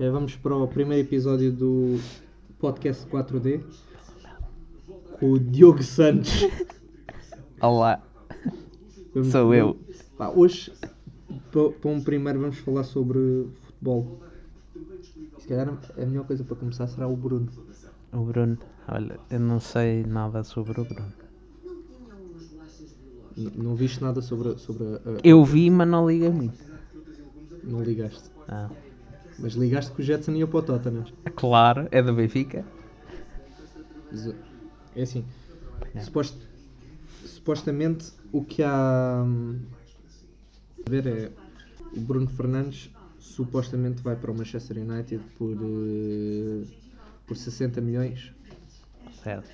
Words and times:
Vamos 0.00 0.34
para 0.36 0.56
o 0.56 0.66
primeiro 0.66 1.06
episódio 1.06 1.52
do 1.52 1.98
podcast 2.58 3.06
4D 3.08 3.60
com 5.18 5.32
o 5.32 5.38
Diogo 5.38 5.82
Santos. 5.82 6.46
Olá, 7.60 8.02
Vamos- 9.14 9.30
Sou 9.30 9.54
eu. 9.54 9.76
Pá, 10.16 10.30
hoje, 10.30 10.72
pa- 11.52 11.70
para 11.80 11.90
um 11.90 12.00
primeiro, 12.02 12.40
vamos 12.40 12.58
falar 12.58 12.84
sobre 12.84 13.48
futebol. 13.66 14.20
Se 15.38 15.46
calhar 15.48 15.68
a 15.68 16.06
melhor 16.06 16.24
coisa 16.26 16.44
para 16.44 16.56
começar 16.56 16.86
será 16.86 17.06
o 17.06 17.16
Bruno. 17.16 17.48
o 18.12 18.24
Bruno. 18.24 18.56
Olha, 18.88 19.18
eu 19.30 19.40
não 19.40 19.60
sei 19.60 20.04
nada 20.04 20.42
sobre 20.44 20.80
o 20.80 20.84
Bruno. 20.84 21.12
N- 23.36 23.52
Não 23.56 23.74
viste 23.74 24.02
nada 24.02 24.22
sobre, 24.22 24.56
sobre 24.58 24.84
a, 24.84 24.96
a- 24.96 25.20
Eu 25.22 25.44
vi, 25.44 25.68
mas 25.70 25.86
não 25.88 26.08
liguei 26.08 26.30
muito. 26.30 26.58
Não 27.64 27.82
ligaste. 27.82 28.30
Ah, 28.48 28.70
Mas 29.40 29.54
ligaste 29.54 29.92
que 29.92 30.00
o 30.00 30.04
Jetson 30.04 30.32
ia 30.32 30.46
para 30.46 30.58
o 30.58 30.62
Tottenham. 30.62 31.04
claro, 31.34 31.88
é 31.90 32.02
do 32.02 32.12
Benfica. 32.14 32.64
Mas, 34.10 34.26
É 34.94 35.02
assim. 35.02 35.24
É. 35.94 36.00
supost- 36.00 36.36
supostamente 37.24 38.12
o 38.32 38.44
que 38.44 38.62
há 38.62 39.22
hum, 39.26 39.58
a 40.86 40.90
ver 40.90 41.06
é 41.06 41.30
o 41.96 42.00
Bruno 42.00 42.28
Fernandes 42.28 42.90
supostamente 43.18 44.02
vai 44.02 44.14
para 44.16 44.30
o 44.30 44.34
Manchester 44.36 44.78
United 44.78 45.22
por, 45.38 45.52
eh, 45.54 46.64
por 47.26 47.36
60 47.36 47.80
milhões 47.80 48.32
Certo. 49.22 49.48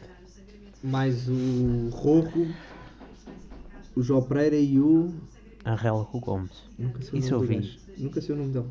mais 0.82 1.28
o 1.28 1.88
Rojo, 1.90 2.46
o 3.94 4.02
João 4.02 4.22
Pereira 4.22 4.56
e 4.56 4.78
o. 4.80 5.14
Angel 5.64 6.08
Gomes. 6.14 6.64
Nunca 6.78 7.02
sei 7.02 7.18
o 7.18 7.22
Isso 7.22 7.32
nome 7.34 7.44
eu 7.44 7.48
vi. 7.48 7.54
gajo. 7.56 7.78
Nunca 7.98 8.20
sei 8.20 8.34
o 8.34 8.38
nome 8.38 8.52
dele. 8.52 8.66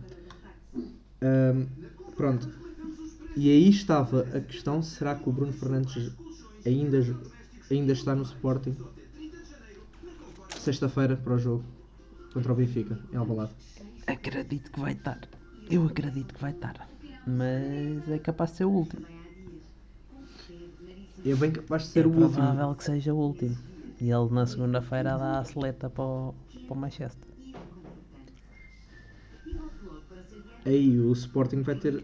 Ahm, 1.21 1.67
pronto. 2.15 2.49
E 3.35 3.49
aí 3.49 3.69
estava 3.69 4.21
a 4.35 4.41
questão: 4.41 4.81
será 4.81 5.15
que 5.15 5.27
o 5.29 5.31
Bruno 5.31 5.53
Fernandes 5.53 6.11
ainda, 6.65 6.99
ainda 7.69 7.91
está 7.91 8.15
no 8.15 8.23
Sporting? 8.23 8.75
Sexta-feira 10.57 11.15
para 11.15 11.33
o 11.33 11.37
jogo 11.37 11.63
contra 12.33 12.51
o 12.51 12.55
Benfica, 12.55 12.97
em 13.13 13.17
Alvalade. 13.17 13.51
Acredito 14.07 14.71
que 14.71 14.79
vai 14.79 14.93
estar. 14.93 15.19
Eu 15.69 15.85
acredito 15.85 16.33
que 16.33 16.41
vai 16.41 16.51
estar. 16.51 16.87
Mas 17.25 18.07
é 18.09 18.19
capaz 18.19 18.51
de 18.51 18.57
ser 18.57 18.65
o 18.65 18.71
último. 18.71 19.05
É 21.25 21.33
bem 21.33 21.51
capaz 21.51 21.83
de 21.83 21.89
ser 21.89 22.03
é 22.03 22.07
o 22.07 22.09
último. 22.09 22.29
provável 22.29 22.75
que 22.75 22.83
seja 22.83 23.13
o 23.13 23.17
último. 23.17 23.57
E 23.99 24.11
ele 24.11 24.29
na 24.29 24.45
segunda-feira 24.45 25.17
dá 25.17 25.39
a 25.39 25.43
seleta 25.43 25.89
para 25.89 26.03
o, 26.03 26.35
para 26.67 26.75
o 26.75 26.79
Manchester. 26.79 27.34
Aí 30.65 30.99
o 30.99 31.11
Sporting 31.13 31.61
vai 31.61 31.75
ter. 31.75 32.03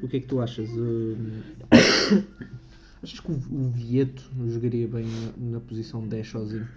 O 0.00 0.08
que 0.08 0.18
é 0.18 0.20
que 0.20 0.26
tu 0.26 0.40
achas? 0.40 0.68
Hum, 0.70 1.40
Achas 3.02 3.20
que 3.20 3.30
o 3.32 3.34
o 3.34 3.70
Vieto 3.70 4.22
jogaria 4.48 4.88
bem 4.88 5.04
na, 5.38 5.52
na 5.52 5.60
posição 5.60 6.02
de 6.02 6.08
10 6.08 6.26
sozinho? 6.28 6.68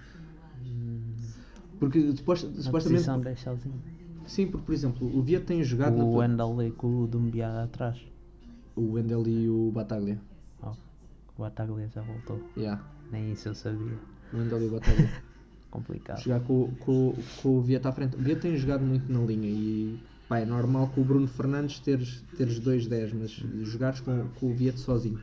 Porque 1.80 2.12
supost- 2.16 2.46
Na 2.48 2.62
supostamente. 2.64 2.94
posição 3.06 3.20
10 3.22 3.40
sozinho. 3.40 3.76
Sim, 4.26 4.48
porque 4.48 4.66
por 4.66 4.74
exemplo, 4.74 5.18
o 5.18 5.22
Vieto 5.22 5.46
tem 5.46 5.64
jogado 5.64 5.98
O 6.00 6.16
Wendel 6.18 6.62
e 6.64 6.72
com 6.72 7.04
o 7.04 7.08
Dumbia 7.08 7.64
atrás. 7.64 7.98
o 8.76 8.94
Wendel 8.94 9.26
e 9.28 9.48
o 9.50 9.72
Bataglia. 9.72 10.20
Oh, 10.62 10.72
o 11.38 11.42
Bataglia 11.42 11.88
já 11.94 12.02
voltou. 12.02 12.42
Yeah. 12.58 12.84
Nem 13.12 13.32
isso 13.32 13.48
eu 13.50 13.56
sabia. 13.56 13.94
O 14.34 14.38
Wendel 14.38 14.64
e 14.64 14.68
o 14.68 14.72
Bataglia. 14.72 15.10
Complicado. 15.72 16.22
Jogar 16.22 16.40
com, 16.42 16.72
com, 16.80 17.14
com 17.42 17.58
o 17.58 17.62
Vieto 17.62 17.86
à 17.86 17.92
frente. 17.92 18.16
O 18.18 18.20
Vieto 18.20 18.42
tem 18.42 18.58
jogado 18.58 18.84
muito 18.84 19.12
na 19.12 19.20
linha 19.20 19.48
e 19.50 20.00
pá, 20.28 20.40
é 20.40 20.46
normal 20.46 20.88
com 20.94 21.02
o 21.02 21.04
Bruno 21.04 21.28
Fernandes 21.28 21.80
teres, 21.80 22.24
teres 22.38 22.60
2-10, 22.60 23.12
mas 23.14 23.32
jogares 23.68 24.00
com, 24.02 24.28
com 24.40 24.52
o 24.52 24.54
Vieto 24.54 24.80
sozinho. 24.80 25.20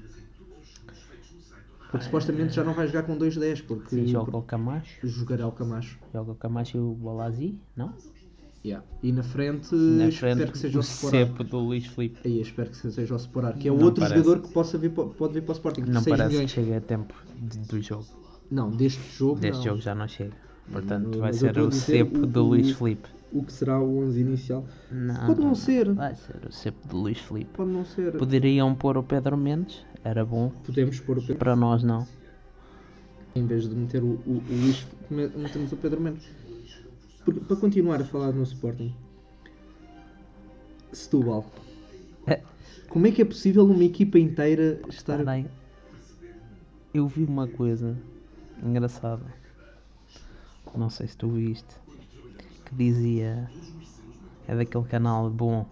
Porque 1.91 2.07
supostamente 2.07 2.55
já 2.55 2.65
não 2.65 2.75
vai 2.75 2.87
jogar 2.89 3.05
com 3.05 3.17
2-10, 3.17 3.63
porque 3.67 3.91
Sim, 3.95 4.07
joga 4.09 4.37
o 4.37 4.43
Camacho. 4.43 5.07
jogará 5.07 5.47
o 5.47 5.53
Camacho. 5.53 5.99
Joga 6.13 6.33
o 6.33 6.35
Camacho 6.35 6.77
e 6.77 6.81
o 6.81 6.93
Balazi, 6.95 7.57
não? 7.77 7.93
Yeah. 8.65 8.85
E 9.03 9.13
na 9.13 9.23
frente, 9.23 9.75
Na 9.75 10.09
espero 10.09 10.37
frente, 10.37 10.53
que 10.53 10.59
seja 10.59 10.79
o, 10.79 10.81
o 10.81 10.83
cepo 10.83 11.45
do 11.45 11.59
Luís 11.59 11.87
Filipe. 11.87 12.19
Aí, 12.25 12.41
espero 12.41 12.71
que 12.71 12.77
seja 12.79 13.15
o 13.15 13.19
Seporar, 13.19 13.53
que 13.59 13.69
é 13.69 13.71
Não 13.71 13.79
outro 13.79 14.01
parece. 14.03 14.23
jogador 14.25 14.43
que 14.43 14.53
possa 14.55 14.79
vir, 14.79 14.91
pode 14.91 15.35
vir 15.35 15.43
para 15.43 15.53
o 15.53 15.53
Sporting. 15.53 15.83
por 15.83 15.91
Não 15.93 16.01
6 16.01 16.17
parece 16.17 16.33
milhões. 16.35 16.51
que 16.53 16.61
chegue 16.61 16.75
a 16.75 16.81
tempo 16.81 17.15
de- 17.39 17.59
do 17.59 17.81
jogo. 17.83 18.07
Não, 18.51 18.71
deste 18.71 19.03
jogo. 19.19 19.39
Deste 19.39 19.59
não. 19.59 19.65
jogo 19.65 19.81
já 19.83 19.95
não 19.95 20.09
chega. 20.09 20.33
Portanto, 20.73 21.09
Não, 21.11 21.19
vai 21.21 21.33
ser 21.35 21.59
o 21.59 21.71
cepo 21.71 22.27
do 22.27 22.43
Luís 22.43 22.71
Filipe. 22.73 23.07
O 23.35 23.43
que 23.43 23.53
será 23.53 23.81
o 23.81 23.99
11 23.99 24.21
inicial? 24.21 24.65
Não, 24.93 25.27
Pode 25.27 25.41
não 25.41 25.55
ser. 25.57 25.93
Vai 25.93 26.15
ser 26.15 26.47
o 26.49 26.53
cepo 26.53 26.87
do 26.87 26.97
Luís 26.97 27.19
Filipe. 27.19 27.51
Pode 27.53 27.71
não 27.71 27.85
ser. 27.85 28.17
Poderiam 28.17 28.73
pôr 28.75 28.97
o 28.97 29.03
Pedro 29.03 29.37
Mendes, 29.37 29.85
era 30.05 30.25
bom. 30.25 30.51
Podemos 30.65 31.01
pôr 31.01 31.19
o 31.19 31.21
Pedro. 31.21 31.37
Para 31.37 31.57
nós 31.57 31.83
não. 31.83 32.07
Em 33.35 33.45
vez 33.45 33.69
de 33.69 33.75
meter 33.75 34.03
o, 34.05 34.21
o, 34.25 34.41
o 34.49 34.61
Luís, 34.63 34.87
me- 35.11 35.27
metemos 35.27 35.73
o 35.73 35.77
Pedro 35.77 36.01
Mendes. 36.01 36.29
Porque, 37.25 37.41
para 37.41 37.57
continuar 37.57 38.01
a 38.01 38.05
falar 38.05 38.31
no 38.33 38.45
Sporting, 38.45 38.95
Setúbal. 40.93 41.45
É. 42.27 42.41
Como 42.89 43.07
é 43.07 43.11
que 43.11 43.21
é 43.23 43.25
possível 43.25 43.65
uma 43.65 43.83
equipa 43.83 44.19
inteira 44.19 44.81
estar. 44.89 45.29
Aí. 45.29 45.47
Eu 46.93 47.09
vi 47.09 47.25
uma 47.25 47.49
coisa 47.49 47.97
engraçada. 48.63 49.25
Não 50.77 50.89
sei 50.91 51.09
se 51.09 51.17
tu 51.17 51.29
viste. 51.29 51.75
Que 52.77 52.79
dizia. 52.85 53.49
É 54.49 54.57
daquele 54.57 54.85
canal 54.85 55.31
bom 55.31 55.67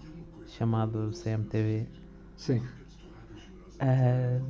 chamado 0.46 1.10
CMTV. 1.12 1.86
Sim. 2.36 2.62
ah, 3.80 4.40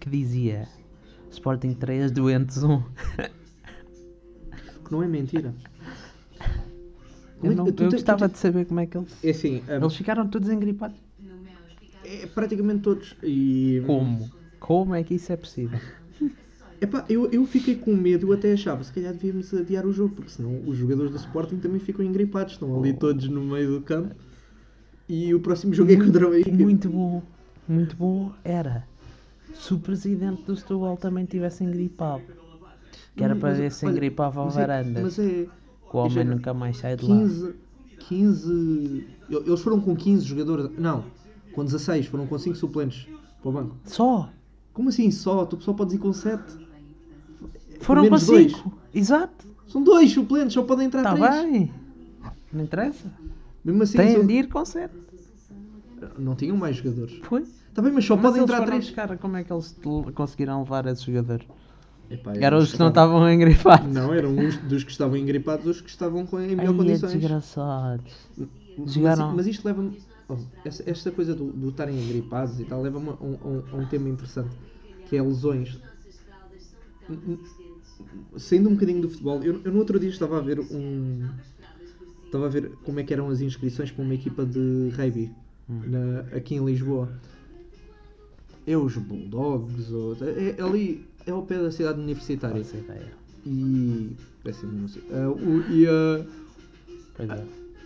que 0.00 0.08
dizia 0.08 0.68
Sporting 1.30 1.74
3, 1.74 2.10
doentes 2.12 2.62
1. 2.62 2.80
Que 4.84 4.92
não 4.92 5.02
é 5.02 5.08
mentira. 5.08 5.52
Eu, 7.42 7.52
é 7.52 7.54
que- 7.54 7.54
não, 7.54 7.66
eu 7.66 7.72
tu 7.74 7.90
gostava 7.90 8.28
de 8.28 8.38
saber 8.38 8.64
como 8.64 8.80
é 8.80 8.86
que 8.86 8.96
eles. 8.96 9.22
É 9.24 9.30
assim, 9.30 9.62
ah, 9.68 9.74
Eles 9.74 9.94
ficaram 9.94 10.26
todos 10.26 10.48
engripados. 10.48 10.96
é 12.02 12.26
praticamente 12.28 12.80
todos. 12.80 13.14
E, 13.22 13.82
Como? 13.86 14.30
Como 14.58 14.94
é 14.94 15.04
que 15.04 15.14
isso 15.14 15.30
é 15.32 15.36
possível? 15.36 15.78
Epá, 16.80 17.04
eu, 17.08 17.30
eu 17.30 17.44
fiquei 17.46 17.74
com 17.76 17.94
medo, 17.94 18.26
eu 18.28 18.32
até 18.32 18.52
achava, 18.52 18.84
se 18.84 18.92
calhar 18.92 19.12
devíamos 19.12 19.52
adiar 19.54 19.86
o 19.86 19.92
jogo, 19.92 20.14
porque 20.16 20.30
senão 20.30 20.60
os 20.66 20.76
jogadores 20.76 21.10
do 21.10 21.16
Sporting 21.18 21.56
também 21.58 21.80
ficam 21.80 22.04
engripados, 22.04 22.54
estão 22.54 22.78
ali 22.78 22.92
todos 22.92 23.28
no 23.28 23.42
meio 23.42 23.72
do 23.78 23.80
campo. 23.80 24.14
E 25.08 25.34
o 25.34 25.40
próximo 25.40 25.72
jogo 25.72 25.92
é 25.92 25.96
contra 25.96 26.26
o 26.26 26.30
Benfica. 26.30 26.56
Muito 26.56 26.90
bom, 26.90 27.22
muito 27.68 27.96
bom 27.96 28.32
era 28.44 28.84
se 29.54 29.72
o 29.72 29.78
presidente 29.78 30.42
do 30.42 30.56
Setúbal 30.56 30.96
também 30.96 31.24
tivesse 31.24 31.64
engripado. 31.64 32.22
Que 33.16 33.24
era 33.24 33.34
Hum, 33.34 33.38
para 33.38 33.54
ver 33.54 33.72
se 33.72 33.86
engripava 33.86 34.44
o 34.44 34.48
é- 34.48 34.50
Varandas. 34.50 35.02
Mas 35.02 35.18
é 35.18 35.22
que 35.44 35.48
o 35.92 35.96
homem 35.98 36.24
nunca 36.24 36.52
mais 36.52 36.76
sai 36.76 36.96
de 36.96 37.06
lá. 37.06 37.16
15, 37.16 37.54
15. 38.00 39.06
Eles 39.30 39.60
foram 39.60 39.80
com 39.80 39.96
15 39.96 40.24
jogadores. 40.24 40.70
Não, 40.78 41.04
com 41.52 41.64
16, 41.64 42.06
foram 42.06 42.26
com 42.26 42.38
5 42.38 42.56
suplentes 42.56 43.06
para 43.40 43.48
o 43.48 43.52
banco. 43.52 43.76
Só! 43.84 44.30
Como 44.72 44.90
assim 44.90 45.10
só? 45.10 45.46
Tu 45.46 45.58
só 45.62 45.72
podes 45.72 45.94
ir 45.94 45.98
com 45.98 46.12
7? 46.12 46.65
Foram 47.80 48.08
dois. 48.08 48.22
5! 48.52 48.72
Exato! 48.94 49.46
São 49.66 49.82
dois 49.82 50.12
suplentes, 50.12 50.54
só 50.54 50.62
podem 50.62 50.86
entrar 50.86 51.00
Está 51.14 51.14
3. 51.30 51.50
bem! 51.52 51.72
Não 52.52 52.64
interessa. 52.64 53.10
Mesmo 53.64 53.82
assim, 53.82 53.96
Tem 53.98 54.12
são- 54.16 54.26
de 54.26 54.32
ir 54.34 54.48
com 54.48 54.64
7. 54.64 54.94
não 56.18 56.34
tinham 56.34 56.56
mais 56.56 56.76
jogadores. 56.76 57.18
Foi. 57.24 57.42
Está 57.42 57.82
bem, 57.82 57.92
mas 57.92 58.04
só 58.04 58.14
Mas 58.16 58.24
podem 58.24 58.42
entrar 58.42 58.64
3. 58.64 58.84
buscar, 58.86 59.18
como 59.18 59.36
é 59.36 59.44
que 59.44 59.52
eles 59.52 59.76
conseguiram 60.14 60.60
levar 60.60 60.86
esses 60.86 61.04
jogadores? 61.04 61.46
Epá, 62.08 62.32
Eram 62.36 62.58
os 62.58 62.72
que 62.72 62.78
não 62.78 62.88
estavam- 62.88 63.28
engripados. 63.30 63.92
Não, 63.92 64.14
eram 64.14 64.30
uns 64.30 64.56
dos 64.58 64.84
que 64.84 64.92
estavam 64.92 65.16
engripados, 65.16 65.66
os 65.66 65.80
que 65.80 65.90
estavam 65.90 66.24
com, 66.24 66.40
em 66.40 66.54
melhor 66.54 66.68
Ai, 66.68 66.74
é 66.74 66.76
condições. 66.76 67.12
desgraçados. 67.14 68.12
Mas, 68.78 68.92
Jogaram- 68.94 69.34
mas 69.34 69.46
isto 69.48 69.64
leva-me. 69.66 69.98
oh, 70.28 70.36
esta, 70.64 71.10
coisa 71.10 71.34
do, 71.34 71.68
estarem 71.68 72.00
engripados 72.00 72.60
e 72.60 72.64
tal 72.64 72.80
leva-me 72.80 73.08
a 73.08 73.12
um, 73.14 73.36
um- 73.74 73.80
um 73.80 73.86
tema 73.86 74.08
interessante 74.08 74.50
que 75.08 75.16
é 75.16 75.22
lesões. 75.22 75.78
Saindo 78.36 78.68
um 78.68 78.74
bocadinho 78.74 79.00
do 79.02 79.08
futebol, 79.08 79.42
eu, 79.42 79.60
eu 79.64 79.72
no 79.72 79.78
outro 79.78 79.98
dia 79.98 80.10
estava 80.10 80.38
a 80.38 80.40
ver 80.40 80.60
um. 80.60 81.28
Estava 82.24 82.46
a 82.46 82.48
ver 82.48 82.70
como 82.84 83.00
é 83.00 83.04
que 83.04 83.12
eram 83.12 83.28
as 83.28 83.40
inscrições 83.40 83.90
para 83.90 84.04
uma 84.04 84.14
equipa 84.14 84.44
de 84.44 84.90
rugby 84.96 85.30
na- 85.68 86.20
aqui 86.36 86.54
em 86.56 86.64
Lisboa. 86.64 87.10
É 88.66 88.76
os 88.76 88.96
Bulldogs, 88.96 89.92
ou, 89.92 90.16
é, 90.20 90.56
é 90.58 90.62
ali, 90.62 91.06
é 91.24 91.30
ao 91.30 91.42
pé 91.44 91.58
da 91.58 91.70
cidade 91.70 92.00
universitária. 92.00 92.60
Essa 92.60 92.76
ideia. 92.76 93.12
E. 93.46 94.10
Péssimo, 94.42 94.72
não 94.72 94.88
sei. 94.88 95.02
Ah, 95.12 95.30
o- 95.30 95.72
e 95.72 95.86
a. 95.86 96.26
Pois 97.16 97.30
é. 97.30 97.44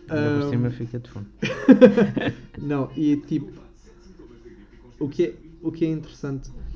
Ainda 0.09 0.41
por 0.41 0.51
cima 0.51 0.71
fica 0.71 0.99
de 0.99 1.11
fundo. 1.11 1.27
Não, 2.59 2.91
e 2.97 3.17
tipo. 3.19 3.53
O 4.99 5.09
que 5.09 5.25
é, 5.25 5.35
o 5.63 5.71
que 5.71 5.85
é 5.85 5.89
interessante 5.89 6.51
é. 6.51 6.70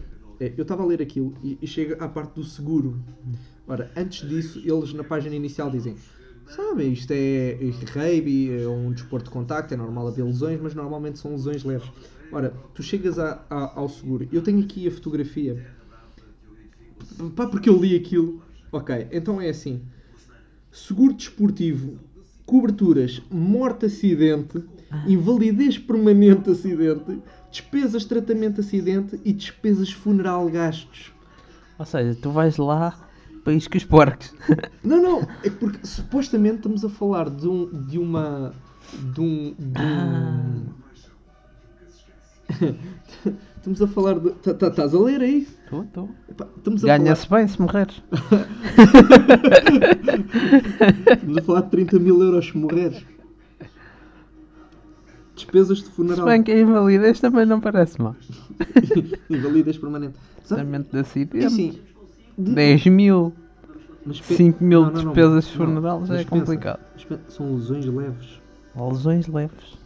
Eu 0.56 0.62
estava 0.62 0.82
a 0.82 0.86
ler 0.86 1.00
aquilo 1.00 1.34
e, 1.42 1.58
e 1.60 1.66
chega 1.66 1.96
à 2.02 2.08
parte 2.08 2.34
do 2.34 2.44
seguro. 2.44 2.98
Ora, 3.66 3.90
antes 3.96 4.28
disso, 4.28 4.60
eles 4.64 4.92
na 4.92 5.04
página 5.04 5.34
inicial 5.34 5.70
dizem: 5.70 5.96
Sabem, 6.46 6.92
isto 6.92 7.10
é 7.12 7.54
isto 7.62 7.84
é 7.98 8.02
rugby, 8.10 8.50
é 8.52 8.68
um 8.68 8.92
desporto 8.92 9.26
de 9.26 9.30
contacto, 9.30 9.72
é 9.72 9.76
normal 9.76 10.08
haver 10.08 10.24
lesões, 10.24 10.60
mas 10.60 10.74
normalmente 10.74 11.18
são 11.18 11.32
lesões 11.32 11.64
leves. 11.64 11.90
Ora, 12.30 12.54
tu 12.74 12.82
chegas 12.82 13.18
a- 13.18 13.44
a- 13.48 13.72
ao 13.78 13.88
seguro, 13.88 14.26
eu 14.32 14.42
tenho 14.42 14.60
aqui 14.62 14.86
a 14.86 14.90
fotografia, 14.90 15.58
pá, 17.36 17.46
porque 17.46 17.68
eu 17.68 17.78
li 17.80 17.94
aquilo. 17.96 18.42
Ok, 18.72 19.06
então 19.12 19.40
é 19.40 19.48
assim: 19.48 19.82
seguro 20.70 21.14
desportivo, 21.14 21.98
coberturas, 22.44 23.22
morte-acidente, 23.30 24.62
invalidez 25.06 25.78
permanente 25.78 26.50
acidente, 26.50 27.18
despesas 27.54 28.02
de 28.02 28.08
tratamento 28.08 28.60
acidente 28.60 29.18
e 29.24 29.32
despesas 29.32 29.90
funeral 29.92 30.48
gastos. 30.48 31.12
Ou 31.78 31.86
seja, 31.86 32.18
tu 32.20 32.30
vais 32.30 32.56
lá 32.56 32.96
para 33.44 33.52
isso 33.52 33.70
que 33.70 33.76
os 33.78 33.84
porcos. 33.84 34.34
Não, 34.82 35.00
não, 35.02 35.20
é 35.44 35.50
porque 35.50 35.86
supostamente 35.86 36.56
estamos 36.56 36.84
a 36.84 36.88
falar 36.88 37.30
de, 37.30 37.46
um, 37.48 37.66
de 37.86 37.98
uma. 37.98 38.52
de 39.14 39.20
um. 39.20 39.54
De 39.58 39.82
um... 39.82 40.64
estamos 43.56 43.82
a 43.82 43.86
falar 43.88 44.18
de. 44.18 44.30
tá- 44.30 44.54
tá- 44.54 44.68
Estás 44.68 44.94
a 44.94 44.98
ler 44.98 45.20
aí? 45.20 45.46
Estou, 45.64 45.82
estou. 45.84 46.08
Ganha-se 46.82 47.28
bem 47.30 47.46
se 47.48 47.60
morreres. 47.60 48.02
falar, 48.12 48.48
estamos 51.12 51.38
a 51.38 51.42
falar 51.42 51.60
de 51.62 51.70
30 51.70 51.98
mil 51.98 52.22
euros 52.22 52.46
se 52.48 52.56
morreres. 52.58 53.04
Despesas 55.34 55.78
de 55.78 55.84
Se 55.86 55.90
funeral. 55.90 56.24
bem 56.26 56.42
que 56.42 56.52
a 56.52 56.60
invalidez 56.60 57.18
também 57.20 57.44
não 57.46 57.60
parece 57.60 58.00
mal. 58.00 58.14
Invalidez 59.28 59.76
permanente. 59.78 60.14
Sabe? 60.44 60.62
Tratamento 60.62 60.90
de 60.92 61.38
É 61.40 61.44
assim. 61.46 61.78
de- 62.38 62.52
10 62.54 62.86
mil. 62.86 63.32
mas 64.06 64.20
pe- 64.20 64.34
5 64.36 64.62
mil 64.62 64.82
não, 64.82 64.90
não, 64.92 65.02
despesas 65.04 65.46
não, 65.46 65.52
funeral 65.66 66.06
já 66.06 66.20
é 66.20 66.24
complicado. 66.24 66.80
pensa, 67.08 67.20
São 67.28 67.54
lesões 67.54 67.86
leves. 67.86 68.40
Lesões 68.76 69.26
leves. 69.26 69.78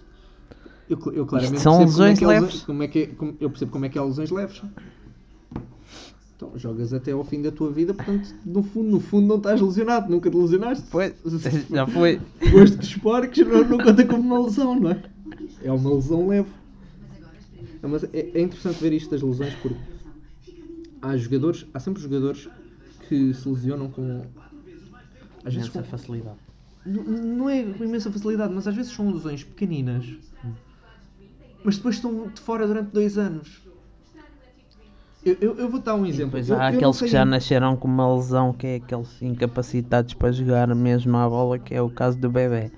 Eu, 0.90 0.98
eu 1.12 1.26
claramente 1.26 1.56
Isto 1.56 1.62
são 1.62 1.78
percebo 1.78 1.92
como 1.92 2.02
é 2.04 2.08
lesões 2.08 2.22
é 2.22 2.26
leves. 2.26 2.42
lesões- 2.46 2.64
Como 2.64 2.82
é 2.82 2.88
que 2.88 2.98
é, 2.98 3.06
como- 3.06 3.36
eu 3.40 3.50
percebo 3.50 3.72
como 3.72 3.84
é 3.84 3.88
que 3.88 3.98
é 3.98 4.02
lesões 4.02 4.30
leves. 4.30 4.62
Então, 6.36 6.52
jogas 6.56 6.92
até 6.92 7.10
ao 7.12 7.24
fim 7.24 7.42
da 7.42 7.50
tua 7.50 7.70
vida, 7.70 7.92
portanto, 7.92 8.32
no 8.46 8.62
fundo, 8.62 8.90
no 8.90 9.00
fundo 9.00 9.26
não 9.26 9.36
estás 9.38 9.60
lesionado, 9.60 10.08
nunca 10.10 10.30
te 10.30 10.36
lesionaste. 10.36 10.84
Pois, 10.90 11.12
já 11.70 11.86
foi. 11.86 12.20
Gosto 12.52 12.76
de 12.78 12.86
esportes 12.86 13.46
não, 13.46 13.64
não 13.64 13.78
conta 13.78 14.04
como 14.06 14.22
uma 14.22 14.44
lesão, 14.46 14.78
não 14.78 14.90
é? 14.92 15.02
É 15.62 15.72
uma 15.72 15.94
lesão 15.94 16.28
leve. 16.28 16.48
É, 17.82 17.86
mas 17.86 18.04
é, 18.04 18.08
é 18.34 18.40
interessante 18.40 18.78
ver 18.80 18.92
isto 18.92 19.10
das 19.10 19.22
lesões 19.22 19.54
porque 19.56 19.78
há 21.02 21.16
jogadores, 21.16 21.66
há 21.74 21.80
sempre 21.80 22.02
jogadores 22.02 22.48
que 23.08 23.32
se 23.34 23.48
lesionam 23.48 23.90
com. 23.90 24.22
Às 25.44 25.54
vezes 25.54 25.68
com, 25.70 25.78
Imensa 25.78 25.90
facilidade. 25.90 26.36
N- 26.86 27.36
não 27.36 27.48
é 27.48 27.62
com 27.64 27.84
imensa 27.84 28.10
facilidade, 28.10 28.52
mas 28.52 28.66
às 28.66 28.74
vezes 28.74 28.92
são 28.92 29.10
lesões 29.12 29.44
pequeninas, 29.44 30.04
mas 31.62 31.76
depois 31.76 31.96
estão 31.96 32.28
de 32.28 32.40
fora 32.40 32.66
durante 32.66 32.90
dois 32.92 33.16
anos. 33.18 33.62
Eu, 35.24 35.36
eu, 35.40 35.58
eu 35.58 35.68
vou 35.68 35.80
dar 35.80 35.94
um 35.94 36.06
exemplo. 36.06 36.30
Depois 36.40 36.48
Eu- 36.48 36.56
há 36.56 36.70
não 36.70 36.78
aqueles 36.78 37.00
que 37.00 37.08
já 37.08 37.24
nasceram 37.24 37.76
com 37.76 37.86
uma 37.88 38.14
lesão 38.16 38.52
que 38.52 38.66
é 38.66 38.74
aqueles 38.76 39.20
incapacitados 39.20 40.14
para 40.14 40.32
jogar 40.32 40.74
mesmo 40.74 41.16
à 41.16 41.28
bola, 41.28 41.58
que 41.58 41.74
é 41.74 41.82
o 41.82 41.90
caso 41.90 42.18
do 42.18 42.30
bebê. 42.30 42.70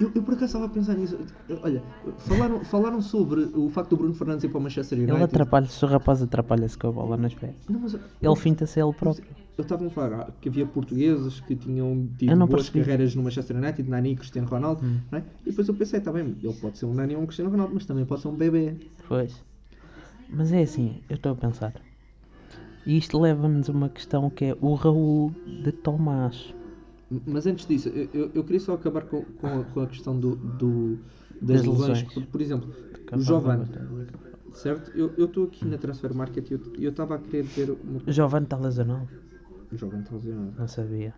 Eu, 0.00 0.10
eu 0.14 0.22
por 0.22 0.32
acaso 0.32 0.46
estava 0.46 0.64
a 0.64 0.68
pensar 0.68 0.94
nisso. 0.94 1.18
Olha, 1.62 1.82
falaram, 2.18 2.64
falaram 2.64 3.02
sobre 3.02 3.42
o 3.54 3.68
facto 3.68 3.90
do 3.90 3.96
Bruno 3.98 4.14
Fernandes 4.14 4.44
ir 4.44 4.48
para 4.48 4.58
o 4.58 4.62
Manchester 4.62 4.96
United. 4.98 5.14
Ele 5.16 5.24
atrapalha-se, 5.24 5.84
o 5.84 5.88
rapaz 5.88 6.22
atrapalha-se 6.22 6.78
com 6.78 6.88
a 6.88 6.92
bola 6.92 7.16
nos 7.18 7.34
pés. 7.34 7.54
Não, 7.68 7.80
mas, 7.80 7.94
Ele 7.94 8.36
finta-se 8.36 8.80
ele 8.80 8.92
próprio. 8.94 9.24
Eu 9.58 9.62
estava 9.62 9.86
a 9.86 9.90
falar 9.90 10.20
ah, 10.22 10.32
que 10.40 10.48
havia 10.48 10.64
portugueses 10.64 11.40
que 11.40 11.54
tinham 11.54 12.08
tido 12.16 12.34
boas 12.34 12.48
percebi. 12.50 12.80
carreiras 12.80 13.14
no 13.14 13.22
Manchester 13.22 13.56
United, 13.58 13.90
Nani 13.90 14.12
e 14.12 14.16
Cristiano 14.16 14.48
Ronaldo, 14.48 14.82
Hum. 14.86 15.00
não 15.12 15.18
é? 15.18 15.22
E 15.44 15.50
depois 15.50 15.68
eu 15.68 15.74
pensei, 15.74 15.98
está 15.98 16.10
bem, 16.10 16.34
ele 16.42 16.54
pode 16.54 16.78
ser 16.78 16.86
um 16.86 16.94
Nani 16.94 17.14
ou 17.14 17.22
um 17.22 17.26
Cristiano 17.26 17.50
Ronaldo, 17.50 17.74
mas 17.74 17.84
também 17.84 18.06
pode 18.06 18.22
ser 18.22 18.28
um 18.28 18.34
bebê. 18.36 18.74
Pois. 19.06 19.44
Mas 20.30 20.50
é 20.50 20.62
assim, 20.62 21.02
eu 21.10 21.16
estou 21.16 21.32
a 21.32 21.34
pensar. 21.34 21.74
E 22.86 22.96
isto 22.96 23.20
leva-nos 23.20 23.68
a 23.68 23.72
uma 23.72 23.90
questão 23.90 24.30
que 24.30 24.46
é 24.46 24.56
o 24.62 24.72
Raul 24.72 25.30
de 25.62 25.72
Tomás. 25.72 26.54
Mas 27.26 27.46
antes 27.46 27.66
disso, 27.66 27.88
eu, 27.88 28.30
eu, 28.34 28.44
queria 28.44 28.60
só 28.60 28.74
acabar 28.74 29.02
com, 29.02 29.22
com, 29.22 29.46
a, 29.60 29.64
com 29.64 29.80
a 29.80 29.86
questão 29.86 30.18
do, 30.18 30.36
do- 30.36 30.96
das, 31.42 31.62
Das 31.62 31.66
lesões. 31.66 32.02
Por, 32.02 32.22
por 32.24 32.40
exemplo, 32.40 32.68
o 33.16 33.20
Giovanni, 33.20 33.64
certo? 34.54 34.92
Eu 34.94 35.24
estou 35.24 35.44
aqui 35.46 35.64
na 35.66 35.76
Transfer 35.78 36.14
Market 36.14 36.50
e 36.50 36.84
eu- 36.84 36.90
estava 36.90 37.16
a 37.16 37.18
querer 37.18 37.42
ver 37.44 37.70
uma 37.70 37.98
O 38.06 38.12
Giovanni 38.12 38.44
está 38.46 38.56
lesionado? 38.56 39.08
Giovanni 39.72 40.02
está 40.02 40.14
lesionado. 40.14 40.52
Não 40.58 40.68
sabia. 40.68 41.14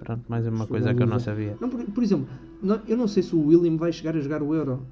Pronto, 0.00 0.24
mais 0.28 0.46
uma 0.46 0.66
Foi 0.66 0.78
coisa 0.78 0.94
que 0.94 1.02
eu 1.02 1.06
não 1.06 1.18
sabia. 1.18 1.56
Não, 1.60 1.68
por, 1.70 1.84
por 1.84 2.02
exemplo, 2.02 2.26
não- 2.62 2.80
eu 2.86 2.96
não 2.96 3.08
sei 3.08 3.22
se 3.22 3.34
o 3.34 3.46
William 3.46 3.76
vai 3.76 3.92
chegar 3.92 4.16
a 4.16 4.20
jogar 4.20 4.42
o 4.42 4.54
Euro. 4.54 4.84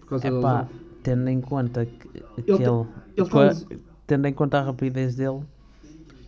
Por 0.00 0.06
causa 0.08 0.26
É 0.28 0.30
da 0.30 0.68
tendo 1.02 1.28
em 1.28 1.40
conta 1.40 1.84
que, 1.86 2.08
que 2.08 2.08
Ele 2.46 2.56
ele, 2.56 2.64
tem- 2.64 2.66
ele 3.16 3.28
a- 3.28 3.30
tá 3.30 3.44
les- 3.44 3.66
tendo 4.06 4.26
em 4.26 4.32
conta 4.34 4.58
a 4.58 4.62
rapidez 4.62 5.14
dele, 5.16 5.42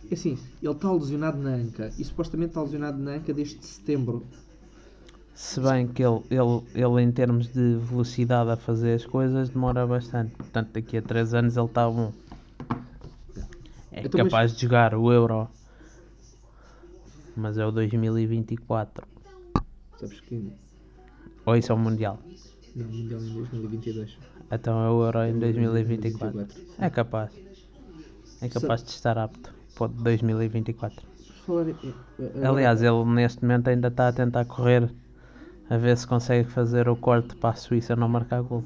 É 0.09 0.13
assim, 0.13 0.37
ele 0.61 0.71
está 0.71 0.91
lesionado 0.91 1.37
na 1.37 1.49
anca 1.49 1.91
e 1.97 2.03
supostamente 2.03 2.49
está 2.51 2.61
lesionado 2.61 2.97
na 2.97 3.11
anca 3.11 3.33
desde 3.33 3.65
setembro. 3.65 4.25
se 5.35 5.59
bem 5.59 5.87
que 5.87 6.01
ele, 6.03 6.21
ele, 6.29 6.63
ele 6.73 7.01
em 7.01 7.11
termos 7.11 7.47
de 7.47 7.75
velocidade 7.75 8.49
a 8.49 8.55
fazer 8.55 8.93
as 8.93 9.05
coisas 9.05 9.49
demora 9.49 9.85
bastante. 9.85 10.31
Portanto, 10.35 10.71
daqui 10.73 10.97
a 10.97 11.01
3 11.01 11.33
anos 11.33 11.57
ele 11.57 11.65
está 11.65 11.89
bom. 11.89 12.13
É 13.91 14.01
Então, 14.05 14.23
mas- 14.23 14.31
capaz 14.31 14.55
de 14.55 14.61
jogar 14.61 14.95
o 14.95 15.11
Euro. 15.11 15.47
Mas 17.35 17.57
é 17.57 17.65
o 17.65 17.71
2024. 17.71 19.05
Sabes 19.99 20.19
que 20.21 20.51
Ou 21.45 21.55
isso 21.55 21.71
é 21.71 21.75
o 21.75 21.77
Mundial. 21.77 22.19
não, 22.75 22.87
o 22.87 22.91
Mundial 22.91 23.21
em 23.21 23.33
2022. 23.33 24.17
Então 24.51 24.83
é 24.83 24.89
o 24.89 25.03
Euro 25.03 25.23
em 25.25 25.37
2024. 25.37 26.31
2024. 26.37 26.83
É 26.83 26.89
capaz. 26.89 27.31
É 28.41 28.47
capaz 28.49 28.83
de 28.83 28.89
estar 28.91 29.17
apto 29.17 29.56
para 29.77 29.85
o 29.85 29.89
de 29.89 30.03
2024. 30.03 31.05
Por 31.27 31.35
falar 31.45 31.69
em- 31.69 31.77
eh, 32.19 32.31
agora- 32.35 32.49
Aliás, 32.49 32.81
ele 32.81 33.05
neste 33.05 33.41
momento 33.43 33.69
ainda 33.69 33.87
está 33.89 34.07
a 34.07 34.13
tentar 34.13 34.45
correr 34.45 34.89
a 35.69 35.77
ver 35.77 35.97
se 35.97 36.07
consegue 36.07 36.49
fazer 36.49 36.89
o 36.89 36.95
corte 36.97 37.35
para 37.35 37.51
a 37.51 37.55
Suíça 37.55 37.95
não 37.95 38.09
marcar 38.09 38.41
gol. 38.41 38.63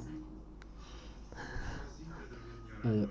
Olha, 2.84 3.10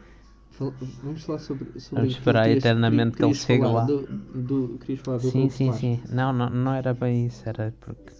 vamos 1.03 1.23
falar 1.25 1.39
sobre, 1.39 1.67
sobre 1.81 2.03
Vamos 2.03 2.15
esperar 2.15 2.45
querias- 2.45 2.65
eternamente 2.65 3.17
que 3.17 3.25
ele 3.25 3.35
chegue 3.35 3.65
lá. 3.65 3.85
Do, 3.87 4.07
do, 4.07 4.79
querias 4.79 5.01
falar 5.01 5.19
do 5.19 5.31
Sim, 5.31 5.49
sim, 5.51 5.73
sim. 5.73 6.03
Não, 6.09 6.33
não, 6.33 6.51
não 6.51 6.73
era 6.75 6.93
bem 6.95 7.27
isso, 7.27 7.49
era 7.49 7.73
porque 7.81 8.13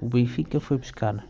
o 0.00 0.08
Benfica 0.08 0.58
foi 0.60 0.78
buscar. 0.78 1.24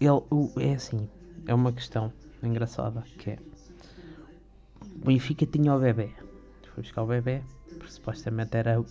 Ele, 0.00 0.10
o, 0.30 0.52
é 0.58 0.74
assim, 0.74 1.08
é 1.46 1.54
uma 1.54 1.72
questão 1.72 2.12
engraçada 2.42 3.02
que 3.18 3.30
é 3.30 3.38
o 4.96 5.04
Benfica 5.06 5.46
tinha 5.46 5.74
o 5.74 5.80
bebê. 5.80 6.14
Foi 6.74 6.82
buscar 6.82 7.02
o 7.02 7.06
bebê, 7.06 7.42
porque 7.78 7.88
supostamente 7.92 8.56
era 8.56 8.82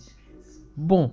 bom. 0.76 1.12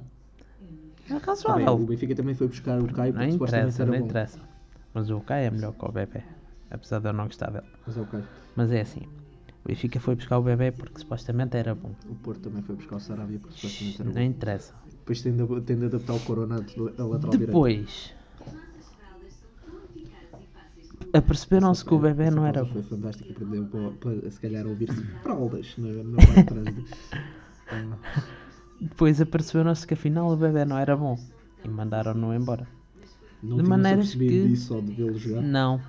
Era 1.10 1.16
bem, 1.16 1.26
razoável. 1.26 1.74
o 1.74 1.86
Benfica 1.86 2.16
também 2.16 2.36
foi 2.36 2.48
buscar 2.48 2.80
o 2.80 2.88
Caio 2.88 3.14
Não 3.14 3.20
porque 3.20 3.32
supostamente 3.32 3.68
interessa, 3.76 3.82
era 3.84 3.92
não 3.92 4.00
bom. 4.00 4.06
interessa. 4.06 4.40
Mas 4.94 5.10
o 5.10 5.20
Kai 5.22 5.46
é 5.46 5.52
melhor 5.52 5.74
que 5.74 5.86
o 5.86 5.92
bebê. 5.92 6.24
Apesar 6.70 7.00
de 7.00 7.08
eu 7.10 7.14
não 7.14 7.26
gostar 7.26 7.50
dele. 7.52 7.66
Mas 7.86 7.98
é 7.98 8.02
o 8.02 8.06
Caio. 8.06 8.24
Mas 8.56 8.72
é 8.72 8.82
assim. 8.82 9.02
O 9.66 9.68
Benfica 9.68 10.00
foi 10.00 10.16
buscar 10.16 10.38
o 10.38 10.44
bebê 10.44 10.72
porque 10.72 11.00
supostamente 11.00 11.58
era 11.58 11.74
bom. 11.74 11.92
O 12.08 12.16
Porto 12.16 12.42
também 12.42 12.62
foi 12.62 12.76
buscar 12.76 12.98
o 12.98 13.00
Sarabia 13.00 13.40
porque 13.40 13.56
supostamente 13.56 14.02
era 14.02 14.10
Não 14.10 14.16
bom. 14.16 14.22
interessa. 14.22 14.74
Depois 14.86 15.22
tem 15.22 15.36
de, 15.36 15.62
tem 15.62 15.78
de 15.78 15.86
adaptar 15.86 16.14
o 16.14 16.20
Corona 16.20 16.56
a 16.58 17.04
lateral 17.04 17.38
direito. 17.38 18.19
Aperceberam-se 21.14 21.84
que 21.84 21.94
o 21.94 22.00
bebê 22.00 22.30
não 22.30 22.46
era. 22.46 22.66
Foi 22.66 22.84
fantástico, 22.84 23.32
aprendeu 23.32 23.66
para, 23.66 23.90
para 23.92 24.32
se 24.32 24.40
calhar 24.40 24.66
ouvir-se 24.68 25.02
fraldas 25.24 25.76
na, 25.78 25.90
na 26.04 26.18
parte 26.18 26.36
de 26.36 26.44
trânsito. 26.46 26.98
Ah, 27.72 27.98
Depois 28.80 29.20
aperceberam-se 29.20 29.88
que 29.88 29.94
afinal 29.96 30.32
o 30.32 30.36
bebê 30.38 30.66
não 30.66 30.78
era 30.78 30.96
bom. 30.96 31.18
E 31.64 31.68
mandaram-no 31.68 32.34
embora. 32.34 32.68
Não 33.42 33.58
De 33.58 33.64
maneiras 33.64 34.14
que- 34.14 34.28
disso 34.28 34.68
só 34.68 34.80
de 34.80 34.92
vê-lo 34.94 35.18
jogar. 35.18 35.42
Não. 35.42 35.82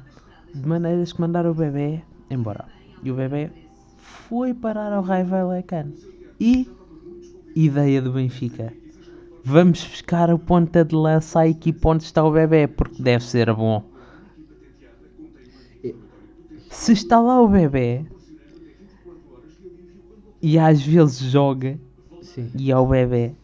De 0.55 0.67
maneiras 0.67 1.13
que 1.13 1.21
mandaram 1.21 1.51
o 1.51 1.55
bebê 1.55 2.01
embora. 2.31 2.65
E 3.03 3.11
o 3.11 3.15
bebê 3.15 3.51
foi 3.99 4.55
parar 4.55 4.93
ao 4.93 5.03
Raio 5.03 5.27
Vallecano. 5.27 5.93
E. 6.41 6.69
Ideia 7.55 8.01
do 8.01 8.13
Benfica. 8.13 8.73
Vamos 9.45 9.85
buscar 9.85 10.31
o 10.33 10.39
ponta 10.39 10.85
de 10.85 10.95
lança 10.95 11.41
à 11.41 11.49
equipe 11.49 11.81
onde 11.85 12.05
está 12.05 12.23
o 12.25 12.31
bebê, 12.31 12.67
porque 12.69 13.03
deve 13.03 13.25
ser 13.25 13.53
bom. 13.53 13.83
É, 16.71 16.75
Se 16.75 16.93
está 16.93 17.21
lá 17.21 17.41
o 17.41 17.49
bebê 17.49 18.07
e 20.43 20.59
às 20.59 20.83
vezes 20.83 21.19
joga 21.19 21.79
Sim. 22.23 22.51
e 22.59 22.71
é 22.71 22.77
o 22.77 22.87
bebê, 22.87 23.35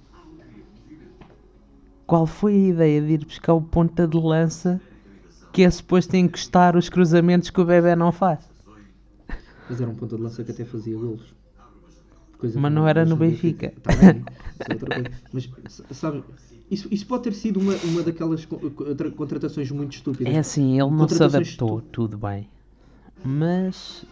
qual 2.07 2.27
foi 2.27 2.55
a 2.55 2.69
ideia 2.69 3.01
de 3.03 3.13
ir 3.13 3.25
buscar 3.25 3.55
o 3.55 3.61
ponta 3.63 4.07
de 4.09 4.17
lança 4.17 4.81
que 5.53 5.63
é 5.63 5.71
suposto 5.71 6.17
encostar 6.17 6.77
os 6.77 6.89
cruzamentos 6.89 7.51
que 7.51 7.61
o 7.61 7.65
bebê 7.65 7.97
não 7.97 8.13
faz? 8.13 8.41
Mas 9.69 9.81
era 9.81 9.91
um 9.91 9.95
ponta 9.95 10.17
de 10.17 10.23
lança 10.23 10.45
que 10.45 10.51
até 10.51 10.65
fazia 10.65 10.97
golos. 10.97 11.35
Coisa. 12.39 12.61
Mas 12.61 12.73
não 12.73 12.87
era 12.87 13.05
no 13.05 13.17
Benfica. 13.17 13.73
Tá 13.83 13.93
bem, 13.95 14.25
isso 14.61 14.73
é. 14.73 15.05
Mas, 15.33 15.51
sabe, 15.93 16.23
isso, 16.71 16.89
isso 16.91 17.07
pode 17.07 17.25
ter 17.25 17.33
sido 17.33 17.59
uma, 17.61 17.73
uma 17.77 18.03
daquelas 18.03 18.45
co- 18.45 18.59
contra- 18.71 19.11
contratações 19.11 19.71
muito 19.71 19.95
estúpidas. 19.97 20.35
É 20.35 20.39
assim, 20.39 20.81
ele 20.81 20.91
não 20.91 21.09
se 21.09 21.23
adaptou, 21.23 21.81
tudo 21.81 22.19
bem. 22.19 22.49
Mas 23.25 24.05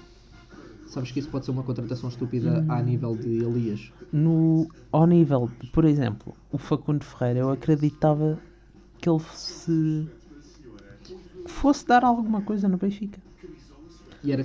Sabes 0.87 1.11
que 1.11 1.19
isso 1.19 1.29
pode 1.29 1.45
ser 1.45 1.51
uma 1.51 1.63
contratação 1.65 2.09
estúpida 2.09 2.65
a 2.69 2.81
nível 2.81 3.17
de 3.17 3.43
Elias. 3.43 3.91
no, 4.13 4.69
ao 4.93 5.07
nível, 5.07 5.51
de, 5.61 5.67
por 5.69 5.85
exemplo, 5.85 6.35
o 6.53 6.59
Facundo 6.59 7.05
Ferreira, 7.05 7.41
eu 7.41 7.51
acreditava 7.51 8.39
que 8.99 9.09
ele 9.09 9.21
se 9.33 10.09
fosse 11.47 11.85
dar 11.87 12.05
alguma 12.05 12.43
coisa 12.43 12.69
no 12.69 12.77
Benfica. 12.77 13.21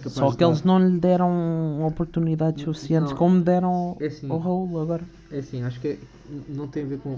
Só 0.07 0.33
que 0.33 0.43
eles 0.43 0.61
dar. 0.61 0.67
não 0.67 0.79
lhe 0.89 0.99
deram 0.99 1.85
oportunidades 1.85 2.63
suficientes 2.63 3.11
Não. 3.11 3.17
como 3.17 3.41
deram 3.41 3.95
É 3.99 4.07
assim. 4.07 4.29
ao 4.29 4.37
Raul 4.39 4.81
agora. 4.81 5.03
É 5.31 5.39
assim, 5.39 5.61
acho 5.63 5.79
que 5.79 5.97
não 6.49 6.67
tem 6.67 6.83
a 6.83 6.87
ver 6.87 6.99
com, 6.99 7.17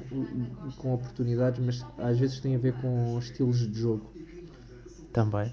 com 0.77 0.93
oportunidades, 0.93 1.59
mas 1.65 1.85
às 1.97 2.19
vezes 2.19 2.39
tem 2.39 2.55
a 2.55 2.59
ver 2.59 2.73
com 2.73 3.17
estilos 3.17 3.67
de 3.71 3.79
jogo. 3.79 4.11
Também. 5.11 5.51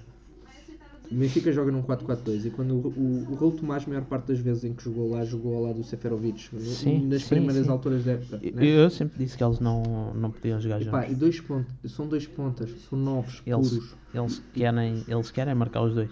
O 1.11 1.15
Benfica 1.15 1.51
joga 1.51 1.71
num 1.71 1.81
4-4-2 1.81 2.45
e 2.45 2.51
quando 2.51 2.75
o, 2.75 2.87
o, 2.87 3.31
o 3.31 3.35
Raul 3.35 3.51
Tomás, 3.53 3.83
a 3.85 3.89
maior 3.89 4.05
parte 4.05 4.27
das 4.27 4.39
vezes 4.39 4.63
em 4.63 4.73
que 4.73 4.83
jogou 4.83 5.09
lá, 5.09 5.25
jogou 5.25 5.55
ao 5.55 5.63
lado 5.63 5.77
do 5.77 5.83
Seferovic, 5.83 6.49
Sim, 6.59 7.07
nas 7.07 7.23
sim, 7.23 7.29
primeiras 7.29 7.65
sim. 7.65 7.71
alturas 7.71 8.03
da 8.05 8.11
época. 8.11 8.39
Eu, 8.43 8.53
né? 8.53 8.65
eu 8.85 8.89
sempre 8.89 9.17
disse 9.17 9.35
que 9.37 9.43
eles 9.43 9.59
não, 9.59 9.81
não 10.13 10.29
podiam 10.31 10.59
jogar 10.61 10.79
juntos. 10.79 11.11
e 11.11 11.15
dois 11.15 11.41
pontos, 11.41 11.91
são 11.91 12.07
dois 12.07 12.27
pontas, 12.27 12.69
são 12.89 12.99
novos, 12.99 13.41
Eles, 13.45 13.69
puros. 13.69 13.95
eles, 14.13 14.41
querem, 14.53 15.03
eles 15.07 15.31
querem 15.31 15.55
marcar 15.55 15.81
os 15.81 15.95
dois. 15.95 16.11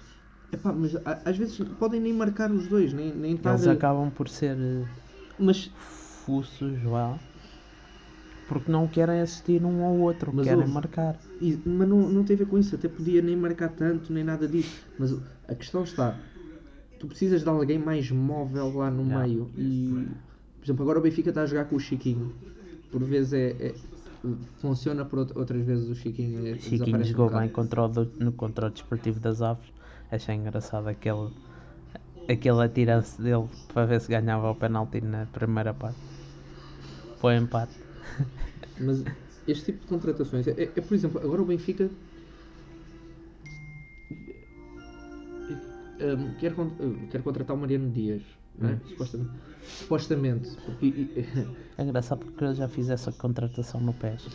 Epá, 0.51 0.71
mas 0.71 0.95
a- 0.95 1.21
às 1.25 1.37
vezes 1.37 1.57
podem 1.79 1.99
nem 1.99 2.13
marcar 2.13 2.51
os 2.51 2.67
dois, 2.67 2.93
nem, 2.93 3.13
nem. 3.13 3.37
Eles 3.43 3.67
acabam 3.67 4.09
por 4.09 4.27
ser 4.29 4.57
eh, 4.57 4.85
Mas, 5.39 5.69
fuços, 6.25 6.73
vá. 6.83 7.17
Porque 8.47 8.71
não 8.71 8.87
querem 8.87 9.21
assistir 9.21 9.63
um 9.63 9.83
ao 9.83 9.95
outro, 9.97 10.31
Mas 10.33 10.45
querem 10.45 10.61
ouve, 10.61 10.73
marcar. 10.73 11.19
e- 11.41 11.59
mas 11.65 11.87
não, 11.87 12.09
não 12.09 12.23
tem 12.23 12.35
a 12.35 12.39
ver 12.39 12.45
com 12.47 12.57
isso, 12.57 12.75
até 12.75 12.87
podia 12.87 13.21
nem 13.21 13.35
marcar 13.35 13.69
tanto, 13.69 14.11
nem 14.13 14.23
nada 14.23 14.47
disso. 14.47 14.87
Mas 14.97 15.11
a 15.47 15.55
questão 15.55 15.83
está, 15.83 16.17
tu 16.99 17.07
precisas 17.07 17.43
de 17.43 17.49
alguém 17.49 17.77
mais 17.79 18.09
móvel 18.11 18.73
lá 18.75 18.89
no 18.89 19.03
Yeah. 19.03 19.27
meio. 19.27 19.49
E, 19.57 20.07
por 20.59 20.65
exemplo, 20.65 20.83
agora 20.83 20.99
o 20.99 21.01
Benfica 21.01 21.29
está 21.29 21.43
a 21.43 21.45
jogar 21.45 21.65
com 21.65 21.75
o 21.75 21.79
Chiquinho. 21.79 22.31
Por 22.91 23.03
vezes 23.03 23.33
é, 23.33 23.49
é- 23.67 23.75
funciona, 24.59 25.05
por 25.05 25.19
out- 25.19 25.37
outras 25.37 25.61
vezes 25.65 25.89
o 25.89 25.95
Chiquinho 25.95 26.45
é, 26.47 26.57
Chiquinho 26.57 27.03
jogou 27.03 27.29
bem 27.29 27.49
contra 27.49 27.83
o, 27.85 27.91
no 28.19 28.31
contra 28.31 28.67
o 28.67 28.69
Desportivo 28.69 29.19
das 29.19 29.41
Aves. 29.41 29.65
Achei 30.11 30.35
engraçado 30.35 30.87
aquele, 30.87 31.29
aquele 32.29 32.63
atirança 32.63 33.21
dele 33.21 33.47
para 33.73 33.85
ver 33.85 34.01
se 34.01 34.09
ganhava 34.09 34.49
o 34.51 34.55
penalti 34.55 35.01
na 35.01 35.25
primeira 35.27 35.73
parte. 35.73 35.97
Foi 37.19 37.35
empate. 37.35 37.86
Mas 38.79 39.03
este 39.47 39.65
tipo 39.65 39.81
de 39.81 39.87
contratações 39.87 40.47
é, 40.47 40.51
é- 40.51 40.63
é, 40.75 40.81
por 40.81 40.93
exemplo, 40.93 41.19
agora 41.19 41.41
o 41.41 41.45
Benfica 41.45 41.89
hum, 45.99 46.33
quer, 46.37 46.53
quer 47.09 47.21
contratar 47.23 47.55
o 47.55 47.59
Mariano 47.59 47.89
Dias, 47.91 48.23
é? 48.61 48.65
Hum. 48.67 48.77
supostamente. 48.85 49.31
Supostamente, 49.77 50.49
porque 50.65 51.07
É 51.77 51.83
engraçado 51.83 52.19
porque 52.25 52.43
eu 52.45 52.53
já 52.53 52.67
fiz 52.67 52.89
essa 52.89 53.11
contratação 53.11 53.81
no 53.81 53.93
PES 53.93 54.27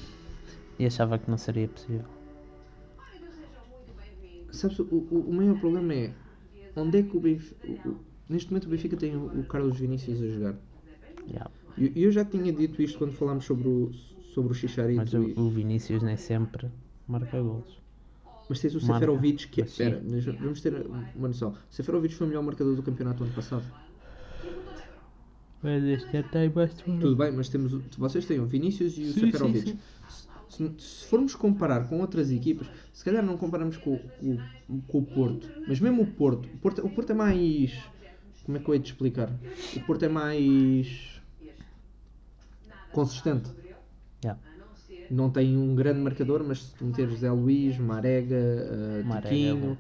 e 0.78 0.86
achava 0.86 1.18
que 1.18 1.30
não 1.30 1.38
seria 1.38 1.68
possível. 1.68 2.04
sabes, 4.52 4.78
o, 4.78 4.84
o, 4.84 5.30
o 5.30 5.32
maior 5.32 5.56
problema 5.58 5.94
é 5.94 6.12
onde 6.76 6.98
é 6.98 7.02
que 7.02 7.16
o 7.16 7.20
Benfica. 7.20 7.56
o- 7.66 7.96
neste 8.28 8.50
momento 8.50 8.66
o 8.66 8.70
Benfica 8.70 8.96
tem 8.96 9.16
o, 9.16 9.40
o 9.40 9.44
Carlos 9.44 9.78
Vinícius 9.78 10.20
a 10.22 10.28
jogar. 10.28 10.54
Yeah. 11.28 11.50
E 11.76 11.84
eu, 11.86 11.92
eu 12.04 12.12
já 12.12 12.24
tinha 12.24 12.52
dito 12.52 12.80
isto 12.82 12.98
quando 12.98 13.12
falámos 13.12 13.44
sobre 13.44 13.68
o, 13.68 13.90
sobre 14.34 14.52
o 14.52 14.54
Chicharito. 14.54 15.00
Mas 15.00 15.14
o, 15.14 15.40
o 15.40 15.50
Vinícius 15.50 16.02
nem 16.02 16.16
sempre 16.16 16.68
marca 17.08 17.40
golos. 17.40 17.80
Mas 18.48 18.60
tens 18.60 18.74
o 18.74 18.78
Marca, 18.80 18.94
Seferovic 18.94 19.48
que 19.48 19.62
é. 19.62 19.64
sim. 19.66 19.84
Espera, 19.84 20.34
vamos 20.40 20.60
ter 20.60 20.86
uma 21.16 21.28
noção. 21.28 21.54
Seferovic 21.70 22.14
foi 22.14 22.26
o 22.26 22.28
melhor 22.28 22.42
marcador 22.42 22.74
do 22.74 22.82
campeonato 22.82 23.24
ano 23.24 23.32
passado. 23.32 23.64
Mas 25.62 25.84
este 25.84 26.16
ano 26.16 26.28
tem 26.32 26.50
mais 26.50 26.74
Tudo 26.74 27.14
bem, 27.16 27.30
mas 27.32 27.48
temos, 27.48 27.72
vocês 27.96 28.26
têm 28.26 28.40
o 28.40 28.46
Vinícius 28.46 28.98
e 28.98 29.02
o 29.04 29.12
Sim, 29.12 29.20
Seferovic. 29.20 29.70
sim, 29.70 29.78
Se, 30.48 30.72
se 30.78 31.06
formos 31.06 31.34
comparar 31.36 31.88
com 31.88 32.00
outras 32.00 32.30
equipas, 32.32 32.66
se 32.92 33.04
calhar 33.04 33.24
não 33.24 33.36
comparamos 33.36 33.76
com, 33.76 33.96
com- 33.96 34.38
com 34.88 34.98
o 34.98 35.02
Porto, 35.04 35.48
mas 35.68 35.78
mesmo 35.78 36.02
o 36.02 36.06
Porto, 36.06 36.46
o 36.52 36.58
Porto, 36.58 36.84
o 36.84 36.90
Porto 36.90 37.10
é 37.10 37.14
mais. 37.14 37.72
Como 38.44 38.58
é 38.58 38.60
que 38.60 38.68
eu 38.68 38.74
hei 38.74 38.80
de 38.80 38.88
explicar? 38.88 39.32
O 39.76 39.80
Porto 39.86 40.04
é 40.04 40.08
mais. 40.08 41.11
Consistente. 42.92 43.50
Yeah. 44.24 44.40
Não 45.10 45.30
tem 45.30 45.56
um 45.56 45.74
grande 45.74 46.00
marcador, 46.00 46.44
mas 46.46 46.62
se 46.62 46.74
tu 46.74 46.84
meteres 46.84 47.18
Zé 47.18 47.30
Luís, 47.30 47.76
Marega, 47.78 48.36
uh, 48.36 49.04
Marega 49.06 49.28
é 49.28 49.30
Tiquinho, 49.30 49.78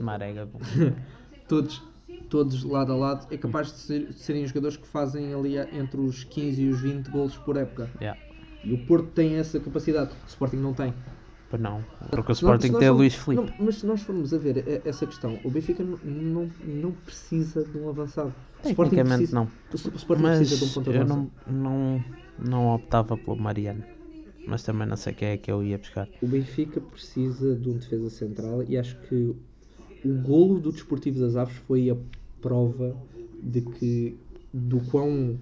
Marega 0.00 0.46
bom. 0.46 0.58
todos, 1.48 1.82
todos 2.28 2.64
lado 2.64 2.92
a 2.92 2.96
lado, 2.96 3.26
é 3.32 3.36
capaz 3.36 3.68
de, 3.68 3.78
ser- 3.78 4.06
de 4.08 4.14
serem 4.14 4.46
jogadores 4.46 4.76
que 4.76 4.86
fazem 4.86 5.32
ali 5.34 5.58
a- 5.58 5.68
entre 5.72 6.00
os 6.00 6.24
15 6.24 6.62
e 6.62 6.68
os 6.68 6.80
20 6.80 7.08
golos 7.10 7.36
por 7.36 7.56
época. 7.56 7.90
Yeah. 8.00 8.18
E 8.64 8.72
o 8.74 8.86
Porto 8.86 9.08
tem 9.08 9.34
essa 9.36 9.58
capacidade, 9.60 10.12
o 10.24 10.28
Sporting 10.28 10.56
não 10.56 10.72
tem. 10.74 10.92
Pois 11.50 11.60
não, 11.60 11.82
porque 12.12 12.30
o 12.30 12.34
Sporting 12.34 12.72
tem 12.78 12.88
o 12.88 12.94
Luís 12.94 13.14
Filipe. 13.14 13.42
não, 13.58 13.66
mas 13.66 13.74
se 13.76 13.86
nós 13.86 14.00
formos 14.02 14.32
a 14.32 14.38
ver 14.38 14.58
eh, 14.58 14.80
essa 14.84 15.04
questão, 15.04 15.40
o 15.42 15.50
Benfica 15.50 15.82
não, 15.82 15.98
não, 15.98 16.50
não 16.64 16.92
precisa 16.92 17.64
de 17.64 17.76
um 17.76 17.88
avançado. 17.88 18.32
O 18.60 18.62
Tecnicamente 18.62 19.16
precisa- 19.16 19.34
não. 19.34 19.44
O 19.44 19.48
o 19.74 19.96
Sporting 19.96 20.22
precisa 20.22 20.56
de 20.56 20.62
um 20.62 20.66
Mas 20.66 20.74
ponta 20.74 20.90
de 20.92 20.96
eu 20.98 21.04
não, 21.06 21.30
não, 21.48 22.04
não 22.38 22.74
optava 22.74 23.16
pelo 23.16 23.36
Mariano. 23.36 23.82
Mas 24.46 24.62
também 24.62 24.86
não 24.86 24.96
sei 24.96 25.12
quem 25.12 25.28
é 25.28 25.36
que 25.36 25.50
eu 25.50 25.62
ia 25.62 25.76
buscar. 25.76 26.08
O 26.22 26.26
Benfica 26.28 26.80
precisa 26.80 27.56
de 27.56 27.68
um 27.68 27.78
defesa 27.78 28.10
central 28.10 28.62
e 28.62 28.78
acho 28.78 28.96
que 29.08 29.34
o 30.04 30.12
golo 30.22 30.60
do 30.60 30.70
Desportivo 30.72 31.18
das 31.20 31.34
Aves 31.36 31.56
foi 31.66 31.90
a 31.90 31.96
prova 32.40 32.96
de 33.42 33.60
que 33.60 34.16
do 34.54 34.80
quão 34.80 35.36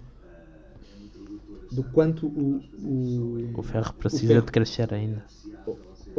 do 1.71 1.83
quanto 1.85 2.27
o, 2.27 2.63
o, 2.83 3.59
O 3.59 3.63
Ferro 3.63 3.93
precisa 3.95 4.27
Ferro- 4.35 4.47
de 4.47 4.53
crescer 4.53 4.93
ainda. 4.95 5.23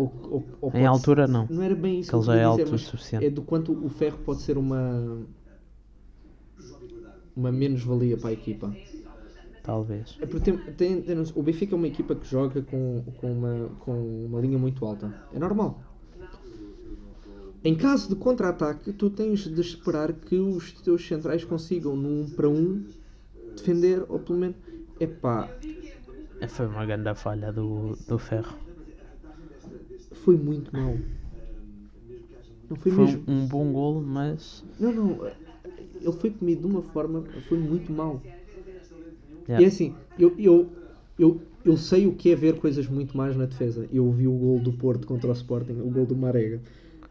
O- 0.04 0.38
o- 0.62 0.68
o- 0.68 0.78
Em 0.78 0.86
altura 0.86 1.28
não. 1.28 1.48
não 1.50 1.62
era 1.62 1.76
bem 1.76 2.00
isso 2.00 2.10
que 2.10 2.16
ele 2.16 2.22
eu 2.22 2.26
já 2.26 2.34
é 2.34 2.36
queria 2.38 2.48
alto 2.50 2.64
dizer, 2.64 2.76
o 2.76 2.80
suficiente. 2.80 3.26
é 3.26 3.30
do 3.30 3.42
quanto 3.42 3.72
o 3.74 3.90
ferro 3.90 4.18
pode 4.26 4.42
ser 4.42 4.58
uma 4.58 5.26
uma 7.36 7.52
menos-valia 7.52 8.18
para 8.18 8.30
a 8.30 8.34
equipa. 8.34 8.76
Talvez. 9.64 10.18
É 10.22 10.26
porque 10.26 10.52
tem, 10.52 10.58
tem- 10.74 11.02
tem 11.02 11.24
o 11.36 11.44
Benfica 11.44 11.76
é 11.76 11.78
uma 11.78 11.88
equipa 11.88 12.16
que 12.16 12.28
joga 12.28 12.62
com, 12.62 13.04
com, 13.18 13.32
uma, 13.32 13.70
com 13.80 14.26
uma 14.26 14.40
linha 14.42 14.58
muito 14.58 14.86
alta. 14.86 15.14
É 15.34 15.40
normal. 15.40 15.82
Em 17.64 17.76
caso 17.76 18.08
de 18.10 18.16
contra-ataque, 18.16 18.94
tu 18.94 19.10
tens 19.10 19.42
de 19.42 19.62
esperar 19.62 20.14
que 20.14 20.36
os 20.38 20.72
teus 20.82 21.06
centrais 21.06 21.44
consigam, 21.44 21.96
num 21.96 22.30
para 22.30 22.48
um, 22.50 22.86
defender, 23.56 24.06
ou 24.08 24.20
pelo 24.20 24.40
menos. 24.40 24.56
Epá, 25.00 25.50
Foi 26.48 26.68
uma 26.68 26.86
grande 26.86 27.14
falha 27.16 27.52
do, 27.52 27.98
do 28.08 28.18
Ferro. 28.18 28.56
Foi 30.30 30.38
muito 30.38 30.72
mau. 30.72 30.96
Não 32.70 32.78
foi, 32.78 32.92
Foi 32.92 33.06
mesmo. 33.06 33.24
um 33.28 33.48
bom 33.48 33.72
golo, 33.72 34.00
mas. 34.00 34.64
Não, 34.80 34.94
não. 34.94 35.26
Ele 35.96 36.12
foi 36.12 36.30
comido 36.30 36.62
de 36.62 36.68
uma 36.68 36.84
forma. 36.84 37.24
Foi 37.48 37.58
muito 37.58 37.92
mau. 37.92 38.22
yeah. 39.48 39.60
E 39.60 39.66
é 39.66 39.68
assim, 39.68 39.96
eu, 40.20 40.36
eu, 40.38 40.70
eu, 41.18 41.42
eu 41.66 41.76
sei 41.76 42.06
o 42.06 42.14
que 42.14 42.32
é 42.32 42.36
ver 42.36 42.60
coisas 42.60 42.88
muito 42.88 43.18
mais 43.18 43.36
na 43.36 43.46
defesa. 43.46 43.90
Eu 43.92 44.12
vi 44.12 44.28
o 44.28 44.34
gol 44.34 44.60
do 44.60 44.72
Porto 44.72 45.08
contra 45.08 45.30
o 45.32 45.34
Sporting, 45.34 45.80
o 45.82 45.90
gol 45.90 46.06
do 46.06 46.16
Marega. 46.16 46.62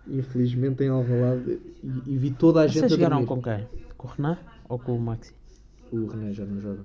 Infelizmente 0.06 0.84
em 0.84 0.88
Alvalade 0.88 1.58
e, 1.82 2.02
e 2.06 2.16
vi 2.16 2.30
toda 2.30 2.60
a 2.60 2.66
gente 2.66 2.80
Vocês 2.80 2.92
jogaram 2.92 3.26
com 3.26 3.42
quem? 3.42 3.66
Com 3.96 4.08
o 4.08 4.10
Renan 4.12 4.38
ou 4.68 4.78
com 4.78 4.96
o 4.96 5.00
Maxi? 5.00 5.34
O 5.92 6.06
René 6.06 6.32
já 6.32 6.46
não 6.46 6.60
joga. 6.60 6.80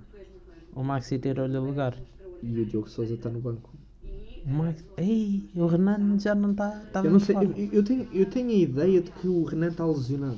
O 0.76 0.84
Maxi 0.84 1.20
tirou-lhe 1.20 1.56
o 1.56 1.64
lugar. 1.64 1.96
E 2.42 2.60
o 2.60 2.66
Diogo 2.66 2.90
Souza 2.90 3.14
está 3.14 3.30
no 3.30 3.40
banco. 3.40 3.70
O 4.46 4.50
Maxi. 4.50 4.84
Ei, 4.98 5.44
o 5.56 5.66
Renan 5.66 6.20
já 6.20 6.36
não 6.36 6.52
está. 6.52 6.70
Tá 6.92 7.02
Eu 7.04 7.12
não 7.12 7.20
sei, 7.20 7.36
eu, 7.36 7.70
eu 7.72 7.84
tenho, 7.84 8.08
eu 8.12 8.26
tenho 8.26 8.50
a 8.50 8.54
ideia 8.54 9.02
de 9.02 9.12
que 9.12 9.28
o 9.28 9.44
Renan 9.44 9.70
está 9.70 9.86
lesionado. 9.86 10.38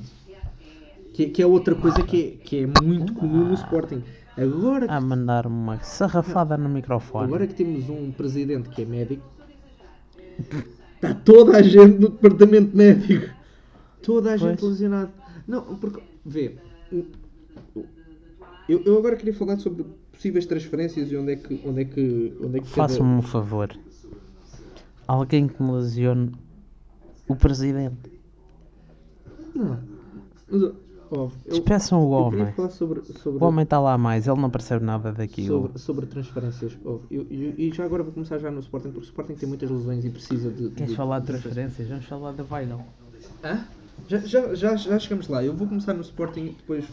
Que, 1.12 1.28
que 1.28 1.42
é 1.42 1.46
outra 1.46 1.74
coisa 1.74 2.02
que 2.02 2.22
é, 2.22 2.30
que 2.44 2.58
é 2.60 2.66
muito 2.66 3.14
comum 3.14 3.46
no 3.48 3.54
Sporting. 3.54 4.02
Agora, 4.36 4.86
A 4.90 5.00
mandar 5.00 5.46
uma 5.46 5.80
sarrafada 5.82 6.58
no 6.58 6.68
microfone. 6.68 7.24
agora 7.24 7.46
que 7.46 7.54
temos 7.54 7.88
um 7.88 8.12
presidente 8.12 8.68
que 8.68 8.82
é 8.82 8.84
médico, 8.84 9.22
está 10.94 11.14
toda 11.14 11.56
a 11.56 11.62
gente 11.62 11.98
no 11.98 12.10
departamento 12.10 12.76
médico. 12.76 13.34
Toda 14.02 14.32
a 14.32 14.36
gente 14.36 14.60
Pois. 14.60 14.72
lesionada. 14.72 15.10
Não, 15.48 15.62
porque, 15.76 16.02
vê, 16.24 16.56
eu, 18.68 18.82
eu 18.84 18.98
agora 18.98 19.16
queria 19.16 19.32
falar 19.34 19.58
sobre 19.58 19.86
possíveis 20.12 20.44
transferências 20.44 21.10
e 21.10 21.16
onde 21.16 21.32
é 21.32 21.36
que, 21.36 21.60
onde 21.64 21.80
é 21.80 21.84
que, 21.84 22.36
onde 22.42 22.58
é 22.58 22.60
que 22.60 22.68
Faça-me 22.68 23.08
um 23.08 23.22
favor. 23.22 23.74
Alguém 25.06 25.46
que 25.48 25.62
me 25.62 25.72
lesione 25.72 26.32
o 27.28 27.36
presidente. 27.36 28.10
Não. 29.54 29.78
Eu- 30.50 30.76
Despeçam 31.48 32.02
o 32.04 32.10
homem. 32.10 32.52
sobre, 32.70 33.00
sobre, 33.22 33.42
O 33.42 33.46
homem 33.46 33.62
está 33.62 33.78
lá 33.78 33.96
mais, 33.96 34.26
ele 34.26 34.40
não 34.40 34.50
percebe 34.50 34.84
nada 34.84 35.12
daquilo. 35.12 35.46
sobre, 35.62 35.78
sobre 35.78 36.06
transferências. 36.06 36.76
Eu- 36.84 37.00
eu- 37.10 37.26
e 37.30 37.70
já 37.72 37.84
agora 37.84 38.02
vou 38.02 38.12
começar 38.12 38.38
já 38.38 38.50
no 38.50 38.58
Sporting, 38.58 38.88
porque 38.88 39.06
o 39.06 39.08
Sporting 39.08 39.34
tem 39.34 39.48
muitas 39.48 39.70
lesões 39.70 40.04
e 40.04 40.10
precisa 40.10 40.50
de. 40.50 40.70
Queres 40.70 40.90
de- 40.90 40.96
falar 40.96 41.20
de 41.20 41.26
transferências? 41.26 41.88
Vamos 41.88 42.04
falar 42.06 42.32
da. 42.32 42.44
Hã? 43.44 43.64
Já, 44.08 44.18
já, 44.18 44.54
já, 44.54 44.76
já 44.76 44.98
chegamos 44.98 45.28
lá. 45.28 45.44
Eu 45.44 45.54
vou 45.54 45.66
começar 45.68 45.94
no 45.94 46.00
Sporting, 46.02 46.46
depois 46.58 46.84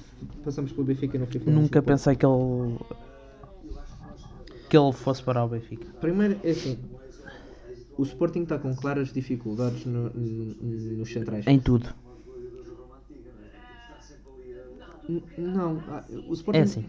passamos 0.44 0.72
pelo 0.72 0.86
Benfica 0.86 1.18
e 1.18 1.20
no 1.20 1.26
FIFA. 1.26 1.50
Nunca 1.52 1.82
pensei 1.82 2.16
que 2.16 2.26
ele. 2.26 2.78
que 4.70 4.78
ele 4.78 4.92
fosse 4.94 5.24
para 5.24 5.44
o 5.44 5.48
Benfica. 5.50 5.88
Primeiro, 6.00 6.40
é 6.44 6.52
assim. 6.52 6.78
O 7.98 8.04
Sporting 8.04 8.44
está 8.44 8.58
com 8.58 8.76
claras 8.76 9.14
dificuldades 9.14 9.86
no- 9.86 10.10
no- 10.10 10.56
nos 10.98 11.12
centrais. 11.12 11.46
Em 11.48 11.60
tudo. 11.60 11.94
N- 15.08 15.24
Não, 15.38 15.84
ah, 15.90 16.04
o 16.28 16.34
Sporting. 16.34 16.60
É 16.60 16.64
assim. 16.64 16.86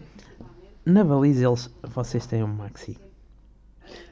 Na 0.85 1.03
baliza 1.03 1.47
eles, 1.47 1.69
vocês 1.83 2.25
têm 2.25 2.43
um 2.43 2.47
Maxi. 2.47 2.97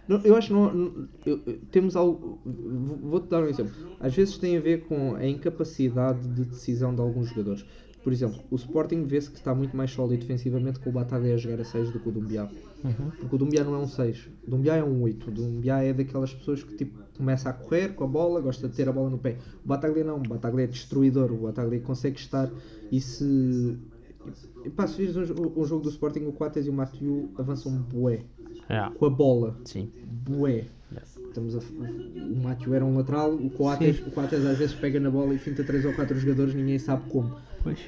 Não, 0.07 0.19
eu 0.21 0.35
acho 0.35 0.47
que 0.47 0.53
não, 0.53 0.73
não- 0.73 1.07
eu- 1.25 1.39
temos 1.71 1.95
algo. 1.95 2.39
vou- 2.45 2.97
Vou-te 2.97 3.29
dar 3.29 3.41
um 3.43 3.47
exemplo. 3.47 3.73
Às 3.99 4.13
vezes 4.13 4.37
tem 4.37 4.57
a 4.57 4.61
ver 4.61 4.83
com 4.85 5.15
a 5.15 5.25
incapacidade 5.25 6.27
de 6.27 6.43
decisão 6.45 6.93
de 6.93 6.99
alguns 7.01 7.29
jogadores. 7.29 7.65
Por 8.03 8.11
exemplo, 8.11 8.43
o 8.51 8.55
Sporting 8.55 9.03
vê-se 9.05 9.29
que 9.29 9.37
está 9.37 9.55
muito 9.55 9.75
mais 9.77 9.89
sólido 9.91 10.19
defensivamente 10.19 10.79
com 10.79 10.89
o 10.89 10.93
Bataglia 10.93 11.35
a 11.35 11.37
jogar 11.37 11.61
a 11.61 11.63
6 11.63 11.91
do 11.91 11.99
que 11.99 12.09
o 12.09 12.11
Dumbiá. 12.11 12.49
Uhum. 12.83 13.11
Porque 13.17 13.35
o 13.35 13.37
Dumbiá 13.37 13.63
não 13.63 13.75
é 13.75 13.77
um 13.77 13.87
6. 13.87 14.29
O 14.45 14.51
Dumbiá 14.51 14.75
é 14.75 14.83
um 14.83 15.01
8. 15.03 15.29
O 15.29 15.31
Dumbiá 15.31 15.81
é 15.81 15.93
daquelas 15.93 16.33
pessoas 16.33 16.63
que 16.63 16.75
tipo, 16.75 16.99
começa 17.15 17.49
a 17.49 17.53
correr 17.53 17.95
com 17.95 18.03
a 18.03 18.07
bola, 18.07 18.41
gosta 18.41 18.67
de 18.67 18.75
ter 18.75 18.89
a 18.89 18.91
bola 18.91 19.09
no 19.09 19.17
pé. 19.17 19.37
O 19.63 19.67
Bataglia 19.67 20.03
não. 20.03 20.17
O 20.17 20.27
Bataglia 20.27 20.65
é 20.65 20.67
destruidor. 20.67 21.31
O 21.31 21.37
Bataglia 21.37 21.79
consegue 21.79 22.19
estar 22.19 22.51
e 22.91 22.99
se. 22.99 23.79
E, 24.65 24.69
pá, 24.69 24.85
se 24.85 24.97
vires 24.97 25.15
um, 25.15 25.53
um 25.55 25.65
jogo 25.65 25.83
do 25.83 25.89
Sporting, 25.89 26.25
o 26.25 26.33
Coates 26.33 26.65
e 26.65 26.69
o 26.69 26.73
Mathieu 26.73 27.31
avançam 27.37 27.71
bué. 27.71 28.25
É. 28.67 28.89
Com 28.89 29.05
a 29.05 29.09
bola. 29.09 29.57
Sim. 29.63 29.89
Bué. 30.05 30.65
Estamos 31.27 31.55
a, 31.55 31.59
o 31.59 32.43
Mathieu 32.43 32.73
era 32.75 32.85
um 32.85 32.95
lateral, 32.95 33.33
o 33.33 33.49
Coates, 33.49 33.97
Sim. 33.97 34.03
o 34.07 34.11
Coates 34.11 34.45
às 34.45 34.57
vezes 34.57 34.75
pega 34.75 34.99
na 34.99 35.09
bola 35.09 35.33
e 35.33 35.39
finta 35.39 35.63
3 35.63 35.85
ou 35.85 35.93
4 35.93 36.17
jogadores, 36.19 36.53
ninguém 36.53 36.77
sabe 36.77 37.09
como. 37.09 37.35
Pois. 37.63 37.79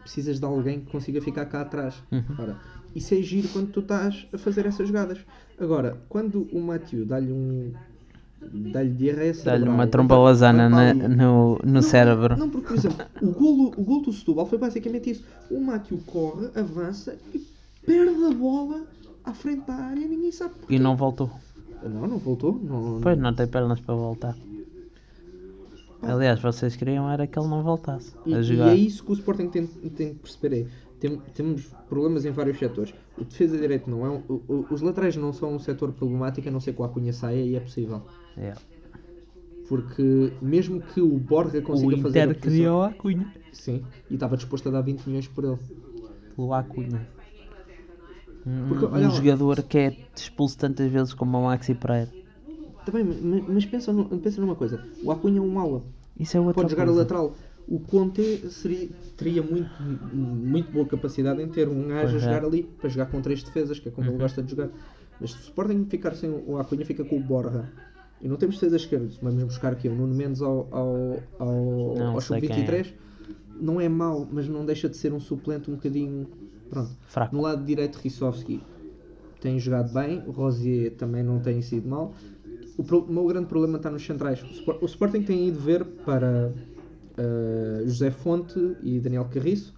Precisas 0.00 0.38
de 0.38 0.44
alguém 0.44 0.80
que 0.80 0.90
consiga 0.90 1.20
ficar 1.20 1.46
cá 1.46 1.62
atrás. 1.62 1.94
Uhum. 2.12 2.22
Ora, 2.38 2.56
isso 2.94 3.12
é 3.14 3.18
giro 3.22 3.48
quando 3.48 3.70
tu 3.72 3.80
estás 3.80 4.26
a 4.32 4.38
fazer 4.38 4.64
essas 4.66 4.86
jogadas. 4.88 5.18
Agora, 5.58 5.96
quando 6.08 6.48
o 6.52 6.60
Mathieu 6.60 7.04
dá-lhe 7.04 7.32
um. 7.32 7.72
dá-lhe 8.72 8.90
diarreia 8.90 9.32
Dá-lhe 9.44 9.68
uma 9.68 9.86
para- 9.86 10.18
lasana 10.18 10.68
na- 10.68 10.94
no, 10.94 11.58
no 11.64 11.72
Não, 11.72 11.82
cérebro. 11.82 12.36
Não, 12.38 12.48
porque, 12.48 12.68
por 12.68 12.76
exemplo, 12.76 13.04
o 13.20 13.32
golo, 13.32 13.72
o 13.76 13.82
golo 13.82 14.02
do 14.02 14.12
Setúbal 14.12 14.46
foi 14.46 14.58
basicamente 14.58 15.10
isso. 15.10 15.24
O 15.50 15.60
Mathieu 15.60 15.98
corre, 16.06 16.48
avança 16.54 17.16
e 17.34 17.44
perde 17.84 18.24
a 18.24 18.30
bola 18.30 18.84
à 19.24 19.32
frente 19.34 19.66
da 19.66 19.74
área 19.74 20.06
ninguém 20.06 20.30
sabe 20.30 20.54
porquê. 20.54 20.74
E 20.74 20.78
não 20.78 20.94
voltou. 20.96 21.30
Não, 21.82 22.06
não 22.06 22.18
voltou. 22.18 22.58
Não, 22.62 23.00
Pois 23.02 23.18
não 23.18 23.34
tem 23.34 23.46
pernas 23.48 23.80
para 23.80 23.94
voltar. 23.94 24.36
Aliás, 26.02 26.40
vocês 26.40 26.76
queriam 26.76 27.10
era 27.10 27.26
que 27.26 27.38
ele 27.38 27.48
não 27.48 27.62
voltasse 27.62 28.14
E, 28.24 28.34
a 28.34 28.40
e 28.40 28.42
jogar. 28.42 28.68
é 28.68 28.74
isso 28.74 29.02
que 29.04 29.10
o 29.10 29.14
Sporting 29.14 29.48
tem, 29.48 29.66
tem 29.66 30.14
que 30.14 30.20
perceber. 30.20 30.62
É, 30.62 30.66
tem- 31.00 31.18
temos 31.34 31.64
problemas 31.88 32.24
em 32.24 32.30
vários 32.30 32.58
setores. 32.58 32.94
O 33.18 33.24
defesa 33.24 33.56
direito 33.58 33.88
não 33.90 34.04
é 34.04 34.10
um, 34.10 34.22
o- 34.28 34.42
o- 34.48 34.66
Os 34.70 34.82
laterais 34.82 35.16
não 35.16 35.32
são 35.32 35.54
um 35.54 35.58
setor 35.58 35.92
problemático, 35.92 36.48
a 36.48 36.50
não 36.52 36.60
ser 36.60 36.74
que 36.74 36.80
o 36.80 36.84
Acunha 36.84 37.12
saia 37.12 37.42
e 37.42 37.56
é 37.56 37.60
possível. 37.60 38.02
É. 38.36 38.52
Porque 39.68 40.32
mesmo 40.40 40.80
que 40.80 41.00
o 41.00 41.18
Borja 41.18 41.58
O 41.58 41.62
consiga 41.62 41.96
fazer 41.98 42.20
a 42.20 42.24
Inter 42.24 42.34
posição- 42.36 42.50
criou 42.52 42.82
a 42.82 42.92
Cunha. 42.92 43.32
Sim, 43.52 43.82
e 44.10 44.14
estava 44.14 44.36
disposto 44.36 44.68
a 44.68 44.72
dar 44.72 44.82
20 44.82 45.04
milhões 45.06 45.26
por 45.26 45.44
ele. 45.44 45.58
Pelo 46.36 46.52
Acunha. 46.52 47.08
Um, 48.46 48.68
Porque, 48.68 48.84
um 48.84 48.90
lá. 48.90 49.08
jogador 49.08 49.62
que 49.64 49.78
é 49.78 49.96
expulso 50.14 50.56
tantas 50.58 50.88
vezes 50.90 51.12
como 51.14 51.36
o 51.38 51.44
Maxi 51.44 51.74
Pereira. 51.74 52.10
Também, 52.86 53.04
mas, 53.48 53.66
pensa, 53.66 53.92
pensa 54.22 54.40
numa 54.40 54.54
coisa: 54.54 54.80
o 55.02 55.10
Acunha 55.10 55.38
é 55.38 55.42
um 55.42 55.58
ala, 55.58 55.82
Isso 56.18 56.36
é 56.36 56.40
outra 56.40 56.54
pode 56.54 56.70
jogar 56.70 56.84
a 56.84 56.86
coisa. 56.86 57.00
lateral. 57.00 57.34
O 57.68 57.80
Conte 57.80 58.22
seria, 58.48 58.88
teria 59.16 59.42
muito, 59.42 59.68
muito 59.82 60.70
boa 60.70 60.86
capacidade 60.86 61.42
em 61.42 61.48
ter 61.48 61.68
um 61.68 61.88
gajo 61.88 62.14
a 62.14 62.16
é. 62.16 62.20
jogar 62.20 62.44
ali 62.44 62.62
para 62.62 62.88
jogar 62.88 63.06
com 63.06 63.20
três 63.20 63.42
defesas, 63.42 63.80
que 63.80 63.88
é 63.88 63.90
como 63.90 64.06
ele 64.06 64.12
Uhum. 64.14 64.20
gosta 64.20 64.40
de 64.40 64.50
jogar. 64.52 64.70
Mas 65.20 65.32
se 65.32 65.36
o 65.38 65.40
Sporting 65.40 65.84
ficar 65.90 66.14
sem 66.14 66.30
o 66.30 66.56
Acunha, 66.58 66.86
fica 66.86 67.04
com 67.04 67.16
o 67.16 67.20
Borja. 67.20 67.68
E 68.22 68.28
não 68.28 68.36
temos 68.36 68.54
defesa 68.54 68.76
esquerda. 68.76 69.08
Vamos 69.20 69.42
buscar 69.42 69.72
aqui 69.72 69.88
o 69.88 69.94
Nuno 69.96 70.14
Mendes 70.14 70.40
ao, 70.40 70.68
ao, 70.70 71.18
ao, 71.40 71.94
Não 71.98 72.12
ao 72.12 72.20
sei 72.20 72.40
quem 72.40 72.50
sub-23. 72.64 72.94
Não 73.60 73.80
é 73.80 73.88
mau, 73.88 74.28
mas 74.30 74.48
não 74.48 74.64
deixa 74.64 74.88
de 74.88 74.96
ser 74.96 75.12
um 75.12 75.18
suplente 75.18 75.68
um 75.68 75.74
bocadinho. 75.74 76.28
Pronto. 76.70 76.90
Fraco. 77.08 77.34
No 77.34 77.42
lado 77.42 77.64
direito, 77.64 77.96
Rissovski 77.96 78.62
tem 79.40 79.58
jogado 79.58 79.92
bem, 79.92 80.22
o 80.26 80.30
Rosier 80.30 80.92
também 80.94 81.22
não 81.24 81.40
tem 81.40 81.60
sido 81.62 81.88
mal. 81.88 82.14
O, 82.78 82.84
pro- 82.84 83.00
o 83.04 83.12
meu 83.12 83.26
grande 83.26 83.46
problema 83.46 83.76
está 83.78 83.90
nos 83.90 84.04
centrais. 84.04 84.42
O, 84.42 84.84
o 84.84 84.86
Sporting 84.86 85.22
tem 85.22 85.48
ido 85.48 85.58
ver 85.58 85.84
para 85.84 86.52
eh, 87.16 87.82
José 87.86 88.10
Fonte 88.10 88.76
e 88.82 88.98
Daniel 89.00 89.24
Carriço, 89.32 89.74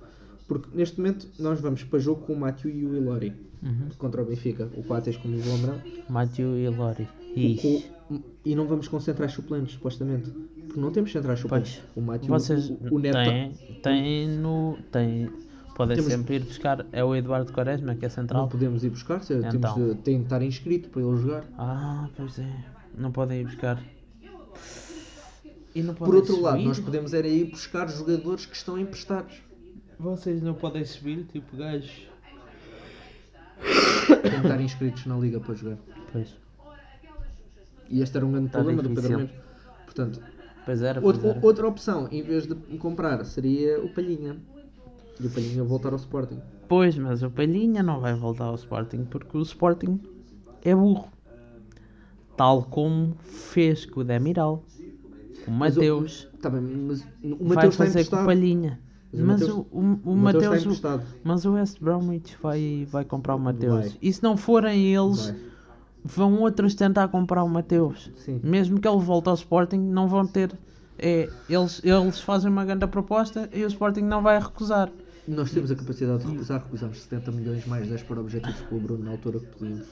porque 0.46 0.68
neste 0.76 0.98
momento 0.98 1.28
nós 1.38 1.60
vamos 1.60 1.84
para 1.84 1.98
jogo 1.98 2.22
com 2.22 2.32
o 2.32 2.40
Mathieu 2.40 2.70
e 2.74 2.84
o 2.84 2.96
Ilori 2.96 3.32
Uhum. 3.60 3.88
contra 3.98 4.22
o 4.22 4.24
Benfica. 4.24 4.68
O 4.76 4.84
Coates, 4.84 5.16
como 5.16 5.34
o 5.36 5.40
Lombrão. 5.44 5.80
Matthew 6.08 6.56
e 6.58 6.68
Lori. 6.68 7.08
Ixi. 7.34 7.86
E 8.44 8.54
não 8.54 8.68
vamos 8.68 8.86
com 8.86 9.00
centrais 9.00 9.32
suplentes, 9.32 9.74
supostamente. 9.74 10.30
Porque 10.66 10.78
não 10.80 10.92
temos 10.92 11.10
centrais 11.10 11.40
suplentes. 11.40 11.80
Pois. 11.92 11.96
O 11.96 12.00
Mathieu, 12.06 12.28
Vocês 12.28 12.70
o, 12.70 12.78
o 12.94 12.98
Neto. 13.00 13.16
têm, 13.16 13.52
têm 13.82 14.28
no. 14.38 14.78
Têm, 14.92 15.28
podem 15.74 15.96
Temos- 15.96 16.12
sempre 16.12 16.36
ir 16.36 16.44
buscar. 16.44 16.86
É 16.92 17.02
o 17.02 17.16
Eduardo 17.16 17.52
Quaresma 17.52 17.96
que 17.96 18.04
é 18.04 18.08
Não 18.08 18.14
central. 18.14 18.48
podemos 18.48 18.84
ir 18.84 18.90
buscar, 18.90 19.24
se- 19.24 19.34
temos 19.36 19.54
Então. 19.56 19.74
de, 19.88 19.94
tem 19.96 20.18
de 20.18 20.22
estar 20.24 20.40
inscrito 20.40 20.88
para 20.90 21.02
ele 21.02 21.16
jogar. 21.16 21.44
Ah, 21.58 22.08
pois 22.16 22.38
é. 22.38 22.48
Não 22.98 23.12
podem 23.12 23.40
ir 23.40 23.44
buscar. 23.44 23.82
E 25.74 25.82
não 25.82 25.94
Por 25.94 26.06
podem 26.06 26.20
outro 26.20 26.40
lado, 26.40 26.56
subir? 26.56 26.68
nós 26.68 26.80
podemos 26.80 27.14
era 27.14 27.28
ir 27.28 27.44
buscar 27.44 27.88
jogadores 27.88 28.46
que 28.46 28.56
estão 28.56 28.78
emprestados. 28.78 29.40
Vocês 29.98 30.42
não 30.42 30.54
podem 30.54 30.84
subir, 30.84 31.24
tipo 31.26 31.56
gajos. 31.56 32.08
Tem 34.22 34.40
estar 34.40 34.60
inscritos 34.60 35.06
na 35.06 35.16
liga 35.18 35.40
para 35.40 35.54
jogar. 35.54 35.78
Pois. 36.12 36.34
E 37.90 38.00
este 38.02 38.16
era 38.16 38.26
um 38.26 38.32
grande 38.32 38.48
Tá 38.50 38.58
problema 38.58 38.82
do 38.82 38.88
Pedro 38.88 39.02
difícil. 39.02 39.18
Mendes. 39.18 39.36
Portanto, 39.84 40.20
Pois 40.64 40.82
era, 40.82 41.00
pois 41.00 41.16
outra, 41.16 41.30
era. 41.30 41.46
outra 41.46 41.66
opção, 41.68 42.08
em 42.12 42.22
vez 42.22 42.46
de 42.46 42.54
comprar, 42.78 43.24
seria 43.24 43.80
o 43.82 43.88
Palhinha. 43.88 44.36
E 45.18 45.26
o 45.26 45.30
Palhinha 45.30 45.64
voltar 45.64 45.90
ao 45.92 45.96
Sporting. 45.96 46.40
Pois, 46.68 46.96
mas 46.98 47.22
o 47.22 47.30
Palhinha 47.30 47.82
não 47.82 48.00
vai 48.00 48.14
voltar 48.14 48.44
ao 48.44 48.54
Sporting 48.54 49.04
porque 49.04 49.36
o 49.38 49.42
Sporting 49.42 49.98
é 50.62 50.74
burro. 50.74 51.08
Tal 52.38 52.62
como 52.62 53.14
fez 53.20 53.84
com 53.84 54.00
o 54.00 54.04
Demiral. 54.04 54.64
O 55.46 55.50
o- 55.50 55.52
Mateus 55.54 56.26
Tá 56.40 56.48
bem, 56.48 56.60
mas 56.62 57.00
o 57.22 57.44
vai 57.44 57.56
Mateus 57.56 57.74
está 57.74 57.84
fazer 57.84 58.04
com 58.08 58.16
o. 58.16 58.24
Palhinha. 58.24 58.80
Mas 59.12 59.42
o 59.42 59.66
o, 59.72 59.80
o, 59.80 60.00
o 60.04 60.12
O 60.12 60.16
Mateus 60.16 60.62
emprestado. 60.62 61.02
Mas 61.24 61.44
o 61.44 61.52
West 61.52 61.80
Bromwich 61.80 62.36
vai, 62.42 62.86
vai 62.90 63.04
comprar 63.04 63.34
o 63.34 63.38
Mateus. 63.40 63.74
Vai. 63.90 63.92
E 64.00 64.12
se 64.12 64.22
não 64.22 64.36
forem 64.36 64.86
eles, 64.94 65.26
Vai. 65.26 65.36
vão 66.04 66.40
outros 66.42 66.74
tentar 66.74 67.08
comprar 67.08 67.42
o 67.42 67.48
Mateus. 67.48 68.10
Sim. 68.18 68.40
Mesmo 68.42 68.78
que 68.80 68.86
ele 68.86 68.98
volte 69.00 69.28
ao 69.28 69.34
Sporting, 69.34 69.78
não 69.78 70.06
vão 70.08 70.26
ter. 70.26 70.52
É, 70.98 71.28
eles, 71.48 71.80
eles 71.84 72.20
fazem 72.20 72.50
uma 72.50 72.64
grande 72.64 72.86
proposta 72.86 73.48
e 73.52 73.64
o 73.64 73.66
Sporting 73.68 74.02
não 74.02 74.22
vai 74.22 74.38
recusar. 74.38 74.90
Nós 75.26 75.50
temos 75.50 75.70
a 75.70 75.74
capacidade 75.76 76.24
de 76.24 76.30
recusar, 76.32 76.62
recusamos 76.62 76.98
70 77.00 77.32
milhões 77.32 77.66
mais 77.66 77.86
10 77.88 78.02
para 78.04 78.20
objetivos 78.20 78.60
pelo 78.62 78.80
Bruno 78.80 79.04
na 79.04 79.10
altura 79.12 79.40
que 79.40 79.46
pedimos. 79.58 79.86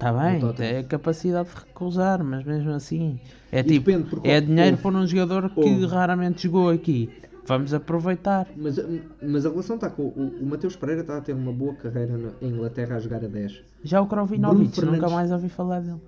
Está 0.00 0.12
bem, 0.14 0.40
é 0.66 0.78
a 0.78 0.84
capacidade 0.84 1.50
de 1.50 1.54
recusar, 1.56 2.24
mas 2.24 2.42
mesmo 2.42 2.70
assim. 2.70 3.20
É 3.52 3.60
E 3.60 3.64
tipo, 3.64 3.90
é 4.24 4.40
dinheiro 4.40 4.70
houve- 4.70 4.82
para 4.82 4.96
um 4.96 5.06
jogador 5.06 5.50
que 5.50 5.60
houve. 5.60 5.84
raramente 5.86 6.44
jogou 6.44 6.70
aqui. 6.70 7.10
Vamos 7.44 7.74
aproveitar. 7.74 8.46
Mas, 8.56 8.76
mas 9.22 9.44
a 9.44 9.50
relação 9.50 9.76
está 9.76 9.90
com 9.90 10.04
o, 10.04 10.38
o 10.40 10.46
Mateus 10.46 10.74
Pereira 10.76 11.02
está 11.02 11.18
a 11.18 11.20
ter 11.20 11.34
uma 11.34 11.52
boa 11.52 11.74
carreira 11.74 12.16
na 12.16 12.30
Inglaterra 12.40 12.96
a 12.96 12.98
jogar 12.98 13.22
a 13.24 13.28
10. 13.28 13.60
Já 13.84 14.00
o 14.00 14.06
Krovinovic, 14.06 14.80
nunca 14.84 15.10
mais 15.10 15.30
ouvi 15.32 15.48
falar 15.50 15.80
dele. 15.80 16.00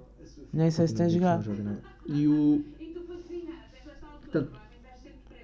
Nem 0.52 0.70
sei 0.70 0.86
se 0.88 0.94
tem 0.94 1.10
jogado. 1.10 1.44
E 2.06 2.26
o. 2.26 2.64
Portanto, 4.22 4.52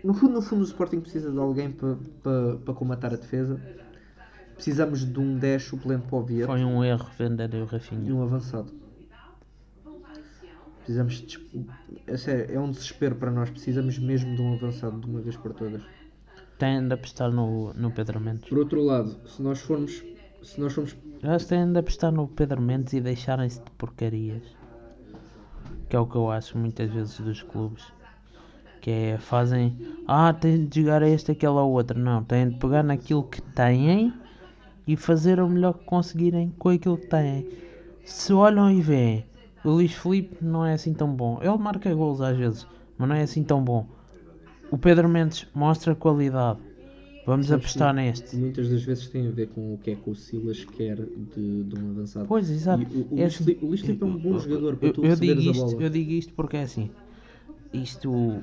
no 0.05 0.15
fundo, 0.15 0.33
no 0.35 0.43
fundo, 0.43 0.61
o 0.63 0.65
Sporting 0.65 1.01
precisa 1.01 1.31
de 1.31 1.39
alguém 1.39 1.71
para 1.71 1.97
para 2.23 2.57
para 2.65 2.75
comatar 2.75 3.13
a 3.13 3.17
defesa. 3.17 3.61
Precisamos 4.59 5.05
de 5.05 5.21
um 5.21 5.38
10 5.38 5.62
suplente 5.62 6.05
para 6.09 6.18
o 6.18 6.23
Vieira 6.25 6.49
Foi 6.49 6.64
um 6.64 6.83
erro 6.83 7.09
venderem 7.16 7.62
o 7.62 7.64
e 7.64 7.68
Rafinha. 7.68 8.12
um 8.12 8.25
avançado. 8.25 8.73
Precisamos 10.79 11.14
de, 11.14 11.38
é, 12.09 12.16
sério, 12.16 12.57
é 12.57 12.59
um 12.59 12.68
desespero 12.68 13.14
para 13.14 13.31
nós. 13.31 13.49
Precisamos 13.51 13.97
mesmo 14.01 14.35
de 14.35 14.42
um 14.42 14.55
avançado 14.55 14.99
de 14.99 15.07
uma 15.07 15.21
vez 15.21 15.37
por 15.37 15.55
todas. 15.55 15.81
Tem 16.59 16.88
de 16.88 16.92
apostar 16.92 17.31
no, 17.31 17.73
no 17.75 17.92
Pedro 17.92 18.18
Mendes. 18.18 18.49
Por 18.49 18.59
outro 18.59 18.83
lado, 18.83 19.16
se 19.29 19.40
nós 19.40 19.61
formos. 19.61 20.03
Se 20.42 20.61
nós 20.61 20.73
formos. 20.73 20.92
Que 20.92 21.47
têm 21.47 21.73
de 21.73 21.79
apostar 21.79 22.11
no 22.11 22.27
Pedro 22.27 22.61
Mendes 22.61 22.94
e 22.94 23.01
deixarem-se 23.01 23.62
de 23.62 23.71
porcarias. 23.79 24.42
Que 25.88 25.94
é 25.94 26.01
o 26.01 26.07
que 26.07 26.16
eu 26.16 26.33
acho 26.33 26.59
muitas 26.59 26.90
vezes 26.90 27.21
dos 27.21 27.42
clubes. 27.44 27.85
Que 28.81 28.90
é, 28.90 29.18
fazem, 29.18 29.79
ah, 30.09 30.33
tem 30.33 30.66
de 30.66 30.81
jogar 30.81 31.05
a 31.05 31.09
este, 31.09 31.31
aquele 31.31 31.53
ou 31.53 31.71
outro. 31.71 31.97
Não, 31.97 32.25
têm 32.25 32.49
de 32.49 32.57
pegar 32.59 32.83
naquilo 32.83 33.23
que 33.23 33.40
têm 33.40 34.12
e 34.88 34.96
fazer 34.96 35.38
o 35.38 35.48
melhor 35.48 35.74
que 35.74 35.85
conseguirem 35.85 36.53
com 36.59 36.70
aquilo 36.70 36.96
que 36.98 37.07
têm. 37.07 37.46
Se 38.05 38.33
olham 38.33 38.70
e 38.70 38.81
veem, 38.81 39.27
o 39.62 39.70
Luís 39.70 39.92
Felipe 39.92 40.42
não 40.42 40.64
é 40.64 40.72
assim 40.72 40.94
tão 40.94 41.14
bom. 41.14 41.38
Ele 41.42 41.59
marca 41.59 41.94
gols 41.94 42.20
às 42.22 42.37
vezes, 42.37 42.66
mas 42.96 43.09
não 43.09 43.14
é 43.14 43.22
assim 43.22 43.44
tão 43.44 43.62
bom. 43.62 43.87
O 44.70 44.79
Pedro 44.79 45.09
Mendes 45.09 45.46
mostra 45.55 45.94
qualidade. 45.94 46.59
Vamos 47.27 47.48
Sabes 47.48 47.66
apostar 47.66 47.94
que 47.94 48.01
neste. 48.01 48.37
Muitas 48.37 48.70
das 48.70 48.83
vezes 48.83 49.07
tem 49.09 49.27
a 49.29 49.31
ver 49.31 49.48
com 49.48 49.74
o 49.74 49.79
que 49.79 49.90
é 49.90 49.94
que 49.94 50.09
o 50.09 50.14
Silas 50.14 50.64
quer 50.64 50.96
de, 50.96 51.64
de 51.64 51.79
um 51.79 51.90
avançado. 51.90 52.27
Pois, 52.27 52.48
exato. 52.48 52.83
E 52.83 52.87
o, 52.87 53.01
o, 53.01 53.18
É 53.18 53.22
Luís 53.22 53.35
assim, 53.35 53.44
Filipe- 53.44 53.64
o 53.64 53.68
Luís 53.68 53.81
Filipe 53.83 54.03
é 54.03 54.07
um 54.07 54.16
bom 54.16 54.33
eu- 54.33 54.38
jogador 54.38 54.77
para 54.77 54.88
eu, 54.88 54.92
tu 54.94 55.05
eu 55.05 55.16
digo 55.16 55.40
isto, 55.42 55.66
bola. 55.66 55.83
eu 55.83 55.90
digo 55.90 56.11
isto 56.12 56.33
porque 56.33 56.57
é 56.57 56.62
assim. 56.62 56.90
Isto 57.74 58.42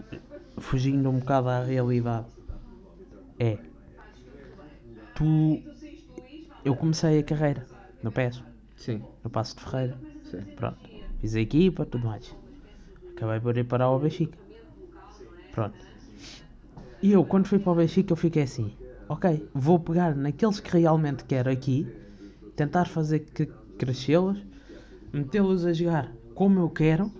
fugindo 0.57 1.09
um 1.09 1.17
bocado 1.17 1.49
à 1.49 1.63
realidade. 1.63 2.27
É. 3.39 3.57
Tu. 5.15 5.59
Eu 6.65 6.75
comecei 6.75 7.19
a 7.19 7.23
carreira 7.23 7.63
no 8.01 8.11
PES, 8.11 8.43
Sim, 8.75 9.03
no 9.23 9.29
Passo 9.29 9.55
de 9.55 9.61
Ferreira. 9.63 9.97
sim. 10.23 10.41
Pronto. 10.55 10.77
Fiz 11.21 11.35
a 11.35 11.39
equipa, 11.39 11.85
tudo 11.85 12.07
mais. 12.07 12.35
Acabei 13.11 13.39
por 13.39 13.55
ir 13.55 13.63
para 13.65 13.87
o 13.87 13.99
Benfica. 13.99 14.37
Pronto. 15.51 15.77
E 17.01 17.11
eu, 17.11 17.23
quando 17.23 17.47
fui 17.47 17.59
para 17.59 17.71
o 17.71 17.75
Benfica, 17.75 18.13
eu 18.13 18.17
fiquei 18.17 18.43
assim: 18.43 18.73
ok, 19.07 19.47
vou 19.53 19.79
pegar 19.79 20.15
naqueles 20.15 20.59
que 20.59 20.75
realmente 20.75 21.23
quero 21.25 21.51
aqui, 21.51 21.87
tentar 22.55 22.85
fazer 22.85 23.19
que 23.19 23.45
crescê-los, 23.77 24.43
metê-los 25.13 25.65
a 25.65 25.71
jogar 25.73 26.11
como 26.33 26.59
eu 26.59 26.69
quero 26.69 27.11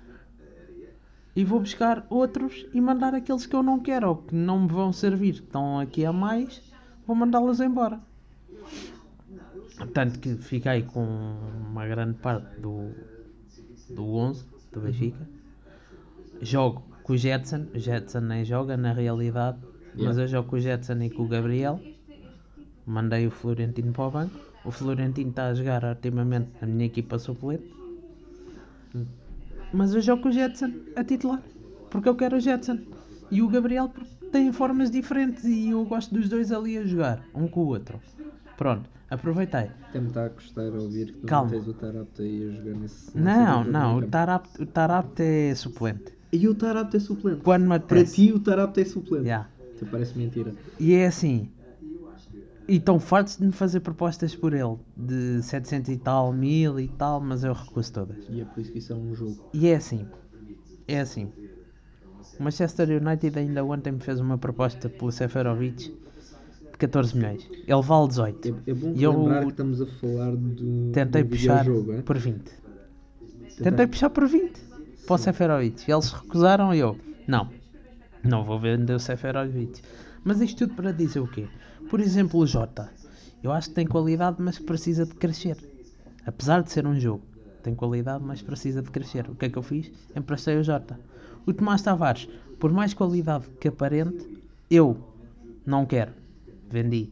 e 1.35 1.43
vou 1.43 1.59
buscar 1.59 2.05
outros 2.09 2.65
e 2.73 2.81
mandar 2.81 3.13
aqueles 3.13 3.45
que 3.45 3.55
eu 3.55 3.61
não 3.61 3.79
quero 3.79 4.09
ou 4.09 4.15
que 4.17 4.33
não 4.33 4.61
me 4.61 4.69
vão 4.69 4.91
servir, 4.91 5.33
que 5.35 5.41
estão 5.41 5.79
aqui 5.79 6.03
a 6.05 6.11
mais, 6.11 6.61
vou 7.05 7.15
mandá-los 7.15 7.59
embora. 7.59 7.99
Tanto 9.93 10.19
que 10.19 10.35
fiquei 10.35 10.83
com 10.83 11.03
uma 11.69 11.85
grande 11.87 12.17
parte 12.17 12.59
do, 12.59 12.91
do 13.89 14.03
11 14.15 14.45
do 14.71 14.79
Benfica. 14.81 15.27
Jogo 16.41 16.83
com 17.03 17.13
o 17.13 17.17
Jetson, 17.17 17.65
o 17.73 17.79
Jetson 17.79 18.19
nem 18.21 18.43
joga 18.45 18.75
na 18.77 18.93
realidade, 18.93 19.57
mas 19.93 20.01
Yeah. 20.01 20.21
eu 20.23 20.27
jogo 20.27 20.49
com 20.49 20.55
o 20.57 20.59
Jetson 20.59 21.01
e 21.01 21.09
com 21.09 21.23
o 21.23 21.27
Gabriel. 21.27 21.79
Mandei 22.85 23.25
o 23.27 23.31
Florentino 23.31 23.93
para 23.93 24.07
o 24.07 24.11
banco. 24.11 24.35
O 24.65 24.71
Florentino 24.71 25.29
está 25.29 25.47
a 25.47 25.53
jogar 25.53 25.83
ultimamente 25.83 26.49
na 26.61 26.67
minha 26.67 26.85
equipa 26.85 27.17
suplente. 27.17 27.63
Mas 29.73 29.93
eu 29.93 30.01
jogo 30.01 30.23
com 30.23 30.29
o 30.29 30.31
Jetson 30.31 30.71
a 30.95 31.03
titular. 31.03 31.41
Porque 31.89 32.09
eu 32.09 32.15
quero 32.15 32.37
o 32.37 32.39
Jetson. 32.39 32.79
E 33.31 33.41
o 33.41 33.47
Gabriel 33.47 33.89
porque 33.89 34.25
têm 34.31 34.51
formas 34.51 34.91
diferentes 34.91 35.45
e 35.45 35.69
eu 35.69 35.83
gosto 35.85 36.13
dos 36.13 36.27
dois 36.29 36.51
ali 36.51 36.77
a 36.77 36.83
jogar, 36.83 37.25
um 37.33 37.47
com 37.47 37.61
o 37.61 37.67
outro. 37.67 37.99
Pronto, 38.57 38.89
aproveitei. 39.09 39.71
Até 39.89 39.99
me 39.99 40.07
está 40.07 40.25
a 40.25 40.29
custar 40.29 40.65
ouvir 40.73 41.07
que 41.07 41.19
tu 41.19 41.27
Calma. 41.27 41.51
não 41.51 41.57
tens 41.59 41.67
o 41.67 41.73
Tarapte 41.73 42.21
aí 42.21 42.49
a 42.49 42.51
jogar 42.51 42.79
nesse. 42.79 43.17
Não, 43.17 43.59
nesse 43.59 43.69
não, 43.71 43.97
o. 43.97 44.07
Tarapte, 44.07 44.61
o 44.61 44.65
Tarapte 44.65 45.23
é 45.23 45.55
suplente. 45.55 46.13
E 46.31 46.47
o 46.47 46.55
Tarapte 46.55 46.97
é 46.97 46.99
suplente. 46.99 47.41
Quando 47.41 47.67
me 47.67 47.79
Para 47.79 48.03
ti 48.03 48.31
o 48.31 48.39
Tarapte 48.39 48.81
é 48.81 48.85
suplente. 48.85 49.25
Yeah. 49.25 49.49
Parece 49.91 50.17
mentira. 50.17 50.53
E 50.79 50.93
é 50.93 51.07
assim. 51.07 51.49
E 52.67 52.77
estão 52.77 52.99
fartos 52.99 53.37
de 53.37 53.45
me 53.45 53.51
fazer 53.51 53.81
propostas 53.81 54.35
por 54.35 54.53
ele. 54.53 54.77
De 54.97 55.41
700 55.43 55.91
e 55.91 55.97
tal, 55.97 56.33
1000 56.33 56.79
e 56.79 56.87
tal, 56.87 57.19
mas 57.21 57.43
eu 57.43 57.53
recuso 57.53 57.93
todas. 57.93 58.25
E 58.29 58.41
é 58.41 58.45
por 58.45 58.59
isso 58.59 58.71
que 58.71 58.79
isso 58.79 58.93
é 58.93 58.95
um 58.95 59.13
jogo. 59.13 59.49
E 59.53 59.67
é 59.67 59.75
assim. 59.75 60.07
É 60.87 60.99
assim. 60.99 61.31
O 62.39 62.43
Manchester 62.43 62.89
United 62.89 63.37
ainda 63.37 63.63
ontem 63.63 63.91
me 63.91 63.99
fez 63.99 64.19
uma 64.19 64.37
proposta 64.37 64.89
pelo 64.89 65.11
Seferovic 65.11 65.95
de 66.75 66.79
14 66.79 67.15
milhões. 67.15 67.49
Ele 67.67 67.81
vale 67.81 68.07
18. 68.09 68.47
É, 68.67 68.71
é 68.71 68.73
bom 68.73 68.93
E 68.95 69.03
eu 69.03 69.17
lembrar 69.17 69.43
que 69.43 69.49
estamos 69.51 69.81
a 69.81 69.85
falar 69.85 70.35
do, 70.35 70.91
Tentei 70.91 71.23
do 71.23 71.29
puxar 71.29 71.65
é? 71.67 72.01
por 72.01 72.17
20. 72.17 72.37
Tentar- 72.43 73.63
Tentei 73.63 73.87
puxar 73.87 74.09
por 74.09 74.27
20 74.27 74.59
para 75.07 75.15
o 75.15 75.17
Seferovic. 75.17 75.89
Eles 75.89 76.11
recusaram 76.11 76.73
e 76.73 76.79
eu. 76.79 76.97
Não. 77.27 77.49
Não 78.23 78.43
vou 78.43 78.59
vender 78.59 78.93
o 78.93 78.99
Seferovic. 78.99 79.81
Mas 80.23 80.41
isto 80.41 80.67
tudo 80.67 80.75
para 80.75 80.91
dizer 80.91 81.19
o 81.21 81.27
quê? 81.27 81.47
Por 81.89 81.99
exemplo, 82.01 82.39
o 82.39 82.45
Jota. 82.47 82.89
Eu 83.41 83.51
acho 83.51 83.69
que 83.69 83.75
tem 83.75 83.85
qualidade, 83.87 84.37
mas 84.39 84.59
precisa 84.59 85.05
de 85.05 85.13
crescer. 85.13 85.57
Apesar 86.25 86.61
de 86.63 86.71
ser 86.71 86.85
um 86.85 86.99
jogo. 86.99 87.21
Tem 87.63 87.73
qualidade, 87.73 88.23
mas 88.23 88.41
precisa 88.41 88.81
de 88.81 88.89
crescer. 88.91 89.29
O 89.29 89.35
que 89.35 89.45
é 89.45 89.49
que 89.49 89.57
eu 89.57 89.63
fiz? 89.63 89.91
Emprestei 90.15 90.57
o 90.57 90.63
Jota. 90.63 90.99
O 91.45 91.53
Tomás 91.53 91.81
Tavares, 91.81 92.27
por 92.59 92.71
mais 92.71 92.93
qualidade 92.93 93.45
que 93.59 93.67
aparente, 93.67 94.27
eu 94.69 94.97
não 95.65 95.85
quero. 95.85 96.11
Vendi. 96.69 97.09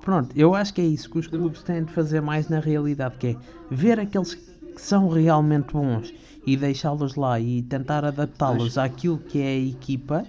Pronto, 0.00 0.36
eu 0.36 0.54
acho 0.54 0.74
que 0.74 0.80
é 0.80 0.84
isso 0.84 1.08
que 1.08 1.18
os 1.18 1.26
clubes 1.28 1.62
têm 1.62 1.84
de 1.84 1.92
fazer 1.92 2.20
mais 2.20 2.48
na 2.48 2.58
realidade, 2.58 3.16
que 3.18 3.28
é 3.28 3.36
ver 3.70 4.00
aqueles 4.00 4.34
que 4.34 4.80
são 4.80 5.08
realmente 5.08 5.72
bons 5.72 6.12
e 6.44 6.56
deixá-los 6.56 7.14
lá 7.14 7.38
e 7.38 7.62
tentar 7.62 8.04
adaptá-los 8.04 8.76
àquilo 8.78 9.18
que 9.18 9.40
é 9.40 9.48
a 9.48 9.58
equipa. 9.58 10.26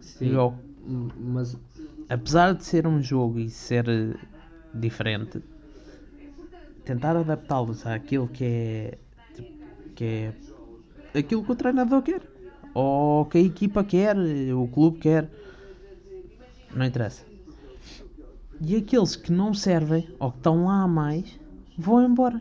Sim, 0.00 0.36
mas 1.16 1.56
apesar 2.08 2.54
de 2.54 2.64
ser 2.64 2.86
um 2.86 3.02
jogo 3.02 3.40
e 3.40 3.50
ser 3.50 3.88
eh, 3.88 4.14
diferente, 4.72 5.42
tentar 6.84 7.16
adaptá-los 7.16 7.84
àquilo 7.86 8.28
que 8.28 8.44
é 8.44 8.98
que 9.96 10.04
é 10.04 11.18
aquilo 11.18 11.44
que 11.44 11.52
o 11.52 11.56
treinador 11.56 12.02
quer 12.02 12.22
ou 12.74 13.26
que 13.26 13.38
a 13.38 13.40
equipa 13.40 13.84
quer, 13.84 14.16
o 14.16 14.66
clube 14.68 14.98
quer, 14.98 15.28
não 16.74 16.86
interessa. 16.86 17.24
E 18.60 18.76
aqueles 18.76 19.16
que 19.16 19.32
não 19.32 19.52
servem 19.52 20.08
ou 20.18 20.30
que 20.30 20.38
estão 20.38 20.64
lá 20.66 20.82
a 20.82 20.88
mais 20.88 21.38
vão 21.76 22.04
embora. 22.04 22.40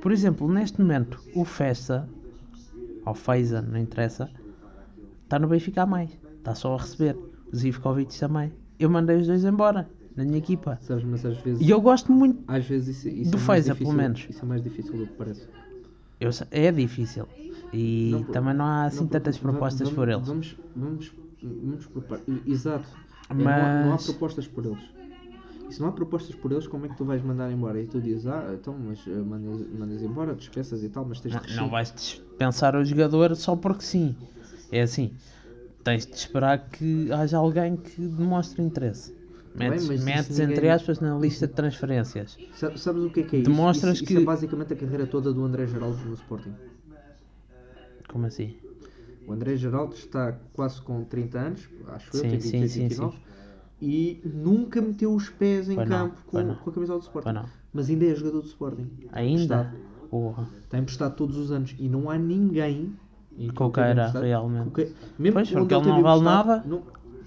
Por 0.00 0.12
exemplo, 0.12 0.50
neste 0.52 0.80
momento, 0.80 1.20
o 1.34 1.44
Festa 1.44 2.08
ou 3.04 3.14
Feiza, 3.14 3.60
não 3.62 3.78
interessa, 3.78 4.30
está 5.24 5.38
no 5.38 5.48
Benfica 5.48 5.82
a 5.82 5.86
mais, 5.86 6.10
está 6.38 6.54
só 6.54 6.74
a 6.74 6.78
receber. 6.78 7.16
O 7.52 7.56
Zivkovic 7.56 8.18
também. 8.18 8.52
Eu 8.78 8.88
mandei 8.88 9.16
os 9.16 9.26
dois 9.26 9.44
embora 9.44 9.88
na 10.16 10.24
minha 10.24 10.38
equipa. 10.38 10.78
sabes, 10.82 11.04
mas 11.04 11.24
às 11.24 11.38
vezes. 11.38 11.60
E 11.60 11.70
eu 11.70 11.80
gosto 11.80 12.12
muito. 12.12 12.42
Às 12.46 12.64
vezes 12.66 12.96
isso, 12.96 13.08
isso 13.08 13.30
Do 13.30 13.36
é 13.36 13.40
Feza, 13.40 13.74
pelo 13.74 13.92
menos. 13.92 14.26
Isso 14.28 14.42
é 14.42 14.48
mais 14.48 14.62
difícil 14.62 14.96
do 14.96 15.06
que 15.06 15.12
parece. 15.14 15.46
Eu 16.20 16.30
é 16.50 16.70
difícil. 16.70 17.26
E 17.72 18.10
Não, 18.12 18.22
também 18.24 18.54
não 18.54 18.64
há 18.64 18.84
assim 18.84 19.00
Não, 19.00 19.06
tantas 19.08 19.38
propostas 19.38 19.88
vamos, 19.88 19.94
por 19.94 20.08
eles. 20.08 20.26
Vamos, 20.26 20.56
vamos, 20.76 21.12
vamos 21.42 21.86
Exato. 22.46 22.84
É, 23.30 23.34
não, 23.34 23.48
há, 23.48 23.56
não 23.82 23.88
há 23.88 23.92
Mas- 23.92 24.04
propostas 24.04 24.46
por 24.46 24.64
eles. 24.66 24.82
E 25.68 25.74
se 25.74 25.80
não 25.80 25.88
há 25.88 25.92
propostas 25.92 26.34
por 26.36 26.52
eles, 26.52 26.66
como 26.66 26.84
é 26.84 26.88
que 26.88 26.96
tu 26.98 27.04
vais 27.04 27.22
mandar 27.22 27.50
embora? 27.50 27.80
E 27.80 27.86
tu 27.86 28.00
dizes, 28.00 28.26
ah, 28.26 28.50
então, 28.52 28.76
mas 28.78 28.98
eh, 29.06 29.10
mandas, 29.10 29.66
mandas 29.78 30.02
embora, 30.02 30.34
despeças 30.34 30.82
e 30.82 30.88
tal, 30.90 31.04
mas 31.06 31.18
tens 31.20 31.30
de 31.30 31.36
Não, 31.36 31.42
crescer. 31.42 31.60
não 31.60 31.70
vais 31.70 31.92
dispensar 31.94 32.76
o 32.76 32.84
jogador 32.84 33.34
só 33.36 33.56
porque 33.56 33.82
sim. 33.82 34.14
É 34.70 34.82
assim. 34.82 35.12
Tens 35.82 36.04
de 36.06 36.14
esperar 36.14 36.68
que 36.68 37.10
haja 37.10 37.38
alguém 37.38 37.76
que 37.76 38.00
demonstre 38.02 38.62
interesse. 38.62 39.12
bem, 39.54 39.70
Metes, 39.70 39.86
mas 39.88 39.96
isso 39.96 40.04
metes 40.04 40.38
ninguém- 40.38 40.54
entre 40.56 40.68
aspas 40.70 41.00
na 41.00 41.18
lista 41.18 41.46
de 41.46 41.52
transferências. 41.54 42.36
Sa- 42.54 42.76
Sabes 42.76 43.02
o 43.04 43.10
que 43.10 43.20
é 43.20 43.22
que 43.22 43.36
é 43.36 43.38
isso? 43.40 43.50
Demonstras 43.50 43.94
isso, 43.96 44.04
que- 44.04 44.12
isso 44.14 44.22
é 44.22 44.24
basicamente 44.24 44.72
a 44.74 44.76
carreira 44.76 45.06
toda 45.06 45.32
do 45.32 45.42
André 45.44 45.66
Geraldo 45.66 45.96
no 46.04 46.14
Sporting. 46.14 46.52
Como 48.08 48.26
assim? 48.26 48.54
O 49.26 49.32
André 49.32 49.56
Geraldo 49.56 49.94
está 49.94 50.32
quase 50.52 50.80
com 50.82 51.04
30 51.04 51.38
anos, 51.38 51.68
acho 51.88 52.16
eu, 52.16 52.20
Sim, 52.22 52.28
tem 52.30 52.40
sim, 52.40 52.50
28, 52.60 52.70
sim, 52.72 52.80
29, 52.88 53.16
e 53.80 54.20
nunca 54.24 54.80
meteu 54.80 55.12
os 55.14 55.28
pés 55.28 55.68
em 55.68 55.74
Pois 55.76 55.88
não, 55.88 56.08
campo 56.10 56.16
pois 56.30 56.44
com, 56.44 56.50
não. 56.52 56.58
com 56.58 56.70
a 56.70 56.72
camisola 56.72 56.98
do 56.98 57.02
Sporting. 57.02 57.32
Não. 57.32 57.44
Mas 57.72 57.88
ainda 57.90 58.04
é 58.04 58.14
jogador 58.14 58.40
do 58.42 58.46
Sporting. 58.46 58.88
Ainda? 59.12 59.42
Está, 59.42 59.72
Porra. 60.10 60.48
está 60.62 60.78
emprestado 60.78 61.16
todos 61.16 61.36
os 61.36 61.50
anos 61.52 61.74
e 61.78 61.88
não 61.88 62.10
há 62.10 62.18
ninguém 62.18 62.94
em 63.38 63.48
que 63.48 63.54
Com 63.54 63.64
ele 63.66 63.72
teve 63.72 63.86
queira, 63.86 63.90
emprestado- 64.02 64.24
realmente. 64.24 64.92
mesmo 65.18 65.32
Pois, 65.34 65.50
porque 65.50 65.74
ele 65.74 65.86
não 65.86 66.02
vale 66.02 66.22
nada. 66.22 66.62
Não, 66.66 66.82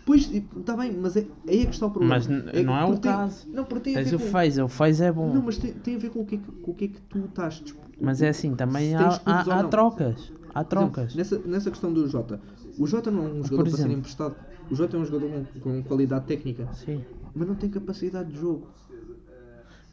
pois, 0.06 0.32
está 0.32 0.78
bem, 0.78 0.92
mas 0.94 1.16
é, 1.18 1.26
aí 1.48 1.62
é 1.62 1.66
que 1.66 1.72
está 1.74 1.88
o 1.88 1.92
problema. 1.92 2.16
Mas 2.16 2.28
n- 2.28 2.64
não 2.64 2.78
é 2.78 2.86
o 2.86 2.92
tem- 2.92 3.12
caso. 3.12 3.48
Não, 3.52 3.64
porque 3.66 3.84
tem 3.86 3.98
a 3.98 4.04
Tens 4.04 4.14
o 4.14 4.20
Fez, 4.20 4.58
o 4.60 4.68
Fez 4.68 5.02
é 5.02 5.12
bom. 5.12 5.34
Não, 5.34 5.42
mas 5.42 5.58
tem, 5.58 5.74
tem 5.74 5.96
a 5.96 6.00
ver 6.00 6.10
com 6.12 6.20
o 6.22 6.26
que 6.26 6.36
é 6.36 6.38
que, 6.38 6.52
com 6.52 6.72
o 6.72 6.76
que, 6.76 6.86
é 6.86 6.88
que 6.90 7.02
tu 7.02 7.20
estás 7.26 7.56
disposto. 7.56 7.92
Mas 8.00 8.22
é 8.22 8.30
assim, 8.30 8.54
também 8.56 8.94
há, 8.96 9.20
há, 9.26 9.42
há 9.60 9.64
não. 9.64 9.70
trocas. 9.70 10.32
Há 10.56 10.64
Por 10.64 10.78
exemplo, 10.78 10.94
trocas. 10.94 11.16
nessa, 11.16 11.40
nessa 11.40 11.70
questão 11.70 11.92
do 11.92 12.08
Jota, 12.08 12.40
o 12.80 12.88
Jota 12.88 13.12
não 13.12 13.26
é 13.28 13.30
um 13.30 13.44
jogador 13.44 13.70
para 13.70 13.78
ser 13.84 13.92
emprestado. 13.92 14.36
O 14.72 14.76
Jota 14.76 14.96
é 14.96 15.00
um 15.02 15.06
jogador 15.06 15.30
com, 15.30 15.60
com 15.60 15.84
qualidade 15.84 16.26
técnica, 16.26 16.68
Sim. 16.74 17.04
mas 17.36 17.46
não 17.46 17.56
tem 17.56 17.70
capacidade 17.70 18.32
de 18.32 18.40
jogo. 18.40 18.66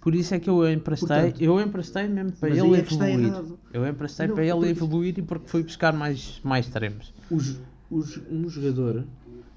Por 0.01 0.15
isso 0.15 0.35
é 0.35 0.39
que 0.41 0.49
eu 0.49 0.69
emprestei, 0.71 1.09
Portanto, 1.09 1.41
eu 1.43 1.61
emprestei 1.61 2.09
mesmo 2.09 2.33
para 2.33 2.49
ele 2.51 2.59
é 2.59 2.79
evoluir. 2.79 3.33
Eu 3.73 3.87
emprestei 3.87 4.27
Não, 4.29 4.35
para 4.35 4.45
ele 4.45 4.69
evoluir 4.71 5.19
e 5.19 5.23
porque 5.23 5.49
fui 5.49 5.63
buscar 5.65 5.93
mais, 5.93 6.41
mais 6.45 6.67
extremos. 6.67 7.13
Os, 7.31 7.61
os, 7.91 8.21
um 8.31 8.49
jogador 8.49 9.05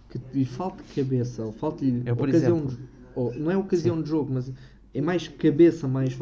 que 0.10 0.20
lhe 0.34 0.46
falta 0.46 0.84
cabeça, 0.96 1.44
ou 1.44 1.52
falta-lhe 1.52 2.02
Eu, 2.06 2.15
por 2.15 2.30
ocasião, 2.30 2.58
exemplo- 2.58 2.78
ou, 3.15 3.34
não 3.36 3.52
é 3.52 3.58
ocasião 3.58 4.02
de 4.02 4.10
jogo, 4.10 4.34
mas 4.34 4.52
é 4.94 5.02
mais 5.02 5.28
cabeça, 5.28 5.88
mais 5.88 6.18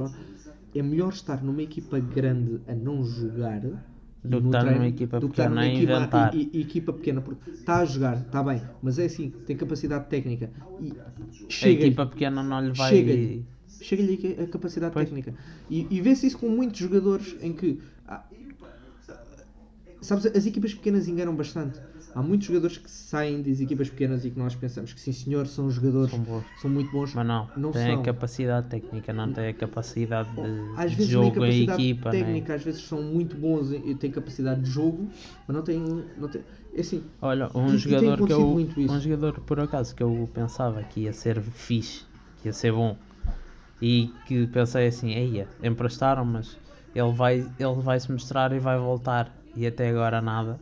é 0.76 0.82
melhor 0.82 1.12
estar 1.14 1.44
numa 1.44 1.62
equipa 1.62 2.00
grande 2.00 2.60
a 2.68 2.74
não 2.74 3.04
jogar 3.04 3.62
Do 4.24 4.40
que 4.42 4.48
estar 4.48 4.64
numa 4.64 4.88
equipa 4.88 5.20
do 5.20 5.28
que 5.28 5.36
pequena 5.36 5.50
numa 5.50 5.62
a 5.62 5.68
equipa, 5.68 5.92
inventar. 5.94 6.36
e- 6.36 6.50
e- 6.54 6.62
equipa 6.62 6.94
pequena, 6.94 7.22
porque 7.22 7.50
está 7.52 7.80
a 7.80 7.86
jogar, 7.86 8.18
está 8.22 8.42
bem, 8.42 8.62
mas 8.82 8.98
é 8.98 9.06
assim, 9.06 9.30
tem 9.46 9.58
capacidade 9.58 10.08
técnica. 10.08 10.50
E 10.80 10.92
A 10.92 11.12
chega 11.50 11.86
equipa 11.86 12.06
pequena 12.06 12.42
não 12.42 12.62
lhe 12.62 12.72
vai. 12.72 12.90
Chega-lhe. 12.90 13.46
Chega-lhe 13.82 14.38
a 14.42 14.48
capacidade 14.48 14.94
Pois. 14.94 15.06
técnica. 15.10 15.34
E, 15.70 15.88
e 15.90 16.00
vê-se 16.02 16.26
isso 16.28 16.38
com 16.38 16.48
muitos 16.48 16.80
jogadores 16.80 17.36
em 17.42 17.52
que. 17.52 17.82
ah, 18.08 18.24
sabes, 20.02 20.26
as 20.26 20.46
equipas 20.46 20.74
pequenas 20.74 21.08
enganam 21.08 21.36
bastante. 21.36 21.80
Há 22.16 22.22
muitos 22.22 22.48
jogadores 22.48 22.78
que 22.78 22.90
saem 22.90 23.42
das 23.42 23.60
equipas 23.60 23.90
pequenas 23.90 24.24
e 24.24 24.32
que 24.32 24.38
nós 24.38 24.56
pensamos 24.56 24.94
que 24.94 25.00
sim 25.00 25.12
senhor, 25.12 25.48
são 25.48 25.70
jogadores, 25.70 26.12
São 26.12 26.44
são 26.56 26.70
muito 26.70 26.92
bons. 26.92 27.14
Mas 27.16 27.26
não, 27.26 27.50
Não 27.56 27.72
tem 27.72 27.86
são. 27.86 28.02
a 28.02 28.04
capacidade 28.04 28.70
técnica, 28.70 29.12
não 29.14 29.34
tem 29.34 29.48
a 29.50 29.54
capacidade 29.54 30.30
de, 30.30 31.02
jogo 31.12 31.40
têm 31.40 31.62
em 31.62 31.64
equipa. 31.64 32.12
né? 32.12 32.20
técnica, 32.20 32.54
às 32.56 32.64
vezes 32.64 32.82
são 32.84 33.02
muito 33.02 33.36
bons 33.36 33.72
e 33.72 33.96
têm 33.96 34.12
capacidade 34.12 34.62
de 34.62 34.70
jogo, 34.70 35.10
mas 35.48 35.56
não 35.56 35.64
têm. 35.64 35.84
Não 36.18 36.28
têm 36.30 36.44
é 36.76 36.82
assim, 36.82 37.04
Olha, 37.22 37.50
E- 37.56 37.60
um 37.60 37.70
e 37.70 37.78
jogador 37.78 38.18
que 38.18 38.24
acontecido 38.24 38.34
eu. 38.34 38.94
Um 38.96 39.00
jogador 39.00 39.40
por 39.42 39.60
acaso 39.60 39.96
que 39.96 40.04
eu 40.04 40.30
pensava 40.34 40.84
que 40.84 41.02
ia 41.02 41.14
ser 41.14 41.42
fixe, 41.42 42.06
que 42.42 42.48
ia 42.50 42.54
ser 42.54 42.72
bom. 42.74 42.98
E 43.82 44.20
que 44.26 44.48
pensei 44.48 44.88
assim, 44.88 45.12
eia, 45.12 45.48
emprestaram, 45.62 46.26
mas 46.26 46.58
ele 46.96 47.12
vai, 47.14 47.52
ele 47.60 47.82
vai 47.82 48.00
se 48.00 48.12
mostrar 48.12 48.52
e 48.54 48.60
vai 48.60 48.78
voltar. 48.80 49.32
E 49.56 49.68
até 49.68 49.90
agora 49.90 50.22
nada. 50.22 50.60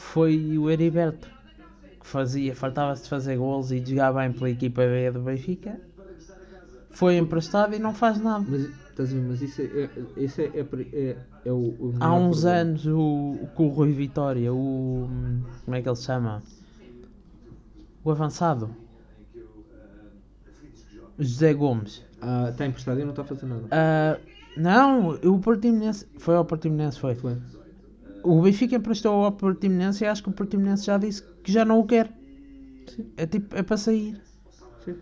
Foi 0.00 0.56
o 0.58 0.70
Heriberto. 0.70 1.28
Que 2.00 2.06
fazia, 2.06 2.54
faltava-se 2.56 3.04
de 3.04 3.08
fazer 3.10 3.36
gols 3.36 3.70
e 3.70 3.78
de 3.78 3.90
jogar 3.90 4.12
bem 4.14 4.32
pela 4.32 4.50
equipa 4.50 4.82
B 4.82 5.10
do 5.12 5.20
Benfica. 5.20 5.78
Foi 6.90 7.16
emprestado 7.16 7.74
e 7.74 7.78
não 7.78 7.94
faz 7.94 8.18
nada. 8.18 8.44
mas, 8.48 8.62
estás 8.62 9.10
a 9.10 9.14
ver, 9.14 9.22
mas 9.22 9.42
isso 9.42 9.60
é, 9.60 9.64
é, 9.64 9.90
isso 10.16 10.40
é, 10.40 10.44
é, 10.46 10.66
é, 10.92 11.16
é 11.44 11.52
o, 11.52 11.56
o 11.78 11.94
Há 12.00 12.14
uns 12.14 12.40
problema. 12.40 12.60
anos 12.60 12.86
o, 12.86 13.38
com 13.54 13.66
o 13.66 13.68
Rui 13.68 13.92
Vitória, 13.92 14.52
o. 14.52 15.08
Como 15.64 15.76
é 15.76 15.82
que 15.82 15.88
ele 15.88 15.96
se 15.96 16.04
chama? 16.04 16.42
O 18.02 18.10
avançado. 18.10 18.74
José 21.18 21.52
Gomes. 21.52 22.02
Ah, 22.22 22.48
Está 22.50 22.66
emprestado 22.66 22.98
e 23.00 23.02
não 23.04 23.10
está 23.10 23.22
a 23.22 23.26
fazer 23.26 23.46
nada. 23.46 23.68
Ah, 23.70 24.18
não, 24.56 25.10
o 25.10 25.38
Portimonense. 25.38 26.06
Foi 26.18 26.34
ao 26.34 26.44
Portimonense, 26.44 26.98
foi. 26.98 27.14
Foi. 27.14 27.36
O 28.22 28.42
Benfica 28.42 28.76
emprestou 28.76 29.24
ao 29.24 29.32
Portimonense 29.32 30.04
e 30.04 30.06
acho 30.06 30.22
que 30.22 30.28
o 30.28 30.32
Portimonense 30.32 30.84
já 30.86 30.98
disse 30.98 31.22
que 31.42 31.50
já 31.52 31.64
não 31.64 31.80
o 31.80 31.84
quer. 31.86 32.12
É 33.16 33.26
tipo, 33.26 33.56
é 33.56 33.62
para 33.62 33.76
sair. 33.76 34.20
Sim. 34.84 34.94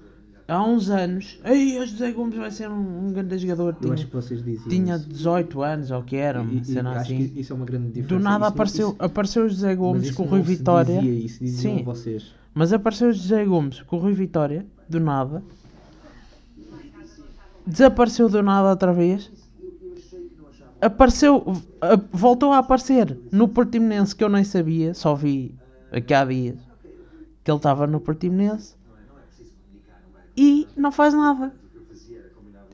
Há 0.47 0.63
uns 0.65 0.89
anos. 0.91 1.39
Ei, 1.45 1.79
o 1.79 1.87
José 1.87 2.13
Gomes 2.13 2.37
vai 2.37 2.51
ser 2.51 2.71
um, 2.71 3.09
um 3.09 3.13
grande 3.13 3.37
jogador. 3.39 3.75
Eu 3.75 3.81
Tinha, 3.81 3.95
acho 3.95 4.07
que 4.07 4.13
vocês 4.15 4.43
diziam. 4.45 4.69
tinha 4.69 4.97
isso. 4.97 5.09
18 5.09 5.63
anos, 5.63 5.91
ou 5.91 6.03
que 6.03 6.17
era, 6.17 6.43
E- 6.43 6.59
e 6.59 6.65
cena 6.65 6.91
acho 6.93 7.01
assim. 7.13 7.29
que 7.29 7.41
isso 7.41 7.53
é 7.53 7.57
uma 7.57 7.65
grande 7.67 7.89
diferença. 7.89 8.15
Do 8.15 8.21
nada 8.21 8.45
Isso 8.47 8.55
apareceu, 8.55 8.89
isso- 8.89 8.97
apareceu 8.99 9.45
o 9.45 9.49
José 9.49 9.69
mas 9.69 9.77
Gomes 9.79 10.11
com 10.13 10.23
o 10.23 10.27
Rui 10.27 10.43
Vitória. 10.43 11.01
Dizia, 11.01 11.25
isso 11.27 11.39
diziam 11.45 11.79
Sim. 11.79 11.85
vocês. 11.85 12.35
Mas 12.55 12.73
apareceu 12.73 13.09
o 13.09 13.13
José 13.13 13.45
Gomes 13.45 13.83
com 13.83 13.97
o 13.97 13.99
Rui 14.01 14.13
Vitória, 14.13 14.65
do 14.89 15.01
nada. 15.01 15.43
Desapareceu 17.67 18.29
do 18.29 18.43
nada 18.43 18.71
outra 18.71 18.93
vez. 18.93 19.31
Apareceu, 20.81 21.45
voltou 22.13 22.53
a 22.53 22.59
aparecer 22.59 23.19
no 23.33 23.49
Portimonense 23.49 24.15
que 24.15 24.23
eu 24.23 24.29
nem 24.29 24.45
sabia, 24.45 24.95
só 24.95 25.15
vi 25.15 25.55
aqui 25.91 26.15
há 26.15 26.25
dias 26.25 26.59
que 27.43 27.51
ele 27.51 27.57
estava 27.57 27.87
no 27.87 27.99
Portimonense 27.99 28.77
e 30.37 30.69
não 30.77 30.93
faz 30.93 31.15
nada. 31.15 31.53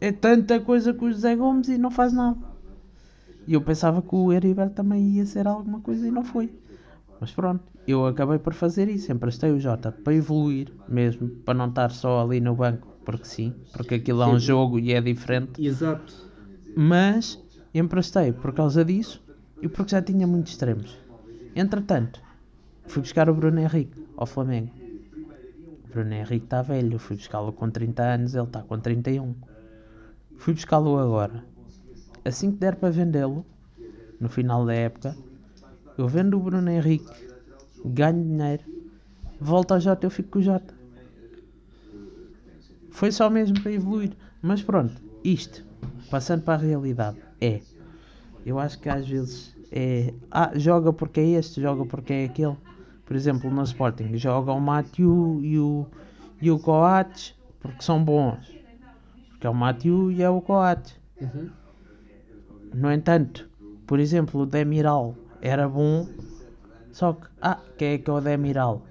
É 0.01 0.13
tanta 0.13 0.61
coisa 0.61 0.93
com 0.93 1.07
o 1.07 1.13
José 1.13 1.35
Gomes 1.35 1.69
e 1.69 1.79
não 1.79 1.91
faz 1.91 2.13
nada. 2.13 2.37
E 3.47 3.55
eu 3.55 3.61
pensava 3.61 4.03
que 4.03 4.15
o 4.15 4.33
Heriberto 4.33 4.75
também 4.75 5.11
ia 5.11 5.25
ser 5.25 5.47
alguma 5.47 5.81
coisa 5.81 6.07
e 6.07 6.11
não 6.11 6.25
foi. 6.25 6.53
Mas 7.21 7.31
pronto, 7.31 7.63
eu 7.87 8.07
acabei 8.07 8.39
por 8.39 8.53
fazer 8.53 8.89
isso. 8.89 9.13
Emprestei 9.13 9.51
o 9.53 9.61
Jota 9.61 9.93
para 9.93 10.15
evoluir 10.15 10.73
mesmo, 10.89 11.29
para 11.29 11.55
não 11.55 11.69
estar 11.69 11.91
só 11.91 12.23
ali 12.23 12.41
no 12.41 12.55
banco, 12.55 12.89
porque 13.05 13.25
sim, 13.25 13.55
porque 13.73 13.95
aquilo 13.95 14.23
é 14.23 14.27
um 14.27 14.39
Sim. 14.39 14.47
jogo 14.47 14.79
e 14.79 14.93
é 14.93 15.01
diferente. 15.01 15.65
Exato. 15.65 16.13
Mas 16.77 17.39
emprestei 17.75 18.33
por 18.33 18.55
causa 18.55 18.85
disso 18.85 19.23
e 19.61 19.69
porque 19.69 19.91
já 19.91 20.01
tinha 20.01 20.27
muitos 20.27 20.53
extremos. 20.53 20.97
Entretanto, 21.57 22.21
fui 22.87 23.03
buscar 23.03 23.29
o 23.29 23.35
Bruno 23.35 23.61
Henrique 23.61 24.07
ao 24.17 24.27
Flamengo. 24.27 24.71
O 25.85 25.89
Bruno 25.89 26.13
Henrique 26.13 26.47
está 26.47 26.63
velho, 26.63 26.99
fui 26.99 27.17
buscá-lo 27.17 27.53
com 27.53 27.71
30 27.71 28.03
anos, 28.03 28.35
ele 28.35 28.45
está 28.45 28.63
com 28.63 28.79
31. 28.79 29.35
Fui 30.37 30.55
buscá-lo 30.55 30.99
agora. 30.99 31.45
Assim 32.25 32.53
que 32.53 32.59
der 32.59 32.77
para 32.77 32.91
vendê-lo, 32.91 33.45
no 34.21 34.29
final 34.29 34.65
da 34.65 34.75
época, 34.75 35.17
eu 35.99 36.09
vendo 36.09 36.37
o 36.37 36.41
Bruno 36.41 36.71
Henrique, 36.71 37.13
ganho 37.85 38.23
dinheiro, 38.25 38.63
volto 39.41 39.73
ao 39.73 39.81
Jota, 39.81 40.07
eu 40.07 40.11
fico 40.11 40.31
com 40.31 40.39
o 40.39 40.43
Jota. 40.43 40.75
Foi 42.91 43.11
só 43.11 43.29
mesmo 43.29 43.61
para 43.61 43.73
evoluir. 43.73 44.13
Mas 44.41 44.63
pronto, 44.63 45.01
isto, 45.25 45.65
passando 46.11 46.43
para 46.43 46.55
a 46.55 46.67
realidade, 46.67 47.19
é. 47.41 47.61
Eu 48.45 48.59
acho 48.59 48.79
que 48.79 48.89
às 48.89 49.07
vezes 49.07 49.55
é. 49.73 50.13
Ah, 50.31 50.53
joga 50.55 50.93
porque 50.93 51.21
é 51.21 51.27
este, 51.31 51.61
joga 51.61 51.85
porque 51.85 52.13
é 52.13 52.25
aquele. 52.27 52.57
Por 53.05 53.17
exemplo, 53.17 53.51
no 53.51 53.63
Sporting, 53.63 54.17
joga 54.17 54.53
o 54.53 54.61
Matthew 54.61 55.41
e 55.43 55.59
o, 55.59 55.87
e 56.41 56.51
o 56.51 56.59
Coates 56.59 57.35
porque 57.61 57.83
são 57.83 58.03
bons. 58.03 58.47
Porque 59.31 59.47
é 59.47 59.51
o 59.51 59.55
Matthew 59.55 60.13
e 60.13 60.23
é 60.23 60.31
o 60.31 60.41
Coates. 60.41 60.95
Uhum. 61.21 61.51
No 62.75 62.93
entanto, 62.93 63.49
por 63.87 63.99
exemplo, 63.99 64.43
o 64.43 64.47
Demiral 64.47 65.15
era 65.41 65.69
bom, 65.69 66.07
só 66.93 67.13
que, 67.13 67.27
ah, 67.43 67.59
quem 67.77 67.93
é 67.93 67.99
que 67.99 68.09
é 68.09 68.13
o 68.13 68.21
Demiral? 68.21 68.83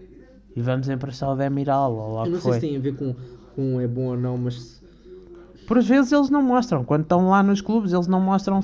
E 0.56 0.62
vamos 0.62 0.90
emprestar 0.90 1.30
o 1.32 1.36
Demiral, 1.36 1.94
ou 1.94 2.16
lá 2.16 2.26
Eu 2.26 2.32
não 2.32 2.40
sei 2.40 2.52
foi. 2.52 2.60
se 2.60 2.68
tem 2.68 2.78
a 2.78 2.80
ver 2.80 2.96
com, 2.96 3.16
com 3.56 3.82
é 3.82 3.88
bom 3.88 4.08
ou 4.08 4.18
não, 4.18 4.38
mas 4.38 4.83
Por 5.68 5.82
vezes 5.82 6.12
eles 6.12 6.30
não 6.30 6.42
mostram, 6.42 6.84
quando 6.84 7.04
estão 7.04 7.30
lá 7.30 7.42
nos 7.42 7.62
clubes, 7.62 7.94
eles 7.94 8.08
não 8.08 8.20
mostram 8.20 8.60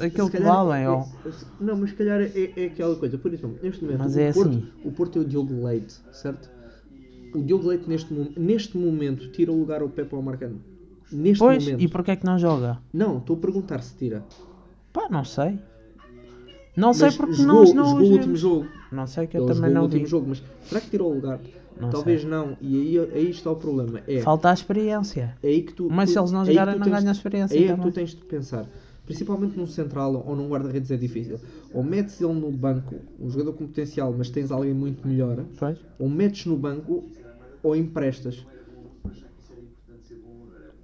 aquilo 0.00 0.30
que 0.30 0.40
valem. 0.40 0.82
é- 0.84 0.90
ou... 0.90 0.98
é- 1.24 1.30
não, 1.60 1.76
mas 1.76 1.90
se 1.90 1.96
calhar 1.96 2.20
é, 2.20 2.52
é 2.56 2.66
aquela 2.66 2.96
coisa. 2.96 3.16
Por 3.16 3.32
exemplo, 3.32 3.58
neste 3.62 3.82
momento, 3.84 3.98
Mas 4.00 4.16
o, 4.16 4.20
é 4.20 4.32
Porto, 4.32 4.48
assim. 4.50 4.68
o 4.84 4.92
Porto 4.92 5.18
é 5.18 5.22
o 5.22 5.24
Diogo 5.24 5.64
Leite, 5.64 5.94
certo? 6.12 6.50
O 7.34 7.42
Diogo 7.42 7.68
Leite, 7.68 7.88
neste, 7.88 8.12
neste 8.36 8.76
momento, 8.76 9.28
tira 9.32 9.50
o 9.52 9.58
lugar 9.58 9.82
ao 9.82 9.88
Pepe 9.88 10.14
Marcano. 10.16 10.60
Neste 11.12 11.38
Pois, 11.38 11.64
momento. 11.64 11.80
e 11.82 11.88
porquê 11.88 12.10
é 12.12 12.16
que 12.16 12.24
não 12.26 12.38
joga? 12.38 12.78
Não, 12.92 13.18
estou 13.18 13.36
a 13.36 13.38
perguntar 13.38 13.82
se 13.82 13.94
tira. 13.96 14.24
Pá, 14.92 15.08
não 15.10 15.24
sei. 15.24 15.58
Não 16.76 16.92
sei 16.92 17.06
Mas 17.06 17.16
porque 17.16 17.32
jogou, 17.34 17.54
nós 17.54 17.72
não 17.72 17.84
jogou 17.86 18.08
o 18.08 18.12
último 18.12 18.36
jogo. 18.36 18.66
Não 18.90 19.06
sei 19.06 19.26
que 19.26 19.36
eu 19.36 19.44
Ele 19.44 19.54
também 19.54 19.70
não 19.72 19.88
vi. 19.88 20.04
jogo, 20.06 20.26
mas 20.28 20.42
será 20.64 20.80
que 20.80 20.90
tirou 20.90 21.10
o 21.12 21.14
lugar? 21.14 21.40
Não 21.80 21.90
Talvez 21.90 22.20
sei. 22.20 22.30
não. 22.30 22.56
E 22.60 22.76
aí, 22.98 23.10
aí 23.14 23.30
está 23.30 23.50
o 23.50 23.56
problema. 23.56 24.00
É, 24.06 24.20
Falta 24.20 24.50
a 24.50 24.54
experiência. 24.54 25.36
é 25.42 25.48
aí 25.48 25.62
que 25.62 25.72
tu. 25.72 25.88
Mas 25.90 26.10
tu- 26.10 26.12
se 26.12 26.18
eles 26.20 26.30
não 26.32 26.40
aí 26.40 26.46
que 26.46 26.52
jogarem, 26.52 26.78
não 26.78 26.88
ganham 26.90 27.10
experiência 27.12 27.56
Aí 27.56 27.64
é 27.64 27.66
que 27.68 27.72
também. 27.74 27.90
tu 27.90 27.94
tens 27.94 28.10
de 28.10 28.24
pensar. 28.24 28.66
Principalmente 29.04 29.56
num 29.56 29.66
central 29.66 30.24
ou 30.26 30.34
num 30.36 30.48
guarda-redes 30.48 30.90
é 30.90 30.96
difícil. 30.96 31.38
Ou 31.74 31.82
metes 31.82 32.20
ele 32.20 32.32
no 32.32 32.50
banco, 32.50 32.94
um 33.20 33.28
jogador 33.28 33.52
com 33.52 33.66
potencial, 33.66 34.14
mas 34.16 34.30
tens 34.30 34.50
alguém 34.50 34.72
muito 34.72 35.06
melhor. 35.06 35.44
Pois. 35.58 35.76
Ou 35.98 36.08
metes 36.08 36.46
no 36.46 36.56
banco 36.56 37.04
ou 37.62 37.76
emprestas. 37.76 38.46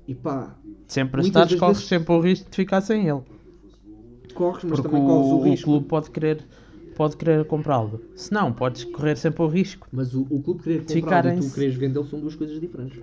E 0.06 0.14
pá, 0.14 0.56
Se 0.88 1.00
Muitas 1.04 1.26
emprestares, 1.26 1.50
das 1.52 1.60
corres 1.60 1.76
vezes- 1.78 1.88
sempre 1.88 2.12
o 2.14 2.20
risco 2.20 2.50
de 2.50 2.56
ficar 2.56 2.80
sem 2.80 3.08
ele. 3.08 3.20
corres, 4.34 4.64
mas 4.64 4.80
Porque 4.80 4.82
também 4.88 5.06
corres 5.06 5.26
o 5.30 5.34
o, 5.36 5.38
o 5.40 5.42
risco. 5.44 5.64
clube 5.70 5.86
pode 5.86 6.10
querer, 6.10 6.44
pode 7.00 7.16
querer 7.16 7.46
comprá-lo. 7.46 7.98
Se 8.14 8.30
não, 8.30 8.52
podes 8.52 8.84
correr 8.84 9.16
sempre 9.16 9.42
o 9.42 9.46
risco. 9.46 9.88
Mas 9.90 10.14
o, 10.14 10.26
o 10.28 10.42
clube 10.42 10.62
querer 10.62 10.84
comprar 10.84 11.24
e 11.34 11.40
tu 11.40 11.50
queres 11.54 11.74
vendê-lo 11.74 12.04
são 12.04 12.20
duas 12.20 12.34
coisas 12.34 12.60
diferentes. 12.60 13.00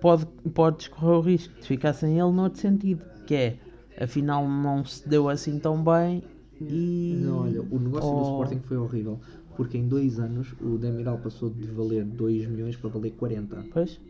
Pode, 0.00 0.24
podes 0.54 0.86
correr 0.86 1.16
o 1.16 1.20
risco 1.20 1.52
de 1.60 1.66
ficar 1.66 1.94
sem 1.94 2.12
ele 2.12 2.30
noutro 2.30 2.60
sentido. 2.60 3.02
Que 3.26 3.34
é, 3.34 3.58
afinal 4.00 4.48
não 4.48 4.84
se 4.84 5.08
deu 5.08 5.28
assim 5.28 5.58
tão 5.58 5.82
bem 5.82 6.22
e... 6.60 7.18
Não, 7.24 7.38
olha, 7.38 7.60
o 7.60 7.80
negócio 7.80 8.08
do 8.08 8.18
Oh. 8.18 8.22
Sporting 8.22 8.60
foi 8.60 8.76
horrível. 8.76 9.18
Porque 9.56 9.78
em 9.78 9.88
dois 9.88 10.20
anos 10.20 10.54
o 10.60 10.78
Demiral 10.78 11.18
passou 11.18 11.50
de 11.50 11.66
valer 11.66 12.04
2 12.04 12.46
milhões 12.46 12.76
para 12.76 12.88
valer 12.88 13.14
40. 13.14 13.64
Pois, 13.72 14.00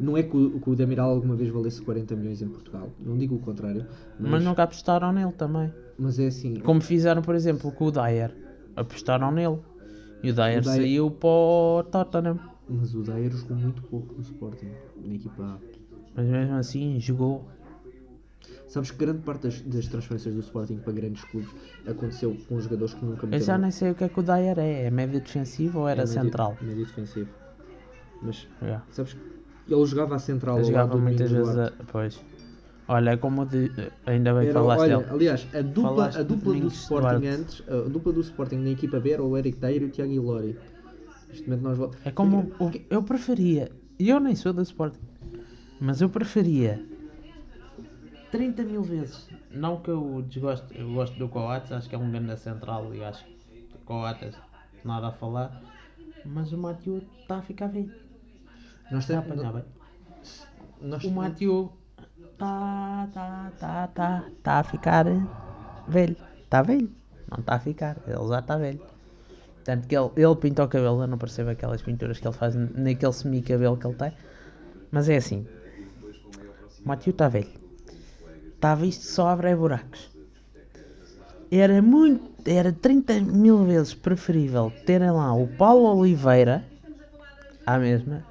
Não 0.00 0.16
é 0.16 0.24
que 0.24 0.36
o, 0.36 0.58
que 0.58 0.68
o 0.68 0.74
Demiral 0.74 1.10
alguma 1.10 1.36
vez 1.36 1.48
valesse 1.48 1.80
40 1.80 2.16
milhões 2.16 2.42
em 2.42 2.48
Portugal. 2.48 2.90
Não 2.98 3.16
digo 3.16 3.36
o 3.36 3.38
contrário. 3.38 3.86
Mas, 4.18 4.32
mas 4.32 4.42
nunca 4.42 4.64
apostaram 4.64 5.12
nele 5.12 5.30
também. 5.30 5.70
Mas 5.98 6.18
é 6.18 6.26
assim. 6.26 6.54
Como 6.56 6.80
fizeram, 6.80 7.22
por 7.22 7.34
exemplo, 7.34 7.70
com 7.72 7.86
o 7.86 7.90
Dyer. 7.90 8.34
Apostaram 8.76 9.30
nele. 9.30 9.58
E 10.22 10.30
o 10.30 10.34
Dyer, 10.34 10.58
O 10.58 10.62
Dyer- 10.62 10.76
saiu 10.76 11.10
para 11.10 11.28
o 11.28 11.82
Tottenham. 11.90 12.38
Mas 12.68 12.94
o 12.94 13.02
Dyer 13.02 13.30
jogou 13.30 13.56
muito 13.56 13.82
pouco 13.82 14.14
no 14.14 14.20
Sporting, 14.22 14.70
na 15.04 15.14
equipa 15.14 15.42
A. 15.42 15.58
Mas 16.16 16.26
mesmo 16.26 16.54
assim, 16.54 16.98
jogou. 16.98 17.44
Sabes 18.66 18.90
que 18.90 18.96
grande 18.96 19.20
parte 19.20 19.42
das, 19.42 19.60
das 19.60 19.86
transferências 19.86 20.34
do 20.34 20.40
Sporting 20.40 20.78
para 20.78 20.92
grandes 20.92 21.22
clubes 21.24 21.50
aconteceu 21.86 22.36
com 22.48 22.58
jogadores 22.60 22.94
que 22.94 23.04
nunca 23.04 23.24
Eu 23.26 23.30
meteram 23.30 23.44
já 23.46 23.58
nem 23.58 23.70
sei 23.70 23.90
o 23.92 23.94
que 23.94 24.02
é 24.04 24.08
que 24.08 24.18
o 24.18 24.22
Dyer 24.22 24.58
é. 24.58 24.84
É 24.84 24.90
médio 24.90 25.20
defensivo 25.20 25.80
ou 25.80 25.88
era 25.88 26.02
é 26.02 26.04
médio- 26.06 26.22
central? 26.22 26.56
Médio 26.60 26.86
defensivo. 26.86 27.30
Mas 28.22 28.48
Yeah. 28.62 28.84
sabes 28.90 29.12
que 29.12 29.20
ele 29.72 29.84
jogava 29.86 30.16
a 30.16 30.18
central 30.18 30.56
Eu 30.56 30.60
ao 30.62 30.66
jogava 30.66 30.96
muitas 30.96 31.30
vezes 31.30 31.56
a... 31.58 31.72
Pois. 31.92 32.20
Olha, 32.86 33.10
é 33.12 33.16
como 33.16 33.46
de, 33.46 33.70
ainda 34.04 34.34
bem 34.34 34.48
Era, 34.48 34.52
falaste 34.60 34.80
olha, 34.82 34.98
dele. 34.98 35.10
aliás, 35.10 35.48
a 35.54 35.62
dupla, 35.62 36.06
a 36.06 36.22
dupla 36.22 36.54
do 36.54 36.66
Sporting 36.68 37.20
Duarte. 37.20 37.26
antes, 37.28 37.62
a 37.68 37.88
dupla 37.88 38.12
do 38.12 38.20
Sporting 38.20 38.56
na 38.56 38.70
equipa 38.70 39.00
B 39.00 39.10
era 39.12 39.22
o 39.22 39.36
Eric 39.38 39.58
Dyer 39.58 39.82
e 39.82 39.84
o 39.86 39.90
Tiago 39.90 40.12
Ilori. 40.12 40.58
Neste 41.28 41.48
momento 41.48 41.62
nós 41.80 41.96
É 42.04 42.10
como 42.10 42.52
o 42.58 42.70
eu 42.90 43.02
preferia. 43.02 43.70
E 43.98 44.08
eu 44.10 44.20
nem 44.20 44.34
sou 44.34 44.52
da 44.52 44.62
Sporting. 44.62 45.00
Mas 45.80 46.00
eu 46.02 46.08
preferia 46.10 46.84
30 48.30 48.62
mil 48.64 48.82
vezes. 48.82 49.28
Não 49.50 49.80
que 49.80 49.88
eu 49.90 50.22
desgosto, 50.28 50.74
eu 50.74 50.92
gosto 50.92 51.16
do 51.18 51.28
Coates, 51.28 51.72
acho 51.72 51.88
que 51.88 51.94
é 51.94 51.98
um 51.98 52.10
grande 52.10 52.36
central 52.38 52.94
e 52.94 53.02
acho 53.02 53.24
que 53.24 53.78
Coates 53.84 54.34
nada 54.84 55.08
a 55.08 55.12
falar. 55.12 55.62
Mas 56.24 56.52
o 56.52 56.58
Matheus 56.58 57.02
está 57.20 57.36
a 57.38 57.42
ficar 57.42 57.68
bem. 57.68 57.90
Nós 58.90 59.04
Está 59.04 59.16
a 59.16 59.18
apanhar 59.20 59.52
bem. 59.52 59.64
nós, 60.82 61.04
O 61.04 61.10
Matheus 61.10 61.70
está 62.34 63.08
tá, 63.12 63.52
tá, 63.58 63.86
tá, 63.88 64.24
tá 64.42 64.58
a 64.58 64.64
ficar 64.64 65.06
velho. 65.88 66.16
Está 66.42 66.62
velho. 66.62 66.90
Não 67.30 67.38
está 67.40 67.54
a 67.54 67.58
ficar, 67.58 67.96
ele 68.06 68.28
já 68.28 68.38
está 68.38 68.56
velho. 68.56 68.80
Tanto 69.64 69.88
que 69.88 69.96
ele, 69.96 70.10
ele 70.16 70.36
pinta 70.36 70.62
o 70.62 70.68
cabelo, 70.68 71.02
eu 71.02 71.06
não 71.06 71.16
percebo 71.16 71.50
aquelas 71.50 71.80
pinturas 71.80 72.20
que 72.20 72.26
ele 72.26 72.36
faz 72.36 72.54
naquele 72.54 73.12
semi-cabelo 73.12 73.76
que 73.76 73.86
ele 73.86 73.94
tem. 73.94 74.12
Mas 74.90 75.08
é 75.08 75.16
assim. 75.16 75.46
O 76.84 76.88
Matheus 76.88 77.14
está 77.14 77.28
velho. 77.28 77.48
Está 78.54 78.74
visto 78.74 79.00
que 79.00 79.06
só 79.06 79.28
abre 79.28 79.48
é 79.48 79.56
buracos. 79.56 80.10
Era 81.50 81.80
muito, 81.80 82.48
era 82.48 82.72
30 82.72 83.20
mil 83.20 83.64
vezes 83.64 83.94
preferível 83.94 84.72
terem 84.84 85.10
lá 85.10 85.32
o 85.34 85.46
Paulo 85.46 85.98
Oliveira, 85.98 86.64
à 87.64 87.78
mesma, 87.78 88.24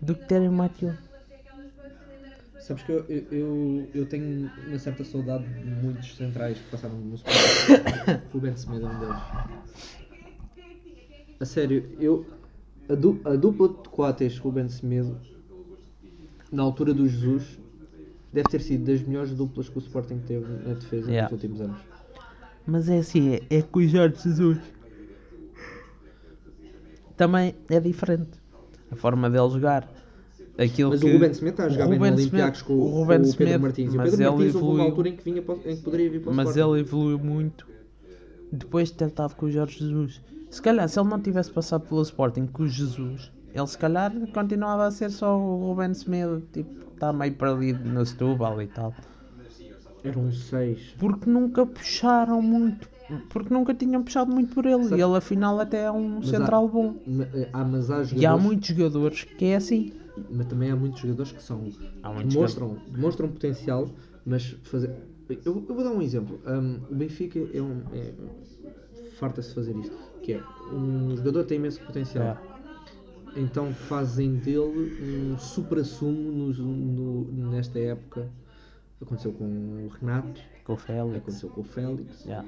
do 0.00 0.14
que 0.14 0.24
terem 0.26 0.48
o 0.48 0.52
Matheus. 0.52 1.09
Sabes 2.70 2.84
que 2.84 2.92
eu, 2.92 3.04
eu, 3.32 3.90
eu, 3.92 4.06
tenho 4.06 4.48
uma 4.68 4.78
certa 4.78 5.02
saudade 5.02 5.42
de 5.44 5.70
muitos 5.82 6.14
centrais 6.14 6.56
que 6.56 6.70
passaram 6.70 6.94
no 7.00 7.16
Sporting. 7.16 7.40
o 8.32 8.38
Ben 8.38 8.56
Semedo 8.56 8.86
é 8.86 8.88
um 8.88 9.00
deles. 9.00 9.22
A 11.40 11.44
sério, 11.44 11.90
eu. 11.98 12.24
A, 12.88 12.94
du, 12.94 13.20
a 13.24 13.34
dupla 13.34 13.70
de 13.70 13.88
Coates 13.88 14.38
com 14.38 14.50
o 14.50 14.52
Ben 14.52 14.68
Semedo, 14.68 15.18
na 16.52 16.62
altura 16.62 16.94
do 16.94 17.08
Jesus, 17.08 17.58
deve 18.32 18.48
ter 18.48 18.60
sido 18.60 18.84
das 18.84 19.02
melhores 19.02 19.34
duplas 19.34 19.68
que 19.68 19.76
o 19.76 19.80
Sporting 19.80 20.20
teve 20.20 20.46
na 20.64 20.74
defesa 20.74 21.10
Yeah. 21.10 21.22
nos 21.24 21.42
últimos 21.42 21.60
anos. 21.60 21.80
Mas 22.64 22.88
é 22.88 22.98
assim, 22.98 23.34
é, 23.34 23.42
é 23.50 23.62
com 23.62 23.80
o 23.80 23.88
Jorge 23.88 24.22
Jesus. 24.22 24.58
Também 27.16 27.52
é 27.68 27.80
diferente. 27.80 28.38
A 28.92 28.94
forma 28.94 29.28
dele 29.28 29.50
jogar. 29.50 29.99
Aquilo 30.62 30.90
Mas 30.90 31.00
que... 31.00 31.06
o 31.08 31.12
Ruben 31.12 31.32
Semedo 31.34 31.54
está 31.54 31.64
a 31.64 31.68
jogar 31.70 31.88
bem 31.88 31.98
no 31.98 32.06
Olympiacos 32.06 32.62
com, 32.62 32.76
com 32.76 32.82
o 32.82 32.88
Ruben 32.90 33.02
o 33.02 33.06
Pedro 33.22 33.32
Semedo, 33.32 33.62
Martins. 33.62 33.92
E 33.92 33.94
o 33.94 33.96
mas 33.96 34.10
Pedro 34.10 34.22
ele 34.26 34.30
Martins 34.30 34.54
houve 34.54 34.58
uma 34.58 34.68
evoluiu- 34.72 34.90
altura 34.90 35.08
em 35.08 35.16
que, 35.16 35.24
vinha 35.24 35.42
para, 35.42 35.54
em 35.54 35.76
que 35.76 35.82
poderia 35.82 36.10
vir 36.10 36.20
para 36.20 36.32
o 36.32 36.34
Mas 36.34 36.48
Sporting. 36.50 36.70
ele 36.72 36.80
evoluiu 36.80 37.18
muito 37.18 37.66
depois 38.52 38.88
de 38.90 38.94
ter 38.96 39.06
estado 39.08 39.34
com 39.36 39.46
o 39.46 39.50
Jorge 39.50 39.78
Jesus. 39.78 40.20
Se 40.50 40.60
calhar, 40.60 40.88
se 40.88 40.98
ele 41.00 41.08
não 41.08 41.20
tivesse 41.20 41.50
passado 41.50 41.86
pelo 41.88 42.02
Sporting 42.02 42.46
com 42.46 42.64
o 42.64 42.68
Jesus, 42.68 43.30
ele 43.54 43.66
se 43.66 43.78
calhar 43.78 44.12
continuava 44.34 44.86
a 44.86 44.90
ser 44.90 45.10
só 45.10 45.38
o 45.38 45.68
Ruben 45.68 45.94
Semedo, 45.94 46.42
tipo, 46.52 46.70
está 46.92 47.12
meio 47.12 47.32
perdido 47.34 47.88
no 47.88 48.04
Setúbal 48.04 48.60
e 48.60 48.66
tal. 48.66 48.92
Era 50.02 50.18
um 50.18 50.32
6. 50.32 50.94
Porque 50.98 51.28
nunca 51.28 51.64
puxaram 51.66 52.40
muito. 52.42 52.88
Porque 53.28 53.52
nunca 53.52 53.74
tinham 53.74 54.02
puxado 54.02 54.32
muito 54.32 54.54
por 54.54 54.64
ele. 54.66 54.84
Sabe- 54.84 55.00
E 55.00 55.02
ele 55.04 55.16
afinal 55.16 55.58
até 55.60 55.82
é 55.84 55.90
um 55.90 56.16
Mas 56.20 56.28
central 56.28 56.64
há- 56.64 56.68
bom. 56.68 56.94
Eh, 57.34 57.48
Há, 57.52 57.64
mas 57.64 57.90
há 57.90 57.94
jogadores, 58.04 58.22
E 58.22 58.26
há 58.26 58.36
muitos 58.36 58.68
jogadores 58.68 59.24
que 59.24 59.44
é 59.46 59.56
assim. 59.56 59.92
Mas 60.30 60.46
também 60.46 60.70
há 60.70 60.76
muitos 60.76 61.00
jogadores 61.00 61.32
que 61.32 61.42
são 61.42 61.58
muitos 61.58 62.34
demonstram, 62.34 62.76
demonstram 62.90 63.28
potencial, 63.28 63.88
mas 64.26 64.44
fazer. 64.64 64.90
Eu, 65.28 65.64
eu 65.68 65.74
vou 65.74 65.84
dar 65.84 65.90
um 65.92 66.02
exemplo. 66.02 66.40
Um, 66.46 66.80
o 66.92 66.94
Benfica 66.96 67.38
é 67.54 67.62
um. 67.62 67.82
É, 67.92 68.12
farta-se 69.18 69.54
fazer 69.54 69.76
isto. 69.76 69.96
Que 70.22 70.34
é 70.34 70.42
um 70.72 71.16
jogador 71.16 71.44
tem 71.44 71.58
imenso 71.58 71.80
potencial. 71.82 72.36
Então 73.36 73.72
fazem 73.72 74.36
dele 74.36 74.92
um 75.32 75.38
supra-sumo 75.38 76.52
no- 76.52 77.50
nesta 77.50 77.78
época. 77.78 78.28
Aconteceu 79.00 79.32
com 79.32 79.44
o 79.44 79.88
Renato, 80.00 80.40
Com 80.64 80.74
o 80.74 80.76
Félix. 80.76 81.16
aconteceu 81.16 81.48
com 81.50 81.60
o 81.60 81.64
Félix. 81.64 82.24
Yeah. 82.24 82.46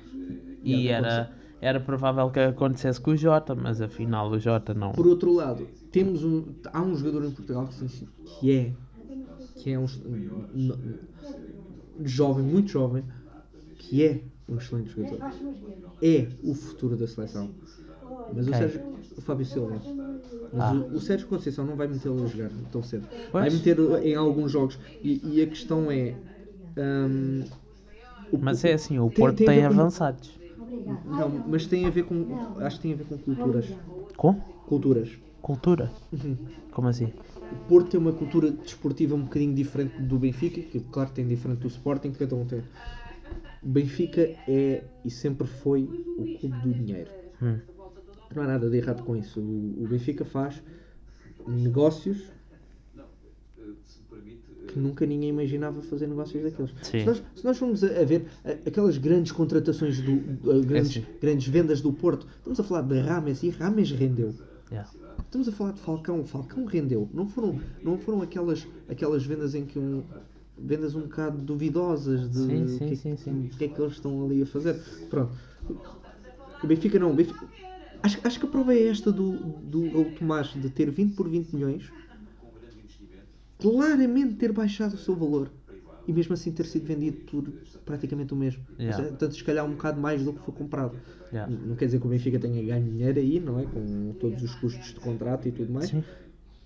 E 0.62 0.74
E 0.74 0.88
era, 0.88 1.32
era 1.62 1.78
provável 1.78 2.28
que 2.28 2.40
acontecesse 2.40 3.00
com 3.00 3.12
o 3.12 3.16
Jota, 3.16 3.54
mas 3.54 3.80
afinal 3.80 4.28
o 4.28 4.38
Jota 4.38 4.74
não. 4.74 4.90
Por 4.90 5.06
outro 5.06 5.32
lado, 5.32 5.66
temos 5.92 6.24
um, 6.24 6.44
há 6.72 6.82
um 6.82 6.96
jogador 6.96 7.24
em 7.24 7.30
Portugal 7.30 7.68
que, 8.40 8.50
é 8.52 8.72
que 9.56 9.70
é 9.70 9.78
um 9.78 9.84
n- 9.84 10.98
jovem, 12.04 12.44
muito 12.44 12.68
jovem, 12.68 13.04
que 13.78 14.04
é 14.04 14.20
um 14.48 14.56
excelente 14.56 14.90
jogador. 14.90 15.20
É 16.02 16.26
o 16.42 16.52
futuro 16.52 16.96
da 16.96 17.06
seleção. 17.06 17.48
Mas 18.34 18.48
o 18.48 18.50
Quem? 18.50 18.58
Sérgio, 18.58 18.80
o 19.16 19.20
Fábio 19.20 19.46
Silva. 19.46 19.80
Mas 20.52 20.62
Ah. 20.64 20.72
o, 20.74 20.96
o 20.96 21.00
Sérgio 21.00 21.28
Conceição 21.28 21.64
não 21.64 21.76
vai 21.76 21.86
metê-lo 21.86 22.24
a 22.24 22.26
jogar 22.26 22.50
tão 22.72 22.82
cedo. 22.82 23.06
Pois. 23.30 23.44
Vai 23.44 23.50
meter 23.50 23.78
em 24.04 24.16
alguns 24.16 24.50
jogos. 24.50 24.78
E, 25.02 25.20
e 25.36 25.42
a 25.42 25.46
questão 25.46 25.90
é. 25.92 26.16
hum, 26.76 27.44
o- 28.32 28.38
Mas 28.38 28.64
é 28.64 28.72
assim, 28.72 28.98
o 28.98 29.08
Porto 29.10 29.36
tem 29.36 29.46
tem, 29.46 29.68
ver 29.68 30.41
com- 30.84 30.90
avançados. 30.90 31.34
Não, 31.34 31.44
mas 31.48 31.66
tem 31.66 31.86
a 31.86 31.90
ver 31.90 32.04
com. 32.04 32.26
Acho 32.58 32.76
que 32.76 32.82
tem 32.82 32.92
a 32.92 32.96
ver 32.96 33.04
com 33.04 33.18
culturas. 33.18 33.66
Com? 34.16 34.34
Culturas. 34.66 35.10
Cultura? 35.40 35.90
Uhum. 36.12 36.36
Como 36.70 36.88
assim? 36.88 37.12
O 37.52 37.56
Porto 37.68 37.90
tem 37.90 38.00
uma 38.00 38.12
cultura 38.12 38.50
desportiva 38.50 39.14
um 39.14 39.22
bocadinho 39.22 39.54
diferente 39.54 40.00
do 40.00 40.18
Benfica, 40.18 40.60
que 40.60 40.80
claro 40.80 41.10
tem 41.10 41.26
diferente 41.26 41.58
do 41.60 41.68
Sporting, 41.68 42.12
que 42.12 42.18
cada 42.20 42.34
um 42.36 42.46
tem. 42.46 42.60
O 43.62 43.68
Benfica 43.68 44.22
é 44.48 44.84
e 45.04 45.10
sempre 45.10 45.46
foi 45.46 45.82
o 45.82 46.38
clube 46.38 46.58
do 46.60 46.72
dinheiro. 46.74 47.10
Hum. 47.42 47.58
Não 48.34 48.42
há 48.42 48.46
nada 48.46 48.70
de 48.70 48.76
errado 48.78 49.02
com 49.02 49.14
isso. 49.16 49.40
O, 49.40 49.84
o 49.84 49.86
Benfica 49.88 50.24
faz 50.24 50.62
negócios 51.46 52.32
que 54.72 54.78
nunca 54.78 55.04
ninguém 55.06 55.28
imaginava 55.30 55.80
fazer 55.82 56.06
negócios 56.06 56.42
daqueles. 56.42 56.72
Sim. 56.82 57.00
Se 57.00 57.04
nós, 57.06 57.22
se 57.36 57.44
nós 57.44 57.58
formos 57.58 57.84
a, 57.84 57.86
a 58.00 58.04
ver 58.04 58.26
a- 58.44 58.50
aquelas 58.68 58.96
grandes 58.98 59.32
contratações, 59.32 60.00
do, 60.00 60.16
do- 60.16 60.50
a 60.50 60.60
grandes, 60.60 60.92
sim. 60.94 61.04
grandes 61.20 61.46
vendas 61.48 61.80
do 61.80 61.92
Porto, 61.92 62.26
estamos 62.38 62.58
a 62.58 62.62
falar 62.64 62.82
de 62.82 62.98
Rames 63.00 63.42
e 63.42 63.50
Rames 63.50 63.90
rendeu. 63.90 64.34
Yeah. 64.70 64.90
Estamos 65.24 65.48
a 65.48 65.52
falar 65.52 65.72
de 65.72 65.80
Falcão, 65.80 66.24
Falcão 66.24 66.64
rendeu. 66.64 67.08
Não 67.12 67.28
foram, 67.28 67.58
não 67.82 67.98
foram 67.98 68.22
aquelas, 68.22 68.66
aquelas 68.88 69.24
vendas 69.24 69.54
em 69.54 69.64
que 69.64 69.78
um. 69.78 70.02
vendas 70.58 70.94
um 70.94 71.02
bocado 71.02 71.38
duvidosas 71.38 72.30
de 72.30 72.38
Sim, 72.38 72.64
o 72.64 72.68
sim, 72.68 72.78
que, 72.78 72.92
é- 72.92 72.96
sim, 72.96 73.16
sim. 73.16 73.50
o 73.52 73.56
que 73.56 73.64
é 73.64 73.68
que 73.68 73.80
eles 73.80 73.92
estão 73.94 74.24
ali 74.24 74.42
a 74.42 74.46
fazer. 74.46 74.78
Pronto. 75.10 75.32
O 76.62 76.66
Benfica 76.66 76.98
não. 76.98 77.10
o 77.10 77.14
Benfica- 77.14 77.46
acho, 78.02 78.18
acho 78.24 78.38
que 78.40 78.46
a 78.46 78.48
prova 78.48 78.74
é 78.74 78.86
esta 78.88 79.10
do, 79.10 79.32
do 79.32 79.88
Raul 79.90 80.12
Tomás 80.18 80.48
de 80.48 80.68
ter 80.70 80.90
20 80.90 81.14
por 81.14 81.28
20 81.28 81.52
milhões. 81.52 81.90
Claramente 83.62 84.34
ter 84.34 84.52
baixado 84.52 84.94
o 84.94 84.98
seu 84.98 85.14
valor. 85.14 85.50
E 86.06 86.12
mesmo 86.12 86.34
assim 86.34 86.50
ter 86.50 86.66
sido 86.66 86.84
vendido 86.84 87.18
por 87.30 87.44
praticamente 87.84 88.34
o 88.34 88.36
mesmo. 88.36 88.62
Yeah. 88.78 89.12
Tanto 89.12 89.34
se 89.36 89.44
calhar 89.44 89.64
um 89.64 89.70
bocado 89.70 90.00
mais 90.00 90.22
do 90.24 90.32
que 90.32 90.40
foi 90.40 90.52
comprado. 90.54 90.96
Yeah. 91.32 91.52
Não 91.64 91.76
quer 91.76 91.86
dizer 91.86 92.00
que 92.00 92.06
o 92.06 92.10
Benfica 92.10 92.38
tenha 92.40 92.60
ganho 92.60 92.84
dinheiro 92.84 93.20
aí, 93.20 93.38
não 93.38 93.60
é? 93.60 93.64
Com 93.66 94.12
todos 94.18 94.42
os 94.42 94.54
custos 94.56 94.88
de 94.94 95.00
contrato 95.00 95.46
e 95.46 95.52
tudo 95.52 95.72
mais. 95.72 95.90
Sim. 95.90 96.02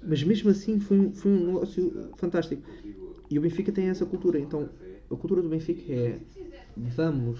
Mas 0.02 0.22
mesmo 0.22 0.48
assim 0.50 0.80
foi, 0.80 0.98
um- 0.98 1.12
foi 1.12 1.30
um 1.32 1.46
negócio 1.46 2.10
fantástico. 2.16 2.62
E 3.30 3.38
o 3.38 3.42
Benfica 3.42 3.70
tem 3.72 3.88
essa 3.88 4.06
cultura. 4.06 4.38
Então, 4.38 4.70
a 5.10 5.14
cultura 5.16 5.42
do 5.42 5.48
Benfica 5.50 5.92
é 5.92 6.18
vamos 6.76 7.38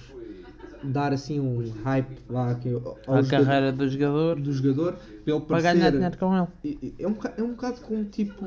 dar 0.82 1.12
assim 1.14 1.40
um 1.40 1.66
hype 1.82 2.18
lá 2.28 2.54
que, 2.56 2.68
jogador- 2.70 3.26
carreira 3.30 3.72
do 3.72 3.88
jogador 3.88 4.38
do 4.40 4.52
jogador 4.52 4.98
para 5.24 5.40
para 5.40 5.60
ganhar 5.62 5.90
dinheiro 5.90 6.18
com 6.18 6.48
ele. 6.62 6.94
É 6.98 7.08
um, 7.08 7.16
é 7.38 7.42
um 7.42 7.50
bocado 7.52 7.80
como 7.80 8.04
tipo. 8.04 8.44